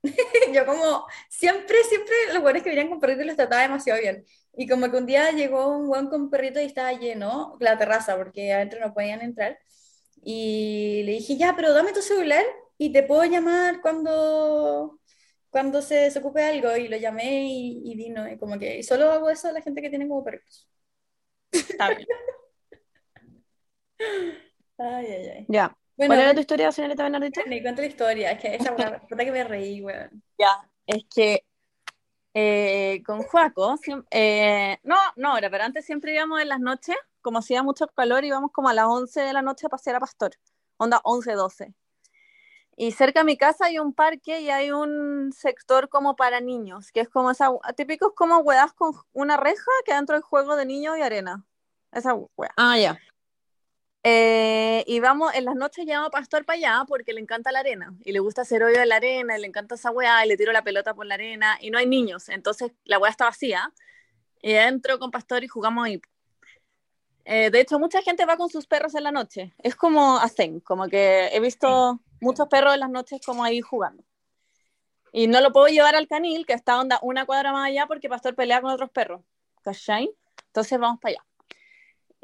[0.53, 4.25] Yo como siempre, siempre los buenos que venían con perritos los trataba demasiado bien.
[4.55, 8.15] Y como que un día llegó un buen con perrito y estaba lleno la terraza
[8.17, 9.57] porque adentro no podían entrar.
[10.23, 12.43] Y le dije, ya, pero dame tu celular
[12.77, 14.99] y te puedo llamar cuando,
[15.49, 16.75] cuando se desocupe algo.
[16.77, 18.27] Y lo llamé y, y vino.
[18.29, 20.67] Y como que y solo hago eso a la gente que tiene como perritos.
[21.69, 22.07] Está bien.
[24.77, 25.45] Ay, ay, ay.
[25.49, 25.75] Ya.
[25.95, 27.41] Bueno, ¿Cuál era tu historia, señorita Bernardita?
[27.47, 28.31] me cuento la historia.
[28.31, 28.75] Es que esa
[29.09, 30.23] puta que me reí, weón.
[30.37, 31.45] Ya, es que
[32.33, 33.75] eh, con Juaco,
[34.09, 38.25] eh, no, no ahora, pero antes siempre íbamos en las noches, como hacía mucho calor,
[38.25, 40.31] íbamos como a las 11 de la noche a pasear a Pastor,
[40.77, 41.73] onda 11, 12.
[42.75, 46.91] Y cerca de mi casa hay un parque y hay un sector como para niños,
[46.91, 50.65] que es como esa, típicos como hueás con una reja que adentro hay juego de
[50.65, 51.45] niños y arena.
[51.91, 52.51] Esa hueá.
[52.57, 52.99] Ah, ya.
[54.05, 57.59] Eh, y vamos, en las noches llevamos a Pastor para allá porque le encanta la
[57.59, 60.27] arena y le gusta hacer hoyo en la arena y le encanta esa weá y
[60.27, 63.25] le tiro la pelota por la arena y no hay niños, entonces la weá está
[63.25, 63.71] vacía
[64.41, 66.01] y entro con Pastor y jugamos ahí.
[67.25, 70.59] Eh, de hecho, mucha gente va con sus perros en la noche, es como hacen,
[70.59, 74.03] como que he visto muchos perros en las noches como ahí jugando.
[75.13, 78.09] Y no lo puedo llevar al canil, que está onda una cuadra más allá porque
[78.09, 79.21] Pastor pelea con otros perros,
[79.61, 80.13] ¿cachai?
[80.47, 81.25] Entonces vamos para allá.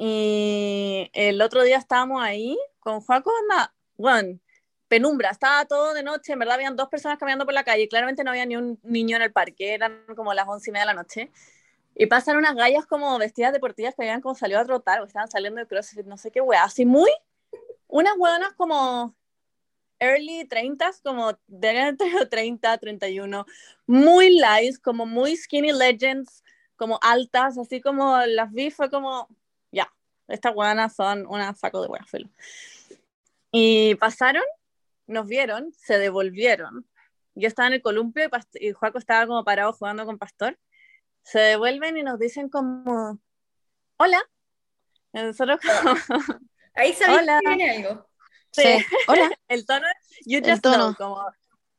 [0.01, 4.39] Y el otro día estábamos ahí con Juaco, anda, bueno,
[4.87, 8.23] penumbra, estaba todo de noche, en verdad habían dos personas caminando por la calle, claramente
[8.23, 10.93] no había ni un niño en el parque, eran como las once y media de
[10.93, 11.31] la noche,
[11.95, 15.29] y pasan unas gallas como vestidas deportivas que habían como salido a trotar, o estaban
[15.29, 17.11] saliendo de CrossFit, no sé qué wea, así muy,
[17.89, 19.13] unas hueonas como
[19.99, 23.45] early 30, como de entre 30, 31,
[23.85, 26.41] muy light, como muy skinny legends,
[26.77, 29.27] como altas, así como las vi, fue como,
[30.29, 32.29] estas hueonas son una saco de filo.
[33.51, 34.43] Y pasaron,
[35.07, 36.87] nos vieron, se devolvieron.
[37.35, 40.57] Yo estaba en el columpio y, Past- y Juaco estaba como parado jugando con Pastor.
[41.23, 43.19] Se devuelven y nos dicen como,
[43.97, 44.21] hola.
[45.13, 45.95] Y nosotros como,
[46.75, 47.39] Ahí sabéis Hola.
[47.41, 48.07] que viene algo.
[48.51, 48.85] sí, Sí.
[49.07, 49.29] Hola.
[49.47, 49.87] el tono,
[50.25, 50.75] you El just tono.
[50.75, 51.25] know, como,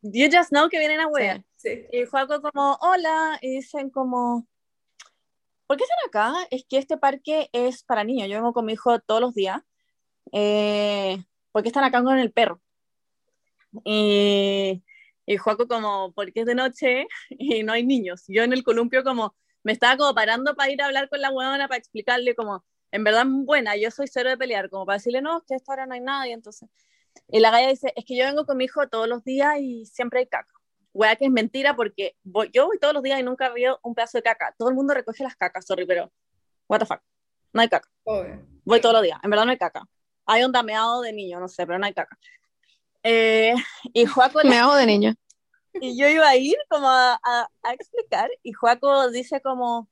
[0.03, 1.45] you just know que vienen a huear.
[1.57, 1.87] Sí.
[1.93, 4.47] Y Juaco como, hola, y dicen como,
[5.71, 6.49] ¿por qué están acá?
[6.51, 9.63] Es que este parque es para niños, yo vengo con mi hijo todos los días,
[10.33, 12.61] eh, ¿por qué están acá con el perro?
[13.85, 14.83] Y,
[15.27, 18.25] y Juaco como, porque es de noche y no hay niños.
[18.27, 21.31] Yo en el columpio como, me estaba como parando para ir a hablar con la
[21.31, 25.23] huevona, para explicarle como, en verdad buena, yo soy cero de pelear, como para decirle,
[25.23, 26.69] no, que a esta hora no hay nadie, entonces...
[27.29, 29.87] Y la galla dice, es que yo vengo con mi hijo todos los días y
[29.87, 30.60] siempre hay caca.
[30.93, 33.95] Wea que es mentira porque voy, yo voy todos los días y nunca veo un
[33.95, 34.55] pedazo de caca.
[34.59, 36.11] Todo el mundo recoge las cacas, sorry, pero
[36.69, 37.01] what the fuck.
[37.53, 37.89] No hay caca.
[38.05, 38.45] Obvio.
[38.65, 39.19] Voy todos los días.
[39.23, 39.85] En verdad no hay caca.
[40.27, 42.19] Hay un dameado de niño, no sé, pero no hay caca.
[43.03, 43.55] Eh,
[43.93, 45.15] y Juaco Me hago de niño.
[45.75, 49.89] y yo iba a ir como a, a- a explicar y Juaco dice como,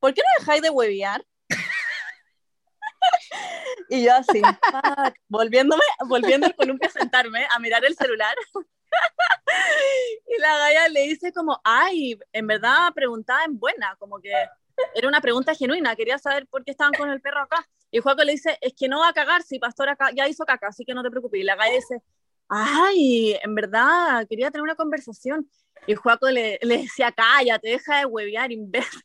[0.00, 1.24] ¿por qué no dejáis de huevear?
[3.90, 8.34] y yo así, fuck, volviéndome, volviendo al columpio a sentarme, a mirar el celular.
[10.26, 14.32] y la galla le dice como, ay, en verdad preguntaba en buena, como que
[14.94, 17.66] era una pregunta genuina, quería saber por qué estaban con el perro acá.
[17.90, 20.44] Y Juaco le dice, es que no va a cagar si Pastor acá ya hizo
[20.44, 21.40] caca, así que no te preocupes.
[21.40, 22.02] Y la galla dice,
[22.48, 25.48] ay, en verdad, quería tener una conversación.
[25.86, 29.02] Y Juaco le, le decía, cállate, deja de huevear, imbécil.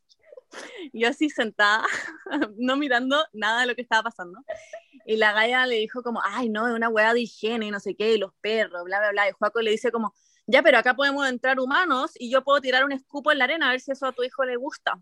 [0.94, 1.86] Yo así sentada,
[2.58, 4.40] no mirando nada de lo que estaba pasando.
[5.06, 7.80] Y la galla le dijo como, ay, no, es una hueá de higiene y no
[7.80, 9.30] sé qué, y los perros, bla, bla, bla.
[9.30, 10.14] Y Juaco le dice como,
[10.46, 13.68] ya, pero acá podemos entrar humanos y yo puedo tirar un escupo en la arena
[13.68, 15.00] a ver si eso a tu hijo le gusta.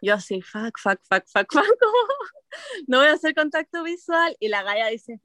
[0.00, 1.64] Yo así, fuck, fuck, fuck, fuck, fuck,
[2.86, 4.36] no voy a hacer contacto visual.
[4.40, 5.20] Y la galla dice,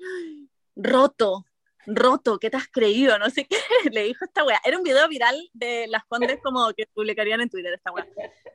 [0.76, 1.46] roto,
[1.88, 3.18] roto, ¿qué te has creído?
[3.20, 3.58] No sé qué,
[3.92, 4.60] le dijo esta wea.
[4.64, 8.08] Era un video viral de las condes como que publicarían en Twitter esta wea.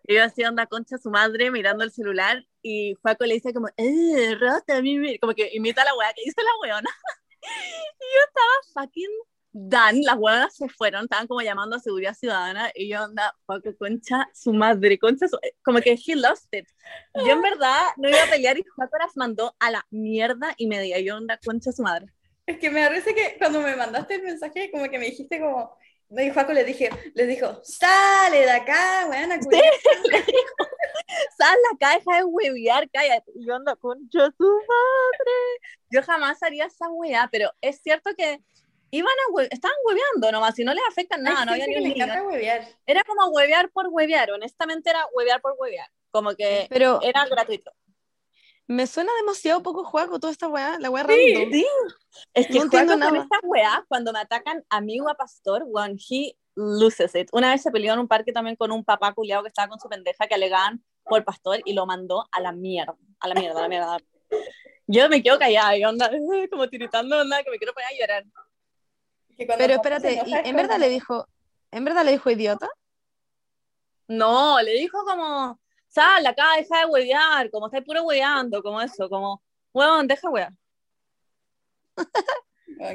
[0.07, 3.69] Y yo así onda concha su madre mirando el celular y Juaco le dice como,
[3.77, 6.91] eh, roto, mi, mi", como que imita a la wea que dice la weona.
[7.43, 9.11] y yo estaba fucking
[9.59, 13.75] done, las weonas se fueron, estaban como llamando a seguridad ciudadana y yo onda, Juaco
[13.79, 15.39] concha su madre, concha su...
[15.63, 16.69] como que he lost it.
[17.15, 20.67] Yo en verdad no iba a pelear y Juaco las mandó a la mierda y
[20.67, 22.13] media, yo onda concha su madre.
[22.47, 25.77] Es que me parece que cuando me mandaste el mensaje, como que me dijiste como,
[26.09, 29.65] no, y Juaco le dije, les dijo, sale de acá, weón, a culiar".
[31.37, 33.33] sal acá, deja de huevear, cállate.
[33.35, 35.33] Y yo ando concha su madre.
[35.91, 38.41] Yo jamás haría esa hueá, pero es cierto que
[38.91, 41.81] iban a hue- estaban hueveando nomás, y no les afecta nada, Hay no había gente
[41.81, 42.69] ni le huevear.
[42.87, 45.89] Era como huevear por huevear, honestamente era huevear por huevear.
[46.11, 47.73] Como que Pero era gratuito.
[48.69, 51.53] Me suena demasiado poco juego toda esta weá, la weá random.
[51.53, 51.67] Sí.
[52.35, 53.25] Es que No entiendo juego con nada.
[53.25, 57.29] esta weá, cuando me atacan amigo a pastor, one, he loses it.
[57.33, 59.79] Una vez se peleó en un parque también con un papá culiado que estaba con
[59.79, 63.59] su pendeja que alegaban por pastor y lo mandó a la mierda, a la mierda,
[63.61, 63.99] a la mierda.
[64.89, 66.11] Yo me quedo callada y onda,
[66.51, 68.25] como tiritando, onda, que me quiero poner a llorar.
[69.59, 71.29] Pero espérate, ¿y enoja es ¿en verdad le dijo,
[71.71, 72.69] en verdad le dijo idiota?
[74.09, 75.61] No, le dijo como,
[75.97, 79.43] sal acá, deja de huevear, como estáis puro hueveando, como eso, como,
[79.73, 80.29] huevón, deja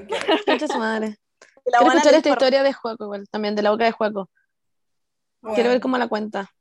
[0.08, 1.18] qué- Concha su madre.
[1.64, 4.30] Quiero escuchar esta historia de Juaco igual, también de la boca de Juaco.
[5.56, 6.52] Quiero ver cómo la cuenta.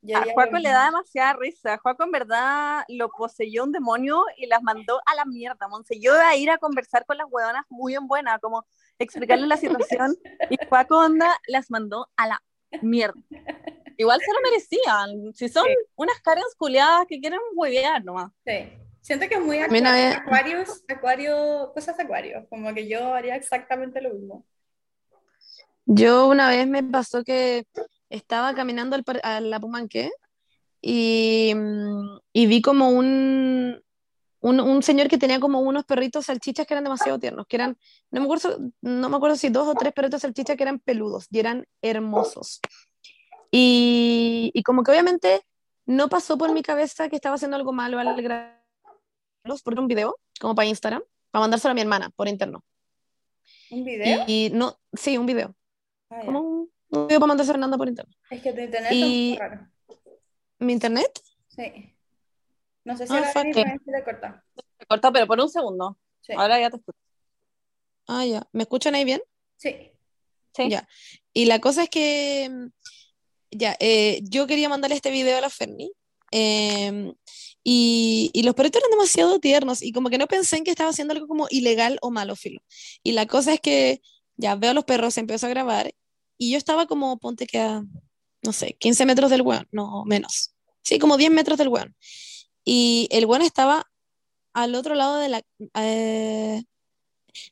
[0.00, 1.78] yo A haría Juaco le da demasiada risa.
[1.78, 5.68] Juaco en verdad lo poseyó un demonio y las mandó a la mierda.
[5.68, 8.64] Monse, yo iba a ir a conversar con las hueonas muy en buena, como
[8.98, 10.16] explicarles la situación.
[10.48, 12.42] Y Juaco onda las mandó a la
[12.80, 13.20] mierda.
[14.02, 15.32] Igual se lo merecían.
[15.34, 18.30] Si son unas caras culiadas que quieren huevear nomás.
[18.44, 18.72] Sí.
[19.00, 24.00] Siento que es muy había- acuarios, acuario, cosas de acuario, como que yo haría exactamente
[24.00, 24.44] lo mismo.
[25.86, 27.64] Yo una vez me pasó que
[28.08, 30.10] estaba caminando al a la Pumanque
[30.80, 33.82] y, mm, y vi como un,
[34.40, 37.76] un, un señor que tenía como unos perritos salchichas que eran demasiado tiernos, que eran,
[38.10, 41.26] no me acuerdo, no me acuerdo si dos o tres perritos salchichas que eran peludos
[41.30, 42.60] y eran hermosos.
[43.54, 45.42] Y, y como que obviamente
[45.86, 50.18] no pasó por mi cabeza que estaba haciendo algo malo al grabarlos por un video,
[50.40, 52.64] como para Instagram, para mandárselo a mi hermana por interno.
[53.70, 54.24] ¿Un video?
[54.26, 55.54] Y, y no, sí, un video,
[56.10, 58.12] Ah, como un, un video para mandárselo a Fernanda por interno.
[58.30, 59.68] Es que tu internet Y- es raro.
[60.58, 61.20] ¿Mi internet?
[61.48, 61.94] Sí.
[62.84, 63.44] No sé si Ah, ahora fuck.
[63.44, 64.44] mismo se le corta.
[64.78, 65.98] Se cortó, pero por un segundo.
[66.22, 66.32] Sí.
[66.34, 66.98] Ahora ya te escucho.
[68.06, 68.46] Ah, ya.
[68.52, 69.20] ¿Me escuchan ahí bien?
[69.56, 69.90] Sí.
[70.54, 70.68] Sí.
[70.68, 70.86] Ya.
[71.32, 72.50] Y la cosa es que,
[73.52, 75.92] ya, eh, yo quería mandarle este video a la Ferni.
[76.32, 77.12] eh,
[77.64, 80.90] y, y los perritos eran demasiado tiernos y como que no pensé en que estaba
[80.90, 82.60] haciendo algo como ilegal o malo, filo.
[83.02, 84.00] Y la cosa es que
[84.36, 85.92] ya veo a los perros, se empezó a grabar
[86.38, 87.84] y yo estaba como, ponte que a,
[88.42, 90.54] no sé, 15 metros del weón, no, menos.
[90.82, 91.94] Sí, como 10 metros del weón.
[92.64, 93.84] Y el weón estaba
[94.54, 95.42] al otro lado de la...
[95.76, 96.62] eh,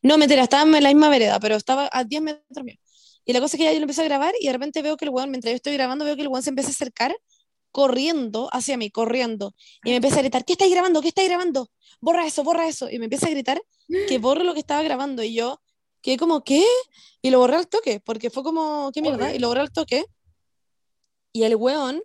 [0.02, 2.76] no, mentira, estaba en la misma vereda, pero estaba a 10 metros mío.
[3.24, 4.96] Y la cosa es que ya yo lo empecé a grabar y de repente veo
[4.96, 7.16] que el weón, mientras yo estoy grabando, veo que el weón se empieza a acercar
[7.70, 9.54] corriendo hacia mí, corriendo.
[9.84, 11.00] Y me empieza a gritar, ¿qué estáis grabando?
[11.00, 11.70] ¿Qué estáis grabando?
[12.00, 12.90] Borra eso, borra eso.
[12.90, 13.62] Y me empieza a gritar
[14.08, 15.22] que borre lo que estaba grabando.
[15.22, 15.60] Y yo
[16.02, 16.64] quedé como, ¿qué?
[17.22, 19.34] Y lo borré al toque, porque fue como, ¿qué mierda?
[19.34, 20.04] Y lo borré al toque.
[21.32, 22.02] Y el weón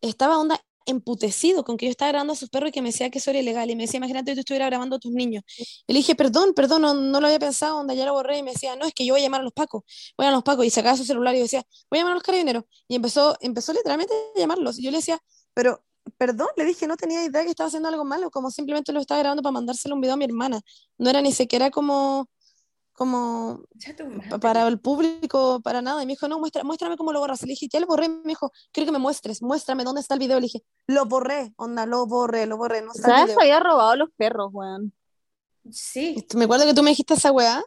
[0.00, 3.10] estaba onda emputecido con que yo estaba grabando a sus perros y que me decía
[3.10, 3.70] que eso era ilegal.
[3.70, 5.42] Y me decía, imagínate que tú estuvieras grabando a tus niños.
[5.86, 8.38] Y le dije, perdón, perdón, no, no lo había pensado, onda, ya lo borré.
[8.38, 9.82] Y me decía, no, es que yo voy a llamar a los pacos,
[10.16, 10.66] voy a a los pacos.
[10.66, 12.64] Y sacaba su celular y decía, voy a llamar a los carabineros.
[12.88, 14.78] Y empezó, empezó literalmente a llamarlos.
[14.78, 15.20] Y yo le decía,
[15.54, 15.84] pero,
[16.18, 19.20] perdón, le dije, no tenía idea que estaba haciendo algo malo, como simplemente lo estaba
[19.20, 20.60] grabando para mandárselo un video a mi hermana.
[20.98, 22.28] No era ni siquiera como,
[22.94, 23.64] como
[24.40, 26.02] para el público, para nada.
[26.02, 27.42] Y me dijo, no, muestra, muéstrame cómo lo borras.
[27.42, 28.08] Y le dije, ya lo borré.
[28.08, 30.38] Me dijo, quiero que me muestres, muéstrame dónde está el video.
[30.38, 33.26] Le dije, lo borré, onda, lo borré, lo borré, no está el ¿Sabes?
[33.26, 33.40] video.
[33.40, 34.92] había robado los perros, weón.
[35.70, 36.26] Sí.
[36.34, 37.62] Me acuerdo que tú me dijiste esa weá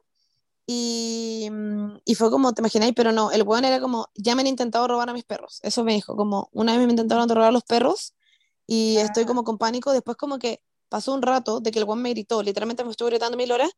[0.66, 1.50] y,
[2.06, 4.88] y fue como, te imagináis, pero no, el weón era como, ya me han intentado
[4.88, 5.60] robar a mis perros.
[5.64, 8.14] Eso me dijo, como, una vez me intentaron robar a los perros
[8.66, 9.92] y estoy como con pánico.
[9.92, 13.10] Después como que pasó un rato de que el weón me gritó, literalmente me estuvo
[13.10, 13.72] gritando mil horas,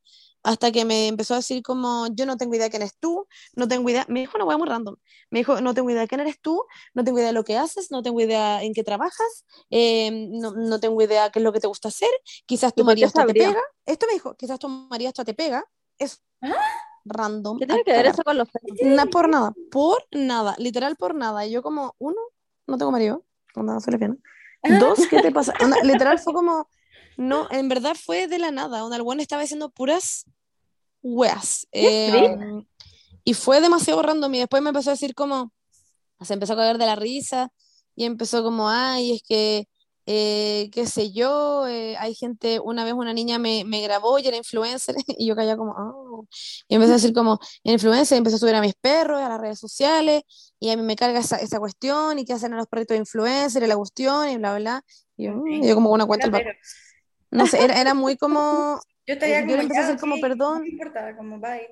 [0.43, 3.27] hasta que me empezó a decir como, yo no tengo idea de quién eres tú,
[3.55, 4.95] no tengo idea, me dijo una weá muy random,
[5.31, 6.63] me dijo, no tengo idea de quién eres tú,
[6.93, 10.51] no tengo idea de lo que haces, no tengo idea en qué trabajas, eh, no,
[10.51, 12.09] no tengo idea qué es lo que te gusta hacer,
[12.45, 15.09] quizás tu ¿Y por qué marido hasta te pega, esto me dijo, quizás tu marido
[15.09, 15.65] hasta te pega,
[15.97, 16.53] es ¿Ah?
[17.05, 17.59] random.
[17.59, 18.47] ¿Qué tiene que ver eso con los?
[18.81, 21.45] Na- por nada, por nada, literal por nada.
[21.45, 22.17] Y yo como, uno,
[22.67, 23.25] no tengo marido,
[23.55, 24.17] onda, soy lesbiana.
[24.79, 25.55] Dos, ¿qué te pasa?
[25.83, 26.67] Literal fue como,
[27.19, 30.25] no, en verdad fue de la nada, onda, el estaba haciendo puras
[31.01, 31.67] weas.
[31.73, 32.33] Eh,
[33.25, 35.51] y fue demasiado random y después me empezó a decir como,
[36.21, 37.51] se empezó a caer de la risa
[37.93, 39.67] y empezó como, ay, es que,
[40.05, 44.25] eh, qué sé yo, eh, hay gente, una vez una niña me, me grabó y
[44.25, 46.25] era influencer y yo callaba como, oh.
[46.69, 49.59] Y empecé a decir como, influencer, empecé a subir a mis perros, a las redes
[49.59, 50.23] sociales
[50.57, 52.99] y a mí me carga esa, esa cuestión y qué hacen a los perritos de
[52.99, 54.83] influencer y la cuestión y bla, bla, bla.
[55.17, 56.31] Y yo, mm, y yo como una cuenta el
[57.31, 59.99] No sé, era, era muy como, Yo estaría Eh, yo como, le empecé a hacer
[59.99, 60.53] como, sí, perdón.
[60.59, 61.67] No me importa, como bye.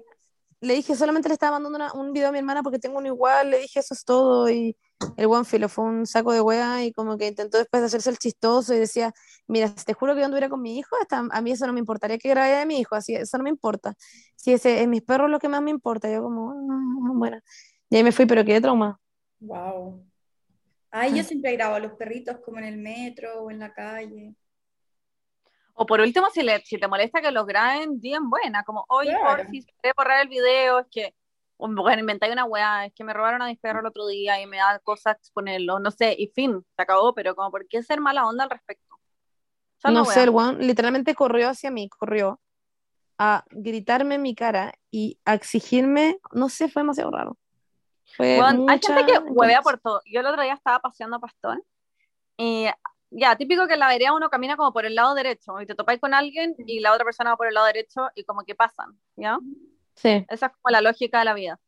[0.62, 3.08] le dije, solamente le estaba mandando una- un video a mi hermana porque tengo uno
[3.08, 4.76] igual, le dije, eso es todo, y
[5.16, 8.10] el buen filo fue un saco de wea y como que intentó después de hacerse
[8.10, 9.14] el chistoso y decía,
[9.48, 11.80] mira, te juro que yo anduviera con mi hijo, hasta a mí eso no me
[11.80, 13.94] importaría que grabara de mi hijo, así, eso no me importa.
[14.36, 17.40] Si ese es mis perros lo que más me importa, yo como, "Ah, bueno,
[17.90, 19.00] y ahí me fui, pero quedé trauma.
[19.40, 20.04] Wow.
[20.92, 24.36] Ay, yo siempre grabo a los perritos como en el metro o en la calle.
[25.80, 29.12] O por último, si, le, si te molesta que los graben, bien buena, como, oye,
[29.12, 29.44] Claro.
[29.44, 31.14] por si se puede borrar el video, es que,
[31.58, 34.48] bueno, inventáis una weá, es que me robaron a mis perros el otro día y
[34.48, 38.02] me da cosa exponerlo, no sé, y fin, se acabó, pero como, ¿por qué ser
[38.02, 38.96] mala onda al respecto?
[39.84, 40.14] No weá.
[40.14, 42.42] sé, el literalmente corrió hacia mí, corrió
[43.20, 47.38] a gritarme en mi cara y a exigirme, no sé, fue demasiado raro.
[48.16, 50.02] Fue hay mucha gente que huevea por todo.
[50.06, 51.62] Yo el otro día estaba paseando a Pastón
[52.36, 52.66] y
[53.10, 55.76] ya, típico que en la vereda uno camina como por el lado derecho y te
[55.76, 58.56] topáis con alguien y la otra persona va por el lado derecho y como que
[58.56, 59.38] pasan, ¿ya?
[59.96, 60.26] Sí.
[60.30, 61.60] Esa es como la lógica de la vida.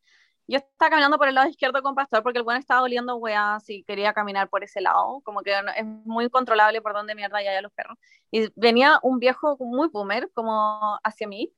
[0.46, 3.68] Yo estaba caminando por el lado izquierdo con Pastor porque el buen estaba oliendo weas
[3.70, 5.20] y quería caminar por ese lado.
[5.24, 7.96] Como que es muy controlable por dónde mierda ya los perros.
[8.32, 11.52] Y venía un viejo muy boomer como hacia mí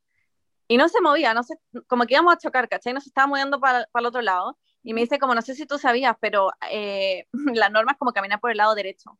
[0.69, 1.55] y no se movía, no sé,
[1.87, 2.93] como que íbamos a chocar, ¿cachai?
[2.93, 4.59] No se estaba moviendo para, para el otro lado.
[4.83, 8.13] Y me dice como, no sé si tú sabías, pero eh, la norma es como
[8.13, 9.19] caminar por el lado derecho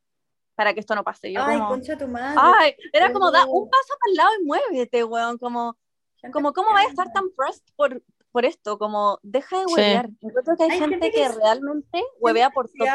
[0.63, 1.33] para que esto no pase.
[1.33, 2.39] Yo Ay, como, concha tu madre.
[2.41, 5.77] ay, era como, da un paso para el lado y muévete, weón, como...
[6.17, 8.79] Gente Como, ¿cómo vas a estar tan pressed por, por esto?
[8.79, 9.75] Como, deja de Sí.
[9.75, 10.09] huevear.
[10.21, 12.87] Encuentro que hay, Hay gente, gente que, es- realmente huevea por todo.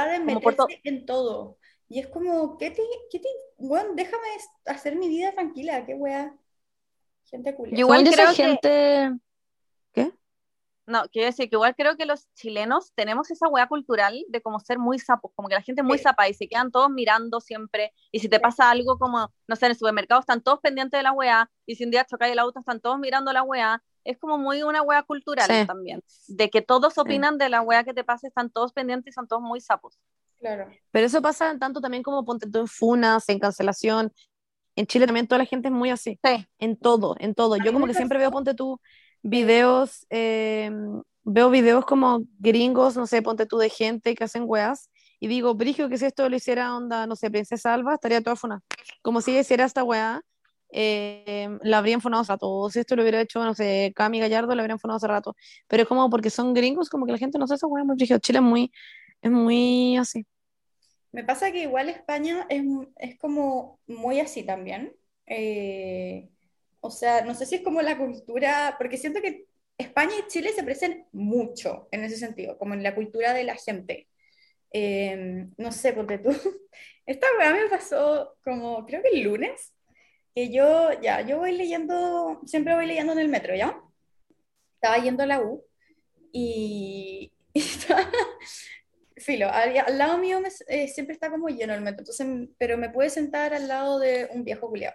[0.41, 0.67] por todo.
[0.67, 1.57] meterse en todo.
[1.89, 2.81] Y es como, ¿qué te,
[3.11, 3.27] qué te,
[3.57, 4.27] bueno, déjame
[4.65, 6.33] hacer mi vida tranquila, qué wea.
[7.25, 7.73] Gente culia.
[7.77, 9.11] Yo igual yo, creo esa que- gente.
[10.87, 14.59] No, quiero decir que igual creo que los chilenos tenemos esa hueá cultural de como
[14.61, 16.05] ser muy sapos, como que la gente es muy Sí.
[16.05, 17.93] sapa y se quedan todos mirando siempre.
[18.09, 21.03] Y si te pasa algo como, no sé, en el supermercado están todos pendientes de
[21.03, 23.83] la hueá, y si un día chocáis el auto están todos mirando la hueá.
[24.05, 25.67] Es como muy una hueá cultural Sí.
[25.67, 26.01] también.
[26.29, 29.27] De que todos opinan de la hueá que te pasa, están todos pendientes y son
[29.27, 29.99] todos muy sapos.
[30.39, 30.69] Claro.
[30.91, 34.13] Pero eso pasa tanto también como ponte tú en funas, en cancelación.
[34.77, 36.17] En Chile también toda la gente es muy así.
[36.23, 36.47] Sí.
[36.59, 37.57] En todo, en todo.
[37.57, 38.79] Yo como que siempre veo, ponte tú,
[39.23, 40.71] videos, eh,
[41.23, 44.89] veo videos como gringos, no sé, ponte tú de gente que hacen weas,
[45.19, 48.35] y digo, Brigio, que si esto lo hiciera onda, no sé, Princesa Alba, estaría toda
[48.35, 48.61] funa.
[49.01, 50.21] Como si hiciera esta wea,
[50.71, 52.69] eh, la habrían funado hace rato.
[52.69, 55.35] Si esto lo hubiera hecho, no sé, Cami Gallardo, la habrían funado hace rato.
[55.67, 58.19] Pero es como porque son gringos, como que la gente no sé esa wea Brigio.
[58.19, 58.71] Chile es muy,
[59.21, 60.25] es muy así.
[61.11, 62.63] Me pasa que igual España es,
[62.97, 64.93] es como muy así también.
[65.25, 66.29] Eh,
[66.87, 69.45] o sea, no sé si es como la cultura, porque siento que
[69.77, 73.55] España y Chile se parecen mucho en ese sentido, como en la cultura de la
[73.55, 74.07] gente.
[74.71, 76.29] Eh, no sé, ponte tú.
[77.05, 79.73] Esta weá me pasó como, creo que el lunes,
[80.35, 83.79] que yo, ya, yo voy leyendo, siempre voy leyendo en el metro, ¿ya?
[84.75, 85.63] Estaba yendo a la U
[86.31, 87.33] y,
[89.17, 92.27] filo, al, al lado mío eh, siempre está como lleno el metro, entonces,
[92.57, 94.93] pero me pude sentar al lado de un viejo culiao.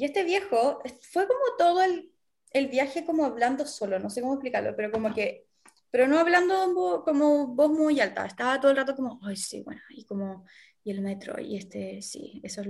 [0.00, 0.82] Y este viejo
[1.12, 2.10] fue como todo el,
[2.54, 5.46] el viaje como hablando solo, no sé cómo explicarlo, pero como que,
[5.90, 9.82] pero no hablando como voz muy alta, estaba todo el rato como, ay, sí, bueno,
[9.90, 10.46] y como,
[10.82, 12.68] y el metro, y este, sí, eso es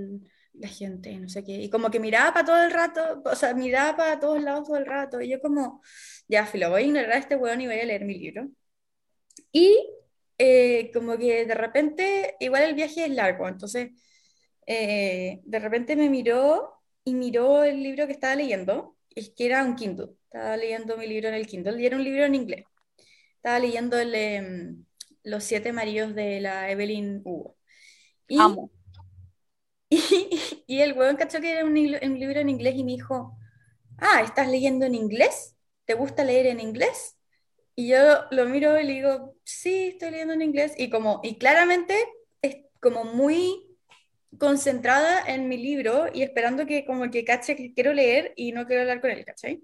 [0.54, 3.54] la gente, no sé qué, y como que miraba para todo el rato, o sea,
[3.54, 5.82] miraba para todos lados todo el rato, y yo como,
[6.26, 8.48] ya, filo, voy a ignorar a este weón y voy a leer mi libro.
[9.52, 9.88] Y
[10.36, 13.92] eh, como que de repente, igual el viaje es largo, entonces
[14.66, 19.64] eh, de repente me miró y miró el libro que estaba leyendo, es que era
[19.64, 22.64] un Kindle, estaba leyendo mi libro en el Kindle y era un libro en inglés.
[23.36, 24.84] Estaba leyendo el, em,
[25.22, 27.56] Los siete maridos de la Evelyn Hugo.
[28.28, 28.70] Y, Amo.
[29.88, 29.98] y,
[30.66, 33.36] y el huevón cachó que era un libro en inglés y me dijo,
[33.98, 35.56] ah, ¿estás leyendo en inglés?
[35.84, 37.16] ¿Te gusta leer en inglés?
[37.76, 37.98] Y yo
[38.30, 40.74] lo miro y le digo, sí, estoy leyendo en inglés.
[40.76, 41.94] Y como, y claramente
[42.42, 43.69] es como muy
[44.38, 48.66] concentrada en mi libro y esperando que como que cache que quiero leer y no
[48.66, 49.62] quiero hablar con él, ¿cachai?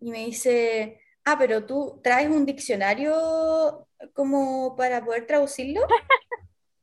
[0.00, 5.82] Y me dice, ah, pero tú traes un diccionario como para poder traducirlo.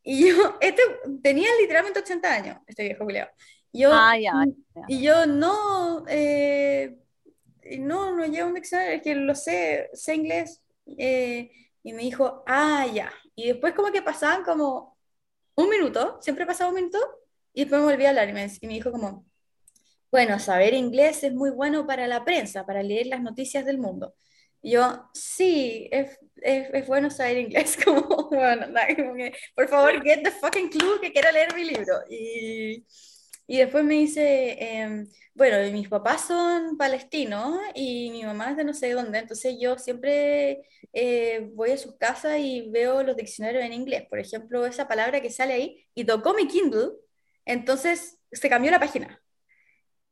[0.04, 0.82] Y yo, este,
[1.22, 3.28] tenía literalmente 80 años, este viejo culiao.
[3.72, 4.32] Y Yo, Ah, ya,
[4.76, 4.82] ya.
[4.88, 6.98] y yo, no, eh,
[7.80, 10.62] no, no llevo un diccionario, es que lo sé, sé inglés.
[10.98, 11.52] Eh,
[11.84, 13.12] y me dijo, ah, ya.
[13.36, 14.98] Y después como que pasaban como
[15.64, 17.00] un minuto, siempre pasaba un minuto,
[17.54, 19.26] y después me volví a hablar y me, y me dijo como,
[20.12, 24.16] bueno, saber inglés es muy bueno para la prensa, para leer las noticias del mundo.
[24.62, 30.04] Y yo, sí, es, es, es bueno saber inglés, como, bueno, como que, por favor,
[30.04, 31.96] get the fucking clue que quiero leer mi libro.
[32.10, 32.86] Y,
[33.50, 38.64] y después me dice, em, bueno, mis papás son palestinos y mi mamá es de
[38.64, 40.62] no sé dónde, entonces yo siempre
[40.94, 44.06] eh, voy a sus casas y veo los diccionarios en inglés.
[44.10, 46.90] Por ejemplo, esa palabra que sale ahí y tocó mi Kindle,
[47.46, 49.20] entonces se cambió la página.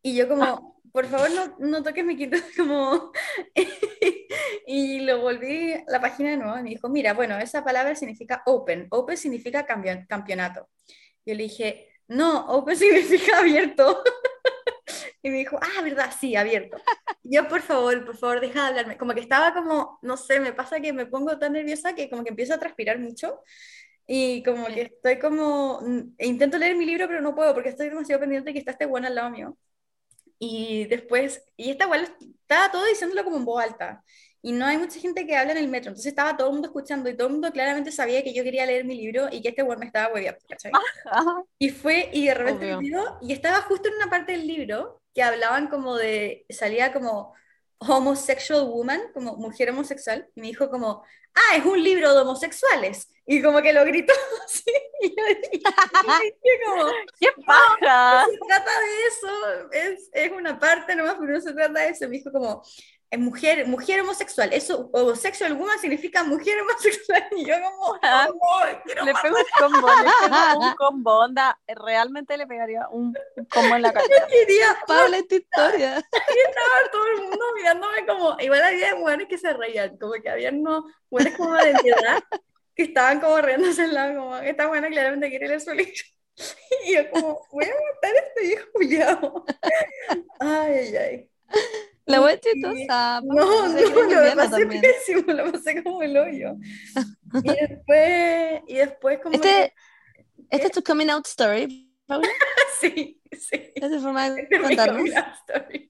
[0.02, 3.12] Y yo como, por favor no, no toques mi Kindle, como...
[4.68, 7.96] y lo volví a la página de nuevo y me dijo, mira, bueno, esa palabra
[7.96, 10.70] significa open, open significa campeon- campeonato.
[11.26, 14.04] Yo le dije, no, open significa abierto.
[15.22, 16.14] y me dijo, ah, ¿verdad?
[16.18, 16.78] Sí, abierto.
[17.24, 18.98] Y yo, por favor, por favor, deja de hablarme.
[18.98, 22.24] Como que estaba como, no sé, me pasa que me pongo tan nerviosa que como
[22.24, 23.42] que empiezo a transpirar mucho.
[24.08, 27.90] Y como que estoy como, mm, intento leer mi libro, pero no puedo porque estoy
[27.90, 29.58] demasiado pendiente de que está este bueno al lado mío.
[30.40, 34.04] Y después, y esta igual estaba todo diciéndolo como en voz alta.
[34.48, 36.70] Y no hay mucha gente que habla en el metro, entonces estaba todo el mundo
[36.70, 39.50] escuchando y todo el mundo claramente sabía que yo quería leer mi libro y que
[39.50, 40.72] este weón me estaba hueveando, ¿cachai?
[41.04, 41.44] Ajá.
[41.60, 45.02] Y fue, y de repente me miró, y estaba justo en una parte del libro
[45.14, 47.34] que hablaban como de, salía como,
[47.80, 51.04] homosexual woman, como mujer homosexual, y me dijo como,
[51.36, 53.12] ah, es un libro de homosexuales.
[53.26, 54.14] Y como que lo gritó
[54.46, 54.64] así.
[55.02, 55.62] Y yo dije,
[56.66, 56.86] como,
[57.20, 58.24] ¡Qué paja!
[58.24, 61.90] no se trata de eso, es, es una parte nomás, pero no se trata de
[61.90, 62.08] eso.
[62.08, 62.64] Me dijo como,
[63.16, 67.24] mujer, mujer homosexual, eso, homosexual woman significa mujer homosexual.
[67.38, 68.28] Y yo como, Ah,
[68.64, 73.14] "Ay, quiero Le pego un combo, le pego un combo, onda, realmente le pegaría un
[73.50, 74.06] combo en la cara.
[74.28, 75.96] quería Paula, esta historia.
[76.48, 80.50] estaba todo el mundo mirándome como, igual había mujeres que se reían, como que había
[80.50, 82.22] unos mujeres como de mi edad
[82.76, 85.94] que estaban como riéndose al lado, como, esta buena claramente quiere leer su libro.
[86.86, 88.42] Y yo como, voy a matar a este
[88.86, 89.46] viejo.
[90.40, 91.30] Ay, ay, ay.
[92.08, 93.22] La wea chistosa.
[93.22, 93.36] No,
[93.68, 94.82] no, lo pasé también.
[94.82, 96.56] pésimo, lo pasé como el hoyo.
[97.44, 99.74] Y después, y después como Este,
[100.50, 102.28] ¿Esta es tu coming out story, Paula?
[102.28, 102.34] que,
[102.80, 103.72] sí, sí.
[103.76, 105.10] ¿Esta es forma de Este contarnos?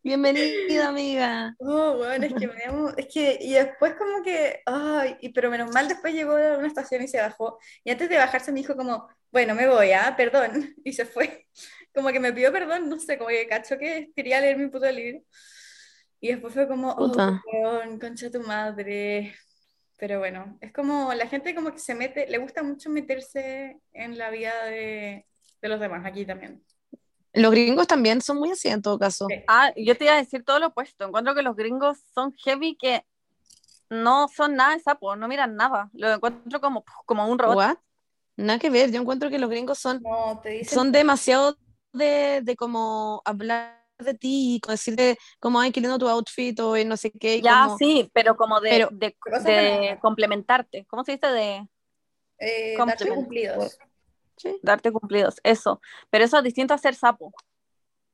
[0.03, 1.55] Bienvenida, amiga.
[1.59, 5.49] Oh, bueno, es que me dio- es que, y después como que, ay, y, pero
[5.49, 8.59] menos mal después llegó a una estación y se bajó, y antes de bajarse me
[8.59, 11.47] dijo como, bueno, me voy, ah, perdón, y se fue,
[11.93, 14.89] como que me pidió perdón, no sé, como que cacho que quería leer mi puto
[14.91, 15.21] libro,
[16.19, 17.11] y después fue como, oh,
[17.99, 19.35] concha tu madre,
[19.97, 24.17] pero bueno, es como, la gente como que se mete, le gusta mucho meterse en
[24.17, 25.25] la vida de,
[25.61, 26.63] de los demás, aquí también.
[27.33, 29.27] Los gringos también son muy así en todo caso.
[29.29, 29.43] Sí.
[29.47, 31.05] Ah, yo te iba a decir todo lo opuesto.
[31.05, 33.05] Encuentro que los gringos son heavy que
[33.91, 35.89] no son nada de sapo, no miran nada.
[35.93, 37.55] Lo encuentro como, como un robot.
[37.55, 37.77] What?
[38.37, 38.91] Nada que ver.
[38.91, 41.57] Yo encuentro que los gringos son, No, te dicen, son demasiado
[41.93, 46.75] de, de como hablar de ti y decirte como, ay, qué lindo tu outfit o
[46.85, 47.37] no sé qué.
[47.37, 49.99] y Ya, como- sí, pero como de, Pero- de, Cosas de buenas.
[49.99, 50.85] complementarte.
[50.89, 51.27] ¿Cómo se dice?
[51.27, 51.67] De
[52.39, 53.77] eh, darte cumplidos,
[54.35, 54.59] Sí.
[54.61, 55.35] darte cumplidos.
[55.43, 55.81] Eso.
[56.11, 57.33] Pero eso es distinto a ser sapo.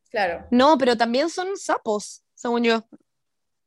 [0.09, 0.45] claro.
[0.51, 2.83] No, pero también son sapos, según yo.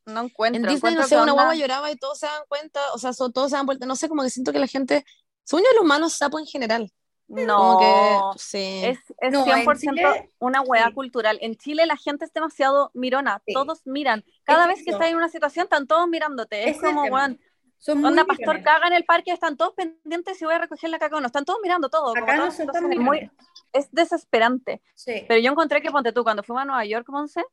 [0.06, 0.56] No encuentro.
[0.56, 3.12] En Disney, encuentro no sé, una guagua lloraba y todos se dan cuenta, o sea,
[3.12, 5.04] so- todos se dan vuelta, no sé, como que siento que la gente,
[5.44, 6.92] según yo, los humanos sapos en general.
[7.28, 8.82] Como No, que, sí.
[8.84, 10.94] es, es No, en 100% Chile, una hueá sí.
[10.94, 11.38] cultural.
[11.40, 13.52] En Chile la gente es demasiado mirona, Sí.
[13.52, 14.24] todos miran.
[14.44, 16.68] Cada Es vez que estás en una situación están todos mirándote.
[16.68, 17.40] Es es como, weón,
[17.88, 21.16] onda pastor caga en el parque, están todos pendientes si voy a recoger la caca
[21.16, 21.26] o no.
[21.26, 22.12] Están todos mirando todo.
[22.14, 23.30] como Acá no todas son tan situaciones muy-
[23.72, 24.80] es desesperante.
[24.94, 25.24] Sí.
[25.26, 27.44] Pero yo encontré que, ponte tú, cuando fuimos a Nueva York, Monse,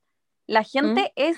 [0.45, 1.35] la gente es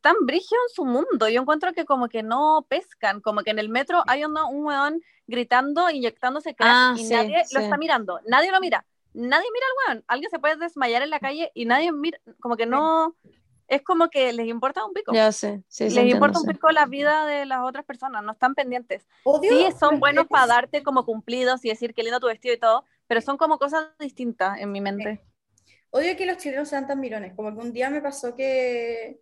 [0.00, 1.28] tan brigio en su mundo.
[1.28, 4.64] Yo encuentro que como que no pescan, como que en el metro hay un, un
[4.64, 7.54] weón gritando, inyectándose crack Ah, y sí, nadie sí.
[7.54, 8.20] lo está mirando.
[8.26, 8.84] Nadie lo mira.
[9.14, 10.04] Nadie mira al weón.
[10.08, 13.14] Alguien se puede desmayar en la calle y nadie mira, como que no,
[13.68, 15.12] es como que les importa un pico.
[15.12, 18.32] Ya sé, sí, les entiendo, importa un pico la vida de las otras personas, no
[18.32, 19.06] están pendientes.
[19.24, 22.58] Odio Sí, son buenos para darte como cumplidos y decir qué lindo tu vestido y
[22.58, 25.22] todo, pero son como cosas distintas en mi mente.
[25.90, 27.34] Odio que los chilenos sean tan mirones.
[27.34, 29.20] Como que un día me pasó que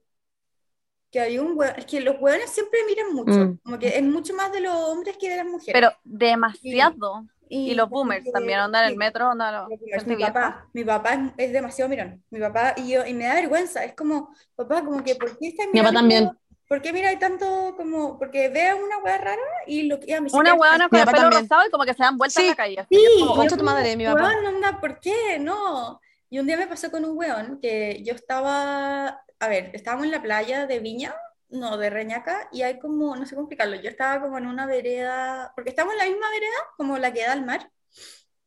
[1.10, 3.58] que hay un hueón, es que los hueones siempre miran mucho, Mm.
[3.64, 5.72] como que es mucho más de los hombres que de las mujeres.
[5.72, 7.24] Pero demasiado.
[7.52, 10.06] Y, los como boomers también, andan en el metro, andan los los boomers.
[10.06, 12.22] Mi papá, mi papá es, es demasiado mirón.
[12.30, 13.84] Mi papá y yo, y me da vergüenza.
[13.84, 15.98] Es como, papá, como que, ¿por qué estás Mi papá mirando?
[16.00, 16.30] también.
[16.68, 20.30] ¿Por qué miráis tanto como, porque veo una hueá rara y lo que a mí
[20.32, 21.42] Una huevona con el pelo también.
[21.42, 22.86] rosado y como que se dan vueltas Sí, en la calle.
[22.88, 24.22] Sí, como, y tu madre, mi papá.
[24.22, 25.40] "Weón, onda, ¿por qué?
[25.40, 26.00] No.
[26.28, 30.12] Y un día me pasó con un weón que yo estaba, a ver, estábamos en
[30.12, 31.14] la playa de Viña,
[31.48, 34.66] no, de Reñaca, y hay como, no sé cómo explicarlo, yo estaba como en una
[34.66, 37.70] vereda, porque estamos en la misma vereda como la que da al mar,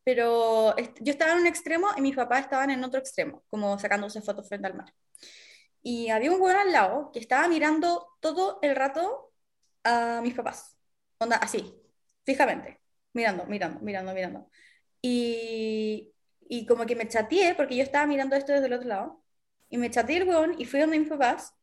[0.04, 4.22] pero yo estaba en un extremo y mis papás estaban en otro extremo, como sacándose
[4.22, 4.94] fotos frente al mar.
[5.82, 9.32] Y había un weón al lado que estaba mirando todo el rato
[9.84, 10.78] a mis papás.
[11.20, 11.74] Onda, así,
[12.26, 12.82] fijamente,
[13.14, 14.50] mirando, mirando, mirando, mirando.
[15.02, 16.14] Y,
[16.50, 19.23] y como que me chateé, porque yo estaba mirando esto desde el otro lado,
[19.74, 21.54] y me chateé el weón y fui donde mis papás,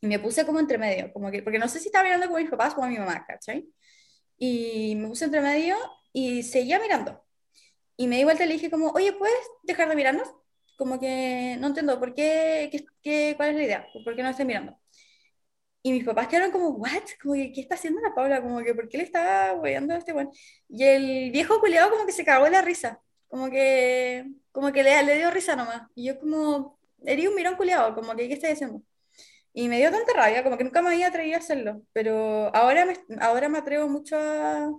[0.00, 2.40] y me puse como entre medio, como que, porque no sé si estaba mirando con
[2.42, 3.68] mis papás o con mi mamá, ¿cachai?
[4.38, 5.76] Y me puse entre medio
[6.12, 7.24] y seguía mirando.
[7.96, 10.28] Y me di vuelta y le dije como, oye, ¿puedes dejar de mirarnos?
[10.78, 13.86] Como que no entiendo, ¿por qué, qué, qué- cuál es la idea?
[14.04, 14.78] ¿Por qué no estoy mirando?
[15.84, 17.02] Y mis papás quedaron como, ¿what?
[17.20, 18.40] Como que, ¿qué está haciendo la Paula?
[18.42, 20.30] Como que, ¿por qué le está weyando a este weón?
[20.68, 23.00] Y el viejo culiado como que se cagó de la risa.
[23.28, 25.82] Como que, como que le, le dio risa nomás.
[25.96, 28.82] Y yo como, eres un mirón culiado, como que, ¿qué estás haciendo?
[29.54, 31.82] Y me dio tanta rabia, como que nunca me había atrevido a hacerlo.
[31.92, 34.70] Pero ahora me, ahora me atrevo mucho a...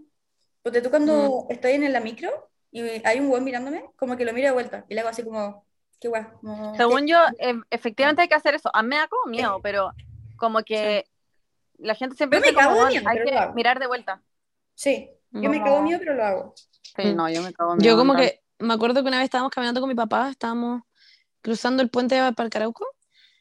[0.63, 4.33] Porque tú cuando estoy en la micro y hay un weón mirándome, como que lo
[4.33, 4.85] miro de vuelta.
[4.89, 5.65] Y le hago así como,
[5.99, 6.23] qué guay.
[6.41, 8.71] Como, Según yo, e- efectivamente hay que hacer eso.
[8.73, 9.91] A mí me da como miedo, pero
[10.37, 11.05] como que
[11.77, 13.53] la gente siempre Yo me dice como, cago de "Bueno, miedo, hay que lo hago".
[13.53, 14.23] mirar de vuelta.
[14.73, 16.53] Sí, yo me Como- cago miedo, pero lo hago.
[16.95, 17.15] Sí, Mm.
[17.15, 19.51] no, yo me cago en Yo miedo, como que me acuerdo que una vez estábamos
[19.51, 20.81] caminando con mi papá, estábamos
[21.43, 22.87] cruzando el puente para el Carauco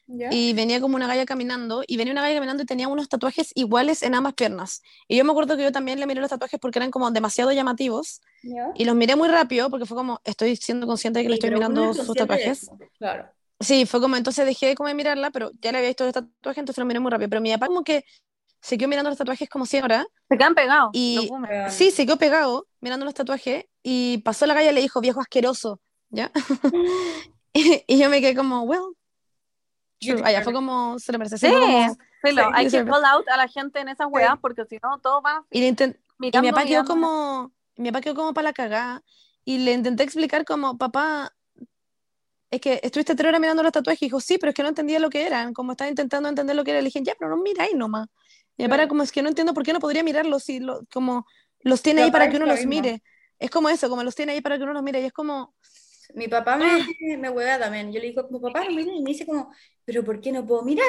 [0.05, 0.27] ¿Ya?
[0.31, 3.51] y venía como una galla caminando y venía una galla caminando y tenía unos tatuajes
[3.55, 4.83] iguales en ambas piernas.
[5.07, 7.51] Y yo me acuerdo que yo también le miré los tatuajes porque eran como demasiado
[7.51, 8.69] llamativos ¿Ya?
[8.75, 11.39] y los miré muy rápido porque fue como, estoy siendo consciente de que le Sí,
[11.39, 12.69] estoy pero uno mirando sus de tatuajes.
[12.99, 13.29] Claro.
[13.59, 16.59] Sí, fue como, entonces dejé como de mirarla, pero ya le había visto los tatuajes,
[16.59, 17.29] entonces lo miré muy rápido.
[17.29, 18.03] Pero mi papá como que
[18.59, 20.05] se quedó mirando los tatuajes como si ahora.
[20.29, 20.89] Se quedan pegados.
[20.93, 21.29] Y-.
[21.31, 21.47] Weón.
[21.69, 25.21] Sí, se quedó pegado mirando los tatuajes y pasó la calle y le dijo, viejo
[25.21, 26.31] asqueroso, ¿ya?
[27.87, 28.95] y, yo me quedé como, well,
[29.99, 30.21] true.
[30.23, 31.37] Allá fue como, se le merece.
[31.37, 32.89] Sí, Sí, como- Sí, hay sí, que sí.
[32.89, 35.73] call out a la gente en esas weas porque si no, todos van y, y
[36.19, 39.03] mi papá quedó como, mi papá quedó como para la cagada
[39.43, 41.33] y le intenté explicar como, papá,
[42.49, 44.69] es que estuviste tres horas mirando los tatuajes y dijo, sí, pero es que no
[44.69, 47.35] entendía lo que eran, como estaba intentando entender lo que era, le dije, ya, pero
[47.35, 48.07] no miráis nomás.
[48.55, 48.87] Y era Claro.
[48.89, 51.25] como, es que no entiendo por qué no podría mirarlos si lo- como
[51.61, 53.01] los tiene ahí para que uno lo los mire.
[53.39, 55.55] Es como eso, como los tiene ahí para que uno los mire y es como,
[56.13, 56.79] Mi papá Ah.
[57.01, 57.91] me, me hueva también.
[57.91, 59.51] Yo le digo, como papá, no mire", y me dice como,
[59.85, 60.85] pero ¿por qué no puedo mirar?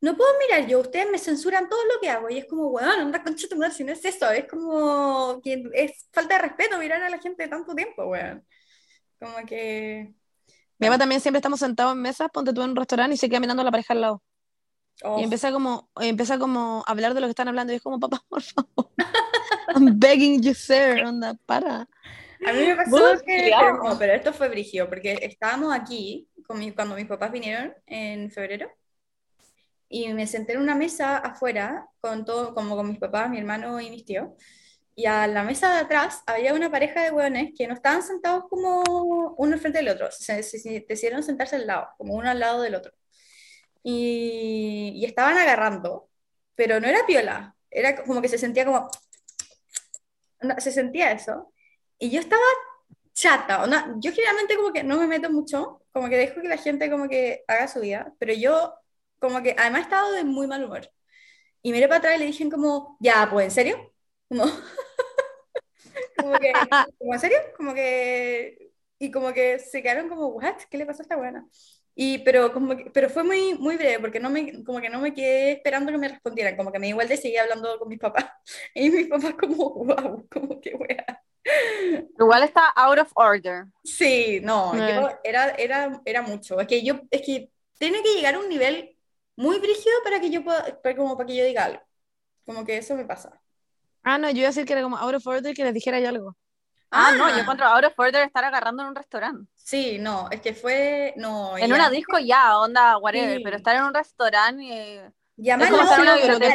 [0.00, 2.28] No puedo mirar yo, ustedes me censuran todo lo que hago.
[2.28, 5.64] Y es como, weón, anda concha tu madre, si no es eso, es como que
[5.74, 8.44] es falta de respeto mirar a la gente tanto tiempo, weón.
[9.18, 10.12] Como que.
[10.78, 13.28] mi papá también siempre estamos sentados en mesas, ponte tú en un restaurante y se
[13.28, 14.22] queda mirando a la pareja al lado.
[15.02, 17.82] oh, Y empieza como, empieza como a hablar de lo que están hablando y es
[17.82, 18.90] como, papá, por favor.
[19.74, 21.02] I'm begging you, sir.
[21.06, 21.88] Onda, para.
[22.44, 26.58] A mí me pasó que, pero, no, pero esto fue brigio, porque estábamos aquí con
[26.58, 28.70] mi- cuando mis papás vinieron en febrero
[29.88, 33.80] y me senté en una mesa afuera con todo, como con mis papás, mi hermano
[33.80, 34.28] y mis tíos.
[34.94, 38.44] Y a la mesa de atrás había una pareja de hueones que no estaban sentados
[38.48, 38.82] como
[39.38, 42.62] uno frente del otro, se, se- se decidieron sentarse al lado, como uno al lado
[42.62, 42.92] del otro.
[43.82, 46.10] Y, y estaban agarrando,
[46.56, 48.88] pero no era piola, era como que se sentía como,
[50.42, 51.52] no, se sentía eso.
[51.98, 52.42] Y yo estaba
[53.14, 56.58] chata, onda, yo generalmente como que no me meto mucho, como que dejo que la
[56.58, 58.74] gente como que haga su vida, pero yo
[59.20, 60.90] como que además he estado de muy mal humor.
[61.62, 63.94] Y miré para atrás y le dije como, ya, pues, ¿en serio?
[64.28, 64.44] Como,
[66.16, 66.52] como que,
[66.98, 67.38] como, ¿en serio?
[67.56, 70.56] Como que, y como que se quedaron como, ¿what?
[70.70, 71.46] ¿Qué le pasó a esta buena?
[71.98, 75.00] Y, pero, como que- pero fue muy, muy breve, porque no me, como que no
[75.00, 77.98] me quedé esperando que me respondieran, como que me vuelta y seguía hablando con mis
[77.98, 78.26] papás.
[78.74, 81.22] Y mis papás como, wow, como que wea.
[82.20, 83.66] Igual está out of order.
[83.84, 84.94] Sí, no, Eh.
[85.00, 86.60] yo era, era, era mucho.
[86.60, 88.96] Es que yo, es que tiene que llegar a un nivel
[89.36, 91.82] muy brígido para que yo pueda, para, como para que yo diga algo.
[92.46, 93.40] Como que eso me pasa.
[94.02, 96.00] Ah, no, yo iba a decir que era como out of order que les dijera
[96.00, 96.36] yo algo.
[96.90, 97.40] Ah, no, yo Ah.
[97.40, 99.50] encuentro out of order estar agarrando en un restaurante.
[99.54, 101.56] Sí, no, es que fue, no.
[101.58, 103.42] En y una a- disco ya, onda, whatever, Sí.
[103.44, 105.00] pero estar en un restaurante y...
[105.38, 106.46] Y Es además como al estar en una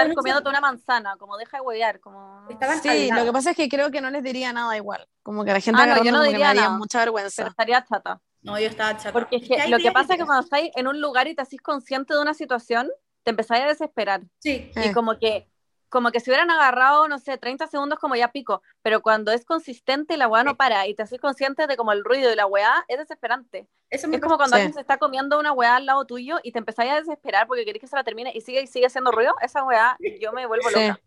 [0.00, 2.46] estar comiéndote una manzana, como deja de huevear, como...
[2.48, 3.26] Estaban Sí, lo lado.
[3.26, 5.06] que pasa es que creo que no les diría nada igual.
[5.22, 6.78] Como que la gente Ah, no, yo no diría me daría nada.
[6.78, 7.34] mucha vergüenza.
[7.42, 8.18] Pero estaría chata.
[8.40, 9.12] No, yo estaba chata.
[9.12, 11.42] Porque es que lo que pasa es que cuando estáis en un lugar y te
[11.42, 12.88] hacís consciente de una situación,
[13.24, 14.22] te empezáis a desesperar.
[14.38, 14.86] Sí, Eh.
[14.86, 15.46] Y como que,
[15.90, 19.44] como que si hubieran agarrado, no sé, 30 segundos como ya pico, pero cuando es
[19.44, 22.36] consistente y la weá no para y te haces consciente de como el ruido y
[22.36, 23.68] la weá, es desesperante.
[23.90, 24.62] eso Es como cuando Sí.
[24.62, 27.64] alguien se está comiendo una weá al lado tuyo y te empezáis a desesperar porque
[27.64, 30.46] querés que se la termine y sigue y sigue haciendo ruido, esa weá yo me
[30.46, 30.74] vuelvo Sí.
[30.88, 31.00] loca.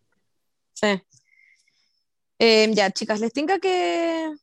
[0.74, 1.02] Sí.
[2.40, 4.34] Eh, ya, chicas, ¿les tinca que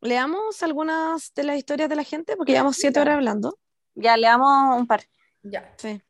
[0.00, 2.36] leamos algunas de las historias de la gente?
[2.36, 3.58] Porque llevamos siete horas hablando.
[3.94, 5.02] Ya le damos un par.
[5.42, 5.72] Ya.
[5.78, 6.02] Sí.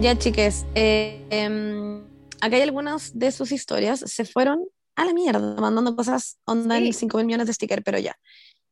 [0.00, 2.04] Ya, chiques, eh, em,
[2.40, 4.00] acá hay algunas de sus historias.
[4.00, 4.60] Se fueron
[4.94, 6.86] a la mierda mandando cosas onda Sí.
[6.88, 8.14] en 5 mil millones de stickers, pero ya.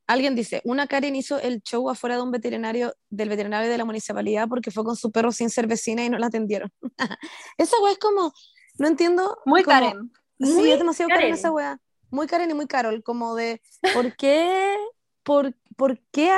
[0.06, 3.86] Alguien dice, una Karen hizo el show afuera de un veterinario, del veterinario de la
[3.86, 6.70] municipalidad porque fue con su perro sin ser vecina y no la atendieron.
[7.58, 8.32] esa weá es como,
[8.78, 9.38] no entiendo.
[9.46, 10.12] Muy como- Karen.
[10.40, 11.34] Sí, Muy es demasiado Karen Karen.
[11.34, 11.80] esa weá.
[12.10, 13.62] Muy Karen y muy Carol, como de,
[14.10, 14.76] ¿por qué?
[15.22, 16.36] ¿Por, por qué?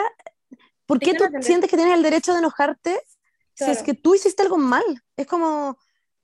[0.87, 3.01] ¿Por qué tú sientes que tienes el derecho de enojarte
[3.57, 3.85] si es Claro.
[3.85, 4.85] que tú hiciste algo mal?
[5.17, 5.79] Es como,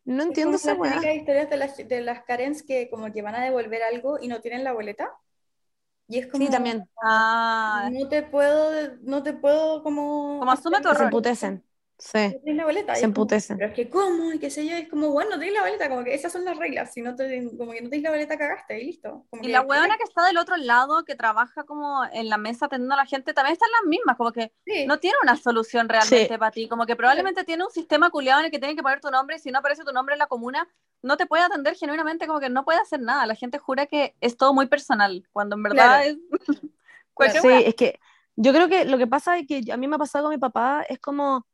[0.06, 1.12] no Es entiendo como esa weá.
[1.16, 4.40] historias de las, de las Karens que como que van a devolver algo y no
[4.40, 5.10] tienen la boleta.
[6.08, 6.88] Y es como, Sí, también.
[7.02, 10.38] Ah, no te puedo, no te puedo como...
[10.38, 11.04] Como asume tu Se error.
[11.04, 11.64] emputecen.
[11.98, 12.94] Sí, No tienes la boleta.
[12.96, 13.58] Se emputecen.
[13.58, 14.32] pero es que ¿cómo?
[14.32, 16.44] Y qué sé yo, es como, bueno, no tienes la boleta, como que esas son
[16.44, 16.92] las reglas.
[16.92, 19.24] Si no te, como que no tienes la boleta, cagaste y listo.
[19.30, 22.38] Como Y que- la huevona que está del otro lado, que trabaja como en la
[22.38, 24.84] mesa atendiendo a la gente, también están las mismas, como que Sí.
[24.86, 26.38] no tiene una solución realmente Sí.
[26.38, 29.00] para ti, como que probablemente tiene un sistema culiado en el que tienen que poner
[29.00, 30.68] tu nombre y si no aparece tu nombre en la comuna,
[31.02, 33.26] no te puede atender genuinamente, como que no puede hacer nada.
[33.26, 36.02] La gente jura que es todo muy personal, cuando en verdad Claro.
[36.04, 36.16] es
[37.42, 38.00] Sí, es que
[38.34, 40.38] yo creo que lo que pasa es que a mí me ha pasado con mi
[40.38, 41.46] papá, es como,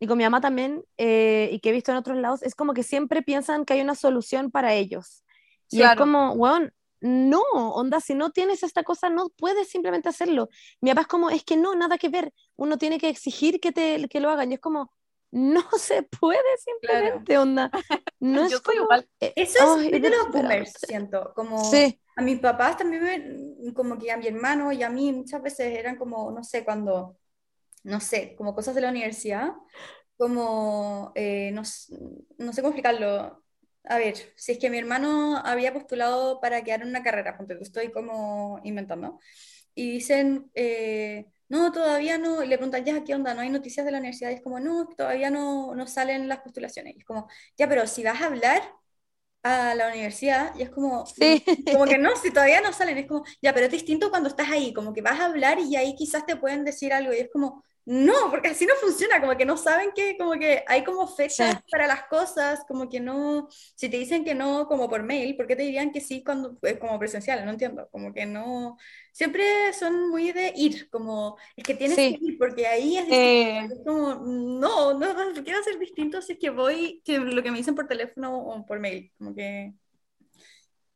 [0.00, 2.74] y con mi mamá también, eh, y que he visto en otros lados, es como
[2.74, 5.24] que siempre piensan que hay una solución para ellos.
[5.70, 6.00] Y es Claro.
[6.02, 10.48] como, weón, no, onda, si no tienes esta cosa, no puedes simplemente hacerlo.
[10.80, 13.72] Mi papá es como, es que no, nada que ver, uno tiene que exigir que,
[13.72, 14.50] te, que lo hagan.
[14.50, 14.92] Y es como,
[15.30, 17.70] no se puede simplemente, onda.
[18.20, 19.08] No es Yo soy como- igual.
[19.20, 21.32] eh, Eso es ay, muy de los boomers, siento.
[21.36, 25.12] Como Sí, a mis papás también, me- como que a mi hermano y a mí
[25.12, 27.16] muchas veces eran como, no sé, cuando,
[27.84, 29.52] no sé, como cosas de la universidad,
[30.16, 31.62] como, eh, no,
[32.38, 33.42] no sé cómo explicarlo.
[33.84, 37.54] A ver, si es que mi hermano había postulado para quedar en una carrera, tú,
[37.60, 39.18] estoy como inventando,
[39.74, 43.34] y dicen, eh, no, todavía no, y le preguntan, ya, ¿qué onda?
[43.34, 44.30] ¿No hay noticias de la universidad?
[44.30, 46.96] Y es como, no, todavía no, no salen las postulaciones.
[46.96, 48.62] Y es como, ya, pero si vas a hablar
[49.42, 51.44] a la universidad, y es como, sí.
[51.72, 54.50] como que no, si todavía no salen, es como, ya, pero es distinto cuando estás
[54.50, 57.30] ahí, como que vas a hablar y ahí quizás te pueden decir algo, y es
[57.32, 61.06] como, no, porque así no funciona, como que no saben que, como que hay como
[61.08, 61.62] fechas Sí.
[61.70, 65.46] para las cosas, como que no, si te dicen que no, como por mail, ¿por
[65.46, 67.44] qué te dirían que sí cuando es como presencial?
[67.46, 68.76] No entiendo, como que no,
[69.10, 72.18] siempre son muy de ir, como, es que tienes Sí.
[72.18, 76.34] que ir, porque ahí es Eh, es como, no, no, no quiero hacer distinto si
[76.34, 79.72] es que voy, que lo que me dicen por teléfono o por mail, como que...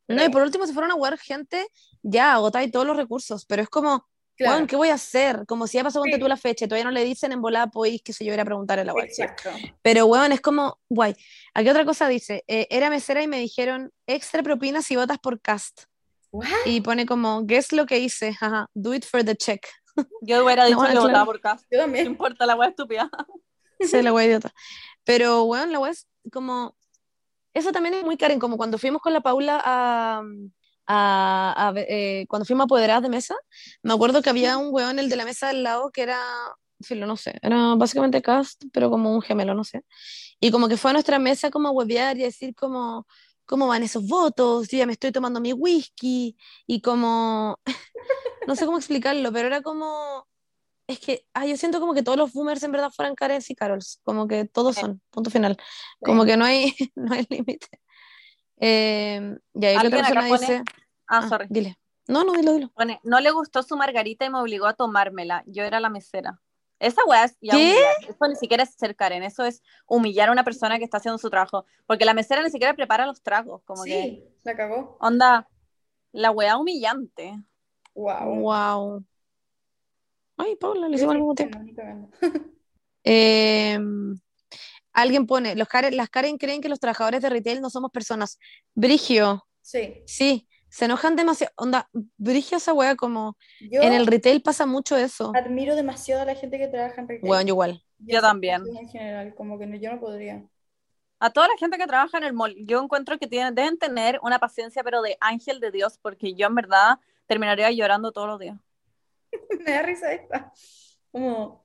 [0.07, 1.65] No, y por último, si fueron a jugar gente,
[2.03, 4.05] ya agotáis todos los recursos, pero es como,
[4.35, 5.45] Claro, weón, ¿qué voy a hacer?
[5.47, 6.19] Como si ya pasó con Sí.
[6.19, 8.45] tú la fecha todavía no le dicen en volada, podéis, que sé yo, ir a
[8.45, 9.05] preguntar en la web.
[9.05, 9.49] exacto.
[9.81, 11.15] Pero, weón, es como, guay.
[11.53, 15.39] Aquí otra cosa dice, eh, era mesera y me dijeron, extra propina si votas por
[15.39, 15.83] cast.
[16.31, 16.47] What?
[16.65, 18.29] Y pone como, ¿qué es lo que hice?
[18.41, 19.67] Ajá, do it for the check.
[20.21, 21.07] Yo hubiera dicho bueno, que claro.
[21.09, 21.65] votaba por casa.
[21.69, 22.07] Yo No también.
[22.07, 23.09] importa la wea estúpida.
[23.79, 24.53] Sí, la wea idiota.
[25.03, 26.75] Pero, weón, la wea es como,
[27.53, 30.23] eso también es muy Karen, como cuando fuimos con la Paula a,
[30.87, 33.35] a, a eh, cuando fuimos a Apoderadas de Mesa,
[33.81, 36.19] me acuerdo que había un weón, el de la mesa del lado, que era,
[36.81, 39.83] filo, no sé, era básicamente cast, pero como un gemelo, no sé.
[40.39, 43.07] Y como que fue a nuestra mesa como a huevear y a decir como,
[43.45, 44.67] ¿cómo van esos votos?
[44.69, 46.37] Yo ya me estoy tomando mi whisky
[46.67, 47.59] y como,
[48.47, 50.27] no sé cómo explicarlo, pero era como,
[50.87, 53.55] es que, ay, yo siento como que todos los boomers en verdad fueran Karens y
[53.55, 55.57] Carols, como que todos son, punto final,
[55.99, 57.67] como que no hay, no hay límite.
[58.65, 60.63] Eh, y ahí la otra persona pone- dice,
[61.07, 61.47] Ah, ah, sorry.
[61.49, 61.77] dile,
[62.07, 62.69] no, no, dilo, dilo.
[62.73, 65.43] Pone, no le gustó su margarita y me obligó a tomármela.
[65.47, 66.39] Yo era la mesera.
[66.79, 67.75] Esa weá es ya ¿Qué?
[68.07, 71.17] Eso ni siquiera es ser Karen, eso es humillar a una persona que está haciendo
[71.17, 71.65] su trabajo.
[71.85, 73.61] Porque la mesera ni siquiera prepara los tragos.
[73.65, 74.97] Como que, Sí, la cagó.
[75.01, 75.47] onda,
[76.13, 77.37] la weá humillante.
[77.95, 78.35] Wow.
[78.39, 79.05] Wow.
[80.37, 81.59] Ay, Paula, lo hicimos al mismo tiempo.
[83.05, 83.77] Eh,
[84.93, 88.37] alguien pone, los Karen, las Karen creen que los trabajadores de retail no somos personas.
[88.75, 90.01] Brigio, Sí.
[90.05, 91.53] sí, se enojan demasiado.
[91.57, 95.31] Onda, Brigio esa wea como Yo en el retail pasa mucho eso.
[95.35, 97.29] admiro demasiado a la gente que trabaja en retail.
[97.31, 97.83] Weón, yo igual.
[97.99, 98.63] Yo en también.
[98.77, 100.43] En general, como que no- yo no podría.
[101.19, 104.19] A toda la gente que trabaja en el mall, yo encuentro que tienen, deben tener
[104.23, 108.39] una paciencia, pero de ángel de Dios, porque yo en verdad terminaría llorando todos los
[108.39, 108.57] días.
[109.65, 110.51] Me da risa esta.
[111.11, 111.62] Como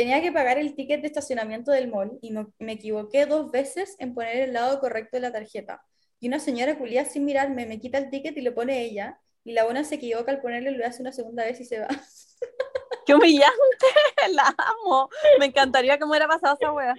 [0.00, 4.14] tenía que pagar el ticket de estacionamiento del mall y me, equivoqué dos veces en
[4.14, 5.82] poner el lado correcto de la tarjeta.
[6.20, 9.20] Y una señora culia sin mirarme me quita el ticket y lo pone ella.
[9.44, 11.88] Y la buena se equivoca al ponerle, lo hace una segunda vez y se va.
[13.06, 13.86] ¡Qué humillante!
[14.32, 15.10] La amo.
[15.38, 16.94] Me encantaría que me hubiera pasado esa wea.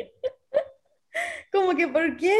[1.52, 2.38] Como que, ¿por qué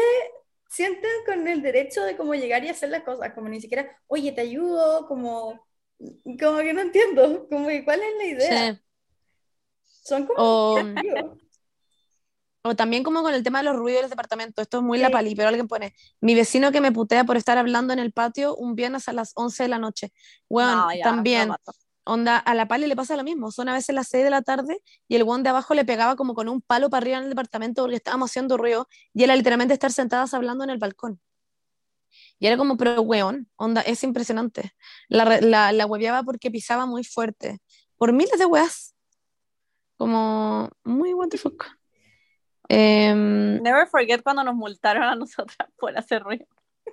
[0.68, 3.32] sienten con el derecho de como llegar y hacer las cosas?
[3.34, 5.66] Como ni siquiera, oye, te ayudo, como,
[6.40, 7.48] como que no entiendo.
[7.48, 8.74] Como que, ¿cuál es la idea?
[8.74, 8.82] Sí.
[10.02, 10.38] Son como...
[10.42, 10.78] O,
[12.64, 14.62] o también como con el tema de los ruidos del departamento.
[14.62, 15.12] Esto es muy la Sí.
[15.12, 18.54] pali, pero alguien pone, mi vecino que me putea por estar hablando en el patio
[18.54, 20.12] un viernes a las 11 de la noche.
[20.48, 21.50] Weón, No, ya, también.
[22.04, 24.42] Onda, a la Pali le pasa lo mismo, son a veces las 6 de la
[24.42, 27.22] tarde y el weón de abajo le pegaba como con un palo para arriba en
[27.24, 31.20] el departamento porque estábamos haciendo ruido y era literalmente estar sentadas hablando en el balcón.
[32.40, 34.72] Y era como, pero weón, onda, es impresionante.
[35.08, 37.60] La, la, la hueveaba porque pisaba muy fuerte,
[37.96, 38.96] por miles de weas.
[40.02, 41.64] Como, muy what the fuck.
[42.68, 46.44] Em, Never forget cuando nos multaron a nosotras por hacer ruido.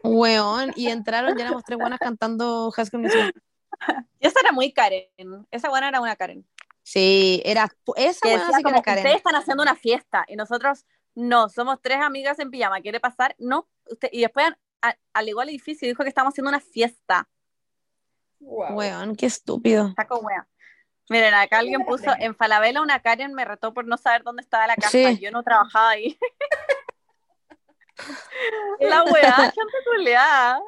[0.04, 3.34] weón, y entraron y éramos tres buenas cantando School Musical.
[4.20, 5.08] Y esa era muy Karen.
[5.50, 6.46] Esa buena era una Karen.
[6.84, 9.00] Sí, era, esa Que decía sí que como, era Karen.
[9.00, 12.82] ustedes están haciendo una fiesta y nosotros no, somos tres amigas en pijama.
[12.82, 13.36] ¿Quiere pasar?
[13.40, 13.68] No.
[13.90, 14.52] Usted, y después
[14.84, 17.28] a- alegó al edificio y dijo que estamos haciendo una fiesta.
[18.40, 18.74] Wow.
[18.76, 19.94] Weón, qué estúpido.
[19.96, 20.48] Saco wea.
[21.10, 24.68] Miren, acá alguien puso en Falabella una Karen me retó por no saber dónde estaba
[24.68, 24.92] la casa.
[24.92, 25.20] Sí.
[25.20, 26.18] Yo no trabajaba ahí.
[28.80, 30.62] la wea, gente culeada.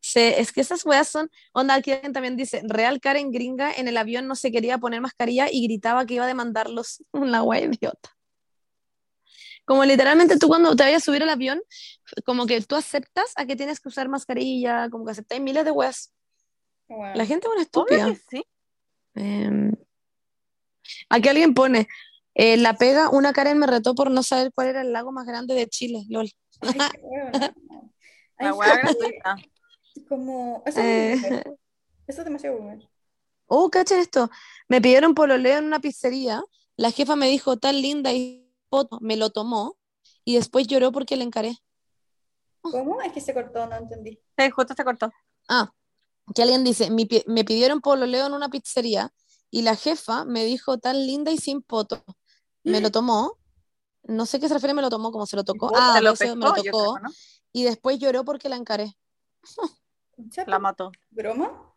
[0.00, 3.86] Sí, es que esas weas son, onda, aquí alguien también dice, real Karen gringa en
[3.86, 7.60] el avión no se quería poner mascarilla y gritaba que iba a demandarlos, una wea
[7.60, 8.10] idiota.
[9.64, 11.62] Como literalmente tú cuando te vayas a subir al avión,
[12.26, 15.70] como que tú aceptas a que tienes que usar mascarilla, como que aceptáis miles de
[15.70, 16.12] weas.
[16.88, 18.06] La gente es una Obvio estúpida.
[18.06, 18.44] que sí.
[19.14, 19.72] Em,
[21.10, 21.88] aquí alguien pone,
[22.34, 25.26] eh, la pega, una Karen me retó por no saber cuál era el lago más
[25.26, 26.30] grande de Chile, lol.
[26.60, 27.54] Ay, qué huevona.
[28.38, 29.36] Ay, La wea sí, gratuita.
[30.08, 31.58] Como, eso es, Eh, boomer.
[32.06, 32.88] Eso es demasiado boomer.
[33.46, 34.30] oh, cachen esto,
[34.68, 36.42] me pidieron pololeo en una pizzería,
[36.76, 39.76] la jefa me dijo, tan linda y foto, me lo tomó
[40.24, 41.56] y después lloró porque le encaré.
[42.62, 43.02] ¿Cómo?
[43.02, 44.18] Es que se cortó, no entendí.
[44.38, 45.10] Sí, justo se cortó.
[45.48, 45.70] Ah,
[46.34, 49.12] que alguien dice, "Mi pi- me pidieron pololeo en una pizzería
[49.50, 52.02] y la jefa me dijo, tan linda y sin poto.
[52.64, 53.38] Me lo tomó,
[54.04, 55.70] no sé qué se refiere, me lo tomó, como se lo tocó.
[55.74, 56.62] Ah, lo me lo tocó.
[56.62, 57.10] creo, ¿no?
[57.52, 58.96] Y después lloró porque la encaré.
[60.46, 60.92] La mató.
[61.10, 61.74] ¿Broma?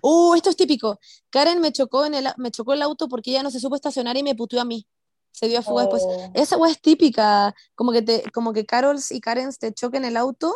[0.00, 0.98] Uh, esto es típico.
[1.30, 4.16] Karen me chocó en el, me chocó el auto porque ella no se supo estacionar
[4.16, 4.86] y me puteó a mí.
[5.32, 6.02] Se dio a fuga después.
[6.06, 6.30] Oh.
[6.34, 10.16] Esa weá es típica, como que te, como que Carols y Karens te choquen el
[10.16, 10.54] auto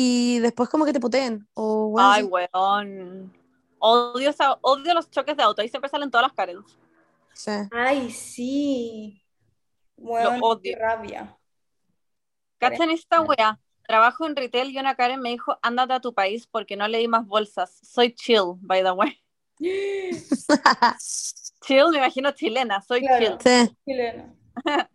[0.00, 1.48] y después como que te puteen.
[1.54, 3.32] O Ay, weón.
[3.80, 5.60] Odio, esa- odio los choques de auto.
[5.60, 6.78] Ahí siempre salen todas las Karens.
[7.34, 7.50] Sí.
[7.72, 9.20] Ay, sí.
[9.96, 10.60] Bueno, odio.
[10.62, 11.36] qué rabia.
[12.58, 13.58] ¿Cachan esta wea?
[13.88, 17.08] Trabajo en retail y una Karen me dijo, ándate a tu país porque no leí
[17.08, 17.80] más bolsas.
[17.82, 19.18] Soy chill, by the way.
[21.66, 23.38] Chill, me imagino chilena, soy Claro.
[23.38, 23.66] chill.
[23.68, 23.76] Sí.
[23.84, 24.36] Chileno.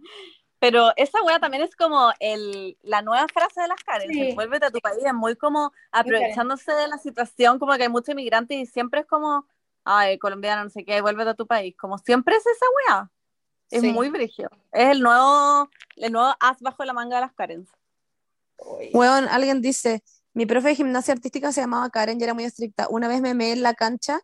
[0.63, 4.31] Pero esa wea también es como el, la nueva frase de las Karen, Sí.
[4.33, 8.13] vuélvete a tu país, es muy como aprovechándose de la situación, como que hay muchos
[8.13, 9.45] inmigrantes y siempre es como,
[9.83, 13.11] ay, colombiano, no sé qué, vuélvete a tu país, como siempre es esa wea.
[13.71, 13.91] Es Sí.
[13.91, 14.49] muy brígido.
[14.71, 17.67] Es el nuevo, el nuevo as bajo la manga de las Karens.
[18.59, 18.89] Uy.
[18.93, 20.01] Weón, alguien dice,
[20.33, 22.87] mi profe de gimnasia artística se llamaba Karen y era muy estricta.
[22.89, 24.21] Una vez me meé en la cancha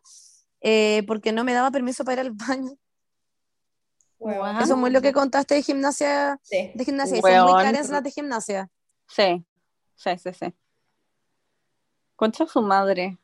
[0.62, 2.70] eh, porque no me daba permiso para ir al baño.
[4.20, 6.70] Eso es muy lo que contaste de gimnasia, sí.
[6.74, 7.16] de gimnasia.
[7.18, 7.62] Y son muy.
[7.62, 8.70] Karens las de gimnasia.
[9.08, 9.44] Sí,
[9.94, 10.54] sí, sí, sí.
[12.16, 13.18] Concha su madre.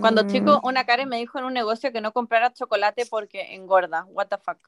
[0.00, 0.28] Cuando Mm.
[0.28, 4.04] chico, una Karen me dijo en un negocio que no comprara chocolate porque engorda.
[4.08, 4.58] What the fuck.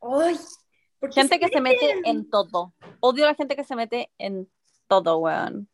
[0.00, 0.38] Ay,
[0.98, 2.06] ¿por qué Gente que se mete meten?
[2.06, 2.74] en todo.
[3.00, 4.50] Odio a la gente que se mete en
[4.88, 5.68] todo, weón.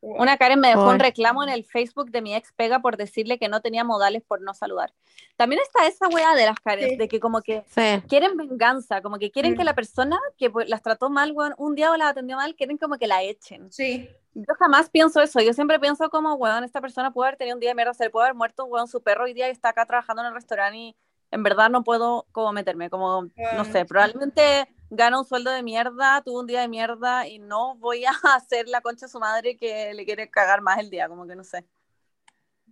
[0.00, 0.94] Una Karen me dejó Ay.
[0.94, 4.22] un reclamo en el Facebook de mi ex pega por decirle que no tenía modales
[4.22, 4.92] por no saludar.
[5.36, 6.96] También está esa weá de las Karen, Sí.
[6.96, 8.00] de que como que Sí.
[8.08, 9.56] quieren venganza, como que quieren Mm.
[9.56, 12.54] que la persona que pues, las trató mal, weón, un día o las atendió mal,
[12.54, 13.72] quieren como que la echen.
[13.72, 17.56] Sí, Yo jamás pienso eso, yo siempre pienso como, weón, esta persona puede haber tenido
[17.56, 19.50] un día de mierda, se le puede haber muerto, weón, su perro hoy día y
[19.50, 20.96] está acá trabajando en el restaurante y
[21.32, 23.22] en verdad no puedo como meterme, como,
[23.56, 27.76] no sé, probablemente gana un sueldo de mierda, tuvo un día de mierda y no
[27.76, 31.08] voy a hacer la concha a su madre que le quiere cagar más el día,
[31.08, 31.64] como que no sé.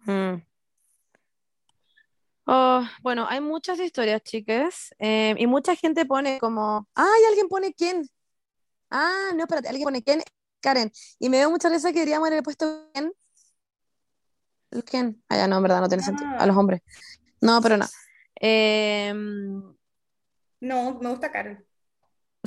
[0.05, 0.43] Mm.
[2.48, 7.74] Oh, bueno, hay muchas historias, chicas, eh, y mucha gente pone como, ay, alguien pone
[7.74, 8.09] quién.
[8.88, 10.22] Ah, no, espérate, alguien pone quién,
[10.60, 10.93] Karen.
[11.18, 13.12] Y me dio mucha risa que deberíamos haber puesto quién.
[14.70, 15.22] ¿El quién?
[15.28, 16.30] Ah, ya no, en verdad no tiene sentido.
[16.38, 16.82] A los hombres.
[17.40, 17.86] No, pero no.
[18.40, 19.12] Eh,
[20.60, 21.65] no, me gusta Carol.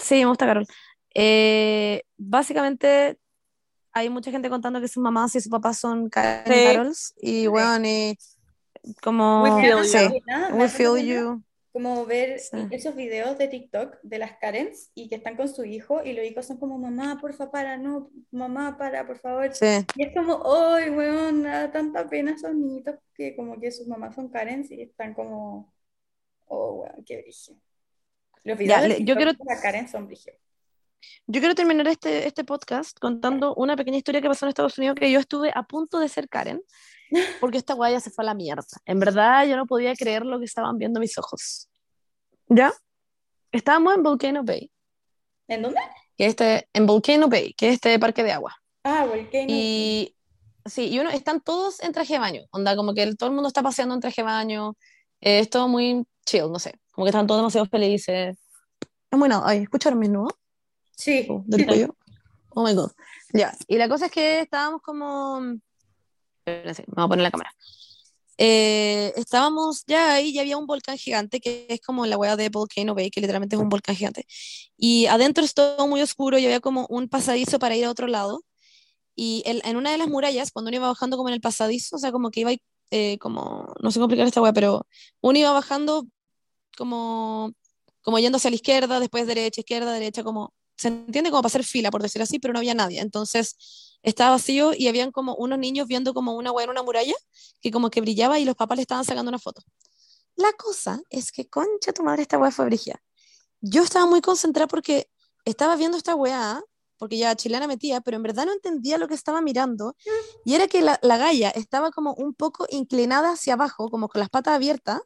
[0.01, 0.65] Sí, me gusta Carol.
[1.13, 3.17] Eh, básicamente
[3.91, 6.63] hay mucha gente contando que sus mamás y sus papás son Karen y Sí.
[6.65, 8.17] Carols, y bueno, y
[9.01, 10.55] como, We feel sí, you.
[10.57, 11.43] We feel you.
[11.71, 12.57] Como ver Sí.
[12.71, 16.25] esos videos de TikTok de las Karens y que están con su hijo y los
[16.25, 19.53] hijos son como, mamá, porfa, para, no, mamá, para, por favor.
[19.53, 19.85] Sí.
[19.95, 21.43] Y es como, ¡ay, weón!
[21.43, 25.71] Da tanta pena esos niñitos que como que sus mamás son Karens y están como,
[26.47, 27.53] ¡oh, weón, qué brillo!
[28.43, 30.09] Los videos Ya, le- yo quiero- de Karen son.
[31.27, 34.95] Yo quiero terminar este, este podcast contando una pequeña historia que pasó en Estados Unidos
[34.99, 36.61] que yo estuve a punto de ser Karen,
[37.39, 38.63] porque esta guaya se fue a la mierda.
[38.85, 41.69] En verdad, yo no podía creer lo que estaban viendo mis ojos.
[42.47, 42.73] ¿Ya?
[43.51, 44.71] Estábamos en Volcano Bay,
[45.47, 45.79] ¿En dónde?
[46.17, 48.55] que es este, en Volcano Bay, que es este parque de agua.
[48.83, 49.45] Ah, Volcano.
[49.47, 50.15] Y
[50.65, 53.35] sí, y uno, están todos en traje de baño, onda, como que el- todo el
[53.35, 54.75] mundo está paseando en traje de baño,
[55.21, 58.37] eh, es todo muy chill, no sé, como que están todos demasiado felices.
[59.11, 60.33] Es muy nada, ay, ¿escucharon mis nudos?
[60.95, 61.25] Sí.
[61.29, 61.95] Oh, del cuello.
[62.49, 62.91] Oh my god.
[63.33, 65.41] Ya, y la cosa es que estábamos como.
[66.45, 67.51] Espérense, me voy a poner la cámara.
[68.41, 72.47] Eh, estábamos ya ahí, ya había un volcán gigante que es como la weá de
[72.49, 74.25] Volcano Bay, que literalmente es un volcán gigante.
[74.77, 78.07] Y adentro es todo muy oscuro y había como un pasadizo para ir a otro
[78.07, 78.43] lado.
[79.15, 81.97] Y el- en una de las murallas, cuando uno iba bajando como en el pasadizo,
[81.97, 82.51] o sea, como que iba
[82.91, 83.73] eh, como.
[83.81, 84.87] No sé cómo explicar esta weá, pero
[85.21, 86.05] uno iba bajando
[86.77, 87.53] como.
[88.01, 91.65] Como yendo hacia la izquierda, después derecha, izquierda, derecha, como se entiende como para hacer
[91.65, 93.01] fila, por decir así, pero no había nadie.
[93.01, 97.15] Entonces estaba vacío y habían como unos niños viendo como una hueá en una muralla
[97.61, 99.61] que como que brillaba y los papás le estaban sacando una foto.
[100.35, 103.01] La cosa es que, concha tu madre, esta hueá fue brígida.
[103.59, 105.09] yo estaba muy concentrada porque
[105.43, 106.61] estaba viendo esta weá,
[106.99, 109.95] porque ya chilena metía, pero en verdad no entendía lo que estaba mirando.
[110.45, 114.19] Y era que la, la galla estaba como un poco inclinada hacia abajo, como con
[114.19, 114.99] las patas abiertas,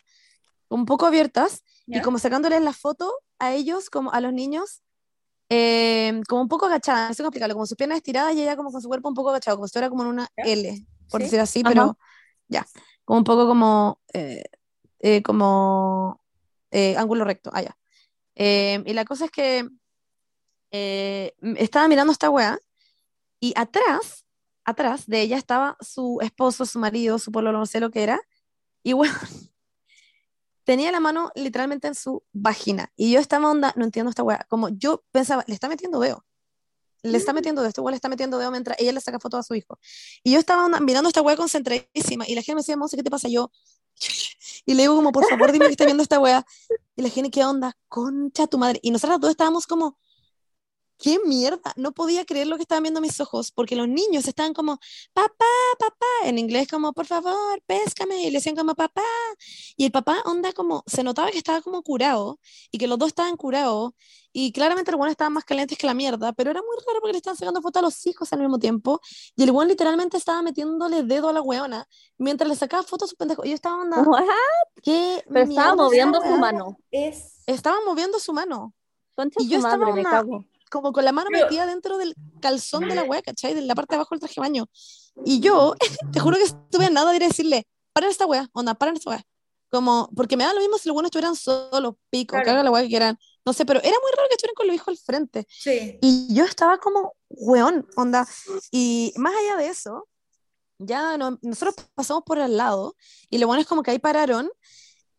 [0.68, 4.82] un poco abiertas, y como sacándoles la foto a ellos, como a los niños,
[5.49, 8.56] eh, como un poco agachada, no sé cómo explicarlo, como sus piernas estiradas y ella
[8.56, 10.28] como con su cuerpo un poco agachado, como si fuera como en una.
[10.38, 11.26] L, por Sí.
[11.26, 11.70] decir así, Ajá.
[11.70, 11.98] pero
[12.48, 12.65] ya,
[13.06, 14.44] como un poco como, eh,
[14.99, 16.20] eh, como
[16.72, 17.78] eh, ángulo recto, ah, ya.
[18.36, 19.70] Eh, y la cosa es que
[20.73, 22.59] eh, estaba mirando esta wea
[23.39, 24.25] y atrás,
[24.65, 28.19] atrás de ella estaba su esposo, su marido, su pololo, no sé lo que era,
[28.81, 29.13] y bueno,
[30.63, 32.91] tenía la mano literalmente en su vagina.
[32.95, 36.25] Y yo estaba onda, no entiendo esta wea, como yo pensaba, le está metiendo dedo.
[37.03, 39.37] Le está metiendo dedo, este weá le está metiendo dedo mientras ella le saca foto
[39.37, 39.77] a su hijo.
[40.23, 43.03] Y yo estaba onda, mirando esta wea concentradísima, y la gente me decía, Monse, ¿qué
[43.03, 43.27] te pasa?
[43.29, 43.51] Yo,
[44.65, 46.43] y le digo como, por favor, dime que está viendo esta wea.
[46.95, 47.77] Y la gente, ¿qué onda?
[47.89, 48.79] Concha tu madre.
[48.81, 49.99] Y nosotras dos estábamos como,
[51.03, 51.73] ¿qué mierda?
[51.75, 54.80] No podía creer lo que estaban viendo mis ojos, porque los niños estaban como,
[55.11, 55.45] papá,
[55.77, 59.03] papá, en inglés como, por favor, péscame, y le decían como, papá.
[59.75, 62.39] Y el papá, onda, como, se notaba que estaba como curado,
[62.71, 63.91] y que los dos estaban curados,
[64.31, 67.11] y claramente el bueno estaban más calientes que la mierda, pero era muy raro porque
[67.11, 69.01] le estaban sacando fotos a los hijos al mismo tiempo,
[69.35, 71.85] y el buen literalmente estaba metiéndole dedo a la weona,
[72.17, 73.43] mientras le sacaba fotos a su pendejo.
[73.43, 74.23] Y yo estaba onda, What?
[74.81, 76.77] ¿qué Pero estaba moviendo su mano.
[76.91, 77.43] Es.
[77.45, 78.73] Estaba moviendo su mano
[79.15, 80.45] Concha Y yo madre, estaba me cago.
[80.73, 83.53] Como con la mano Pero- metida dentro del calzón de la wea, ¿cachai?
[83.53, 84.65] De la parte de abajo del traje de baño.
[85.23, 85.75] Y yo,
[86.11, 88.95] te juro que estuve a nada de ir a decirle, paren esta wea, onda, paren
[88.97, 89.23] esta wea.
[89.71, 92.51] Como, porque me da lo mismo si los buenos estuvieran solos, pico, Claro.
[92.51, 93.17] haga la wea que quieran.
[93.45, 95.45] No sé, pero era muy raro que estuvieran con los hijos al frente.
[95.49, 95.97] Sí.
[96.01, 98.27] Y yo estaba como, weón, onda.
[98.71, 100.07] Y más allá de eso,
[100.79, 102.95] ya no, nosotros pasamos por al lado
[103.29, 104.49] y lo bueno es como que ahí pararon,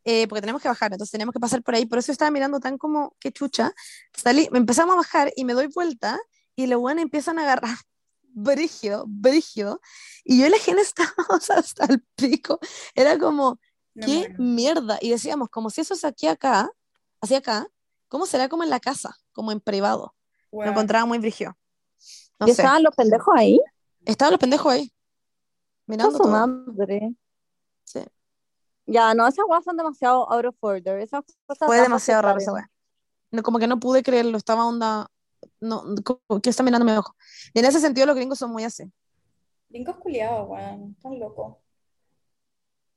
[0.05, 1.86] eh, porque tenemos que bajar, entonces tenemos que pasar por ahí.
[1.86, 3.72] Por eso estaba mirando tan como, qué chucha.
[4.14, 6.18] Salí, empezamos a bajar y me doy vuelta
[6.56, 7.76] y los buenos empiezan a agarrar
[8.22, 9.81] brígido, brígido.
[10.24, 10.82] Y yo y la gente
[11.28, 12.59] estábamos hasta el pico.
[12.94, 13.59] Era como,
[13.94, 14.98] qué mierda.
[15.01, 16.70] Y decíamos, como si eso es aquí acá,
[17.20, 17.66] hacia acá,
[18.09, 20.14] ¿cómo será como en la casa, como en privado?
[20.52, 20.70] Lo Weón.
[20.72, 21.56] encontraba muy brígido.
[22.39, 22.62] No ¿Y sé.
[22.62, 23.60] estaban los pendejos ahí?
[24.05, 24.93] Estaban los pendejos ahí.
[25.86, 26.31] Mirando su todo.
[26.31, 27.14] madre.
[27.85, 28.01] Sí.
[28.86, 31.01] Ya, no, esas weas son demasiado out of order.
[31.01, 32.70] Esas cosas Fue demasiado raro esa weá.
[33.31, 34.36] No, como que no pude creerlo.
[34.36, 35.11] Estaba onda.
[35.61, 37.15] No, como que está mirando mi ojo.
[37.52, 38.85] Y en ese sentido, los gringos son muy así.
[39.69, 40.94] Gringos culiados, weón.
[41.02, 41.61] Tan loco.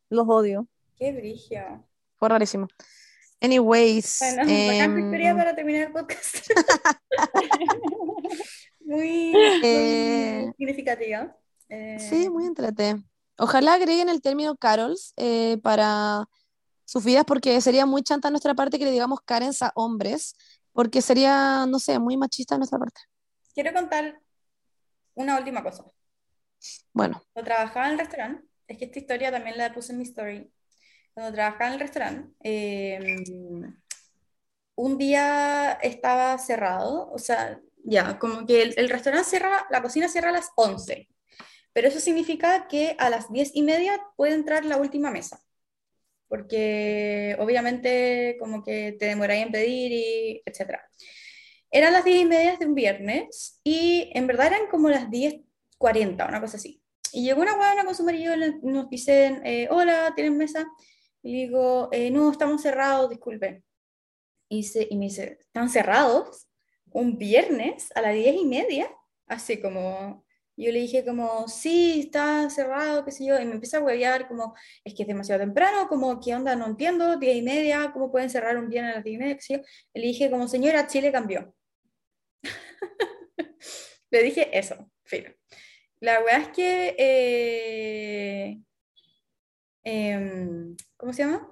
[0.10, 0.68] Los odio.
[0.96, 1.84] Qué brillo.
[2.18, 2.68] Fue rarísimo.
[3.40, 4.20] Anyways.
[4.20, 6.50] Bueno, historia para terminar el podcast.
[8.80, 9.34] muy,
[9.64, 11.36] Eh, muy significativa.
[11.70, 12.96] Eh, Sí, muy entrete.
[13.38, 16.28] Ojalá agreguen el término carols eh, para
[16.86, 20.36] sus vidas, porque sería muy chanta nuestra parte que le digamos Karens a hombres,
[20.72, 23.02] porque sería, no sé, muy machista nuestra parte.
[23.54, 24.20] Quiero contar
[25.16, 25.84] una última cosa.
[26.94, 30.04] Bueno, Cuando trabajaba en el restaurante, es que esta historia también la puse en mi
[30.04, 30.52] story.
[31.14, 33.00] Cuando trabajaba en el restaurante, eh,
[34.76, 40.08] un día estaba cerrado, o sea, ya, como que el, el restaurante cierra, la cocina
[40.08, 41.08] cierra a las 11,
[41.78, 45.40] pero eso significa que a las 10 y media puede entrar la última mesa,
[46.28, 50.82] porque obviamente como que te demoráis en pedir y etcétera.
[51.70, 56.28] Eran las 10 y media de un viernes y en verdad eran como las 10.40,
[56.28, 56.82] una cosa así.
[57.14, 60.66] Y llegó una huevona con su marido y nos dicen, eh, hola, ¿tienen mesa?
[61.22, 63.64] Y digo, "Eh, no, estamos cerrados, disculpen.
[64.50, 66.48] Y, se- y me dice, ¿están cerrados?
[66.92, 68.90] ¿Un viernes a las diez y media?
[69.28, 70.26] Así como,
[70.58, 74.28] yo le dije como, sí, está cerrado, qué sé yo, y me empieza a huevear
[74.28, 76.56] como, es que es demasiado temprano, como, ¿qué onda?
[76.56, 79.36] No entiendo, diez y media, ¿cómo pueden cerrar un viernes a las diez y media?
[79.36, 79.62] qué sé yo.
[79.94, 81.54] Y le dije como, señora, Chile cambió.
[84.10, 85.32] le dije eso, filo.
[86.00, 88.60] La weá es que, eh,
[89.84, 91.48] em, ¿cómo se llama?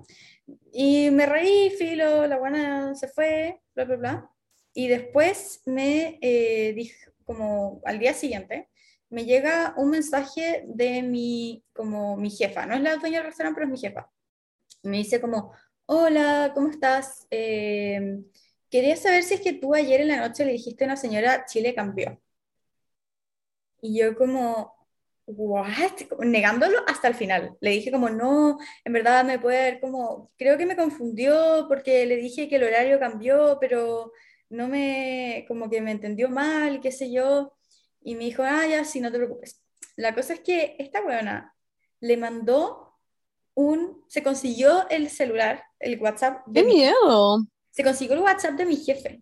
[0.72, 4.32] Y me reí, filo, la buena se fue, bla, bla, bla.
[4.74, 8.70] Y después me eh, dijo, como al día siguiente,
[9.16, 13.56] me llega un mensaje de mi, como mi jefa, no es la dueña del restaurante,
[13.56, 14.12] pero es mi jefa.
[14.84, 15.54] Me dice como,
[15.86, 17.26] hola, ¿cómo estás?
[17.32, 18.20] Eh,
[18.70, 21.46] quería saber si es que tú ayer en la noche le dijiste a una señora,
[21.46, 22.22] Chile cambió.
[23.82, 24.18] Y yo.
[24.18, 24.76] Como
[26.20, 27.58] Negándolo hasta el final.
[27.62, 32.06] Le dije como, no, en verdad me puede haber como, creo que me confundió porque
[32.06, 34.12] le dije que el horario cambió, pero
[34.50, 37.55] no me, como que me entendió mal, qué sé yo.
[38.06, 39.60] Y me dijo, ah, ya, sí, no te preocupes.
[39.96, 41.56] La cosa es que esta weona
[42.00, 42.94] le mandó
[43.56, 47.40] un, se consiguió el celular, el WhatsApp de qué mi miedo.
[47.72, 49.22] se consiguió el WhatsApp de mi jefe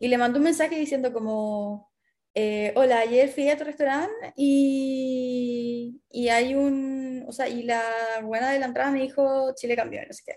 [0.00, 1.92] y le mandó un mensaje diciendo como,
[2.34, 7.80] eh, hola, ayer fui a tu restaurante y, y hay un, o sea, y la
[8.24, 10.34] buena de la entrada me dijo Chile cambió, no sé qué.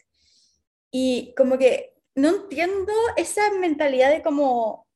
[0.91, 4.87] Y como que no entiendo esa mentalidad de como,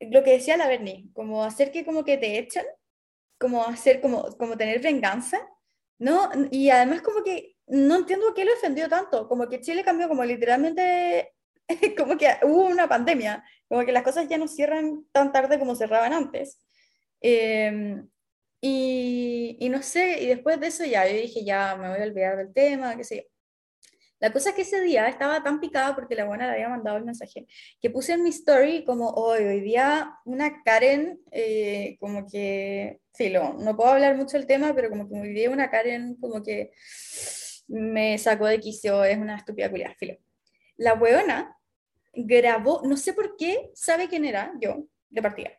[0.00, 2.64] lo que decía la Bernie, como hacer que como que te echan,
[3.38, 5.38] como hacer como, como tener venganza,
[5.98, 6.30] ¿no?
[6.50, 10.24] Y además como que no entiendo qué lo ofendió tanto, como que Chile cambió como
[10.24, 11.34] literalmente,
[11.98, 15.74] como que hubo una pandemia, como que las cosas ya no cierran tan tarde como
[15.74, 16.60] cerraban antes.
[17.20, 18.02] Eh,
[18.60, 22.04] y, y, no sé, y después de eso ya, yo dije, ya me voy a
[22.04, 23.35] olvidar del tema, qué sé yo.
[24.18, 26.96] La cosa es que ese día estaba tan picada porque la buena le había mandado
[26.96, 27.46] el mensaje,
[27.80, 33.54] que puse en mi story como, hoy, hoy día una Karen, eh, como que, filo,
[33.54, 36.72] no puedo hablar mucho del tema, pero como que hoy día una Karen como que
[37.68, 40.16] me sacó de quicio, es una estúpida culiada, filo.
[40.76, 41.56] La buena
[42.14, 45.50] grabó, no sé por qué, sabe quién era yo, de partida,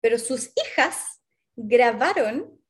[0.00, 1.20] pero sus hijas
[1.54, 2.60] grabaron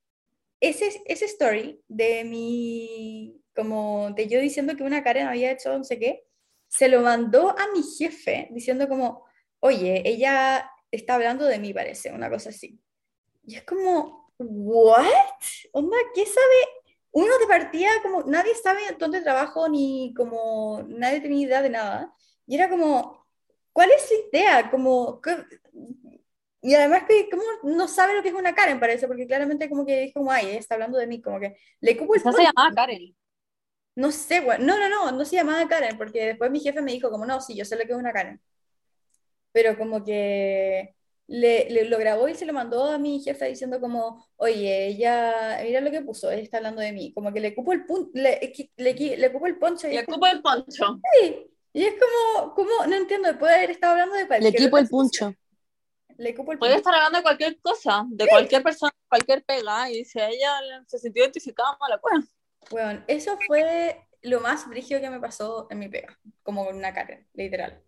[0.60, 5.84] ese, ese story de mi, como de yo diciendo que una Karen había hecho no
[5.84, 6.24] sé qué,
[6.68, 9.24] se lo mandó a mi jefe diciendo como,
[9.60, 12.80] oye, ella está hablando de mí, parece, una cosa así.
[13.46, 15.06] Y es como, ¿what?
[15.72, 16.92] Onda, ¿qué sabe?
[17.12, 22.14] Uno de partida, como nadie sabe dónde trabajo, ni como nadie tenía idea de nada.
[22.46, 23.26] Y era como,
[23.72, 24.70] ¿cuál es su idea?
[24.70, 25.20] Como,
[26.60, 29.86] y además que como no sabe lo que es una Karen, parece, porque claramente como
[29.86, 33.16] que como, ay, está hablando de mí, como que le cupo el se llamaba Karen.
[33.96, 36.92] No sé, bueno, no, no, no, no se llamaba Karen, porque después mi jefe me
[36.92, 38.40] dijo como, no, sí, yo sé lo que es una Karen.
[39.52, 40.94] Pero como que
[41.28, 45.60] le, le- lo grabó y se lo mandó a mi jefe diciendo como, oye, ella,
[45.64, 47.12] mira lo que puso, ella está hablando de mí.
[47.14, 48.40] Como que le cupo el pun le,
[48.76, 51.02] le, le, le cupo el poncho y Le es como, ocupo el poncho.
[51.22, 51.50] "Sí".
[51.72, 54.82] Y es como, como, no entiendo, puede haber estado hablando de Le cualquier equipo otra
[54.82, 54.88] el cosa.
[54.88, 55.34] puncho.
[56.18, 56.76] Le cupo el Puede puncho.
[56.76, 60.50] estar hablando de cualquier cosa, de cualquier persona, cualquier pega, y si a ella
[60.86, 62.24] se sintió identificada, mala pues.
[62.70, 66.92] Bueno, eso fue lo más brígido que me pasó en mi pega, como con una
[66.92, 67.82] Karen, literal.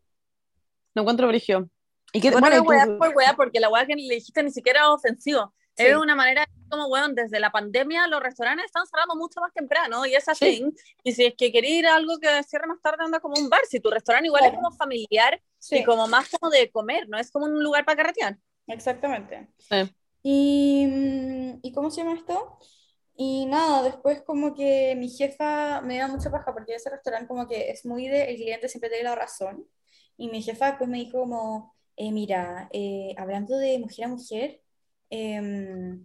[0.94, 1.68] No encuentro brigio.
[2.12, 4.80] ¿Y qué, Bueno, weá tú- por weá, porque la weá que le dijiste ni siquiera
[4.80, 5.54] era ofensivo.
[5.76, 5.84] Sí.
[5.86, 10.04] Es una manera como, weón, desde la pandemia los restaurantes están cerrando mucho más temprano
[10.06, 10.64] y es así.
[11.04, 13.48] Y si es que quería ir a algo que cierre más tarde, anda como un
[13.48, 13.60] bar.
[13.68, 17.18] Si tu restaurante igual es como familiar Sí, y como más como de comer, no
[17.18, 18.38] es como un lugar para carretear.
[18.66, 19.48] exactamente.
[19.58, 19.94] Sí.
[20.22, 22.58] Y, mm, ¿y cómo se llama esto?
[23.20, 27.48] Y nada, después como que mi jefa me da mucha paja porque ese restaurante como
[27.48, 29.66] que es muy de el cliente siempre tiene la razón.
[30.16, 34.62] Y mi jefa después me dijo como, eh, mira, eh, hablando de mujer a mujer,
[35.10, 36.04] em,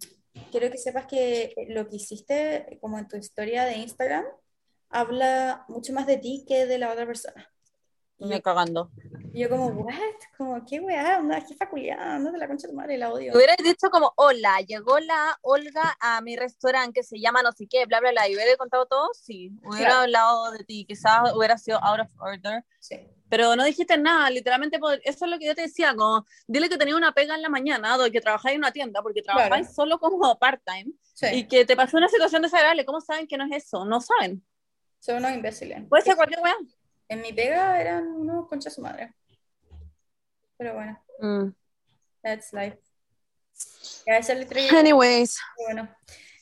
[0.52, 4.26] quiero que sepas que lo que hiciste como en tu historia de Instagram
[4.90, 7.53] habla mucho más de ti que de la otra persona.
[8.24, 8.90] Me cagando.
[9.34, 9.94] y yo como, what?
[10.38, 13.32] Como, qué weá, onda, jefa culiada, no de la concha de tu madre, la odio.
[13.34, 17.52] Me hubieras dicho como, hola, llegó la Olga a mi restaurante que se llama no
[17.52, 20.02] sé qué, bla, bla, bla, y hubiera contado todo, sí, hubiera Claro.
[20.04, 23.00] hablado de ti, quizás hubiera sido out of order, Sí.
[23.28, 26.78] pero no dijiste nada, literalmente, eso es lo que yo te decía, como, dile que
[26.78, 29.74] tenía una pega en la mañana, que trabajáis en una tienda, porque trabajáis Claro.
[29.74, 33.46] solo como part-time, Sí, y que te pasó una situación desagradable, ¿cómo saben que no
[33.46, 33.84] es eso?
[33.86, 34.46] No saben,
[35.00, 35.84] son unos imbéciles.
[35.90, 36.56] puede ser cualquier weá.
[37.14, 39.14] En mi pega eran unos conchas su madre.
[40.58, 41.50] Pero bueno, Mm.
[42.24, 42.80] that's life.
[44.08, 44.34] Ya esa
[44.76, 45.88] Anyways, bueno.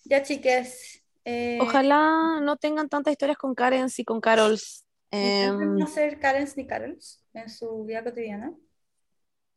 [0.06, 1.04] Ya, chicas.
[1.26, 4.86] Eh, ojalá no tengan tantas historias con Karen y con Carols.
[5.12, 8.56] Em, no ser Karens ni Carols en su vida cotidiana.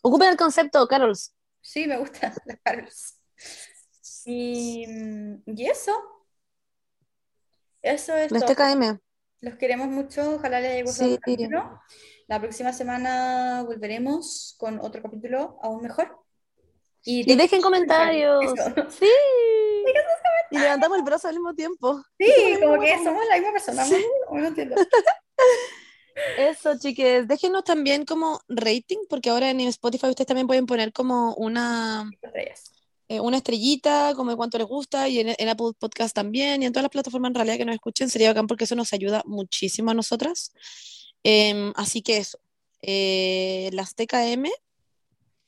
[0.03, 1.33] ocupen el concepto, Carols.
[1.61, 3.21] Sí, me gustan las Carols.
[4.25, 5.93] Y, mm, y eso.
[7.83, 8.45] Eso es Las.
[8.45, 8.99] TKM.
[9.45, 10.37] Los queremos mucho.
[10.37, 11.21] Ojalá les haya gustado el Sí.
[11.21, 11.81] capítulo.
[12.27, 16.19] La próxima semana volveremos con otro capítulo aún mejor.
[17.05, 18.43] Y dejen comentarios.
[18.45, 18.91] Eso.
[18.91, 19.07] Sí.
[20.51, 22.01] Y levantamos el brazo al mismo tiempo.
[22.19, 22.31] Sí,
[22.61, 23.85] como que somos la misma persona.
[23.85, 24.05] Sí.
[24.31, 24.77] No entiendo.
[26.39, 27.27] Eso, chiques.
[27.27, 32.73] Déjenos también como rating, porque ahora en Spotify ustedes también pueden poner como una, Estrellas.
[33.15, 36.73] Eh, una estrellita, como cuánto les gusta, y en, en Apple Podcast también, y en
[36.73, 39.91] todas las plataformas en realidad que nos escuchen, sería bacán porque eso nos ayuda muchísimo
[39.91, 40.53] a nosotras.
[41.23, 42.39] Em, así que eso.
[42.83, 44.47] Eh, las TKM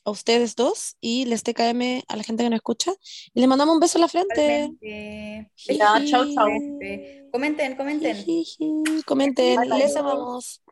[0.05, 2.93] a ustedes dos y les TKM a la gente que nos escucha.
[3.35, 4.71] Y les mandamos un beso en la frente.
[6.07, 6.25] Chau.
[6.25, 8.17] Este, Comenten, comenten.
[8.17, 9.03] Jijiji.
[9.05, 10.63] Comenten, les amamos.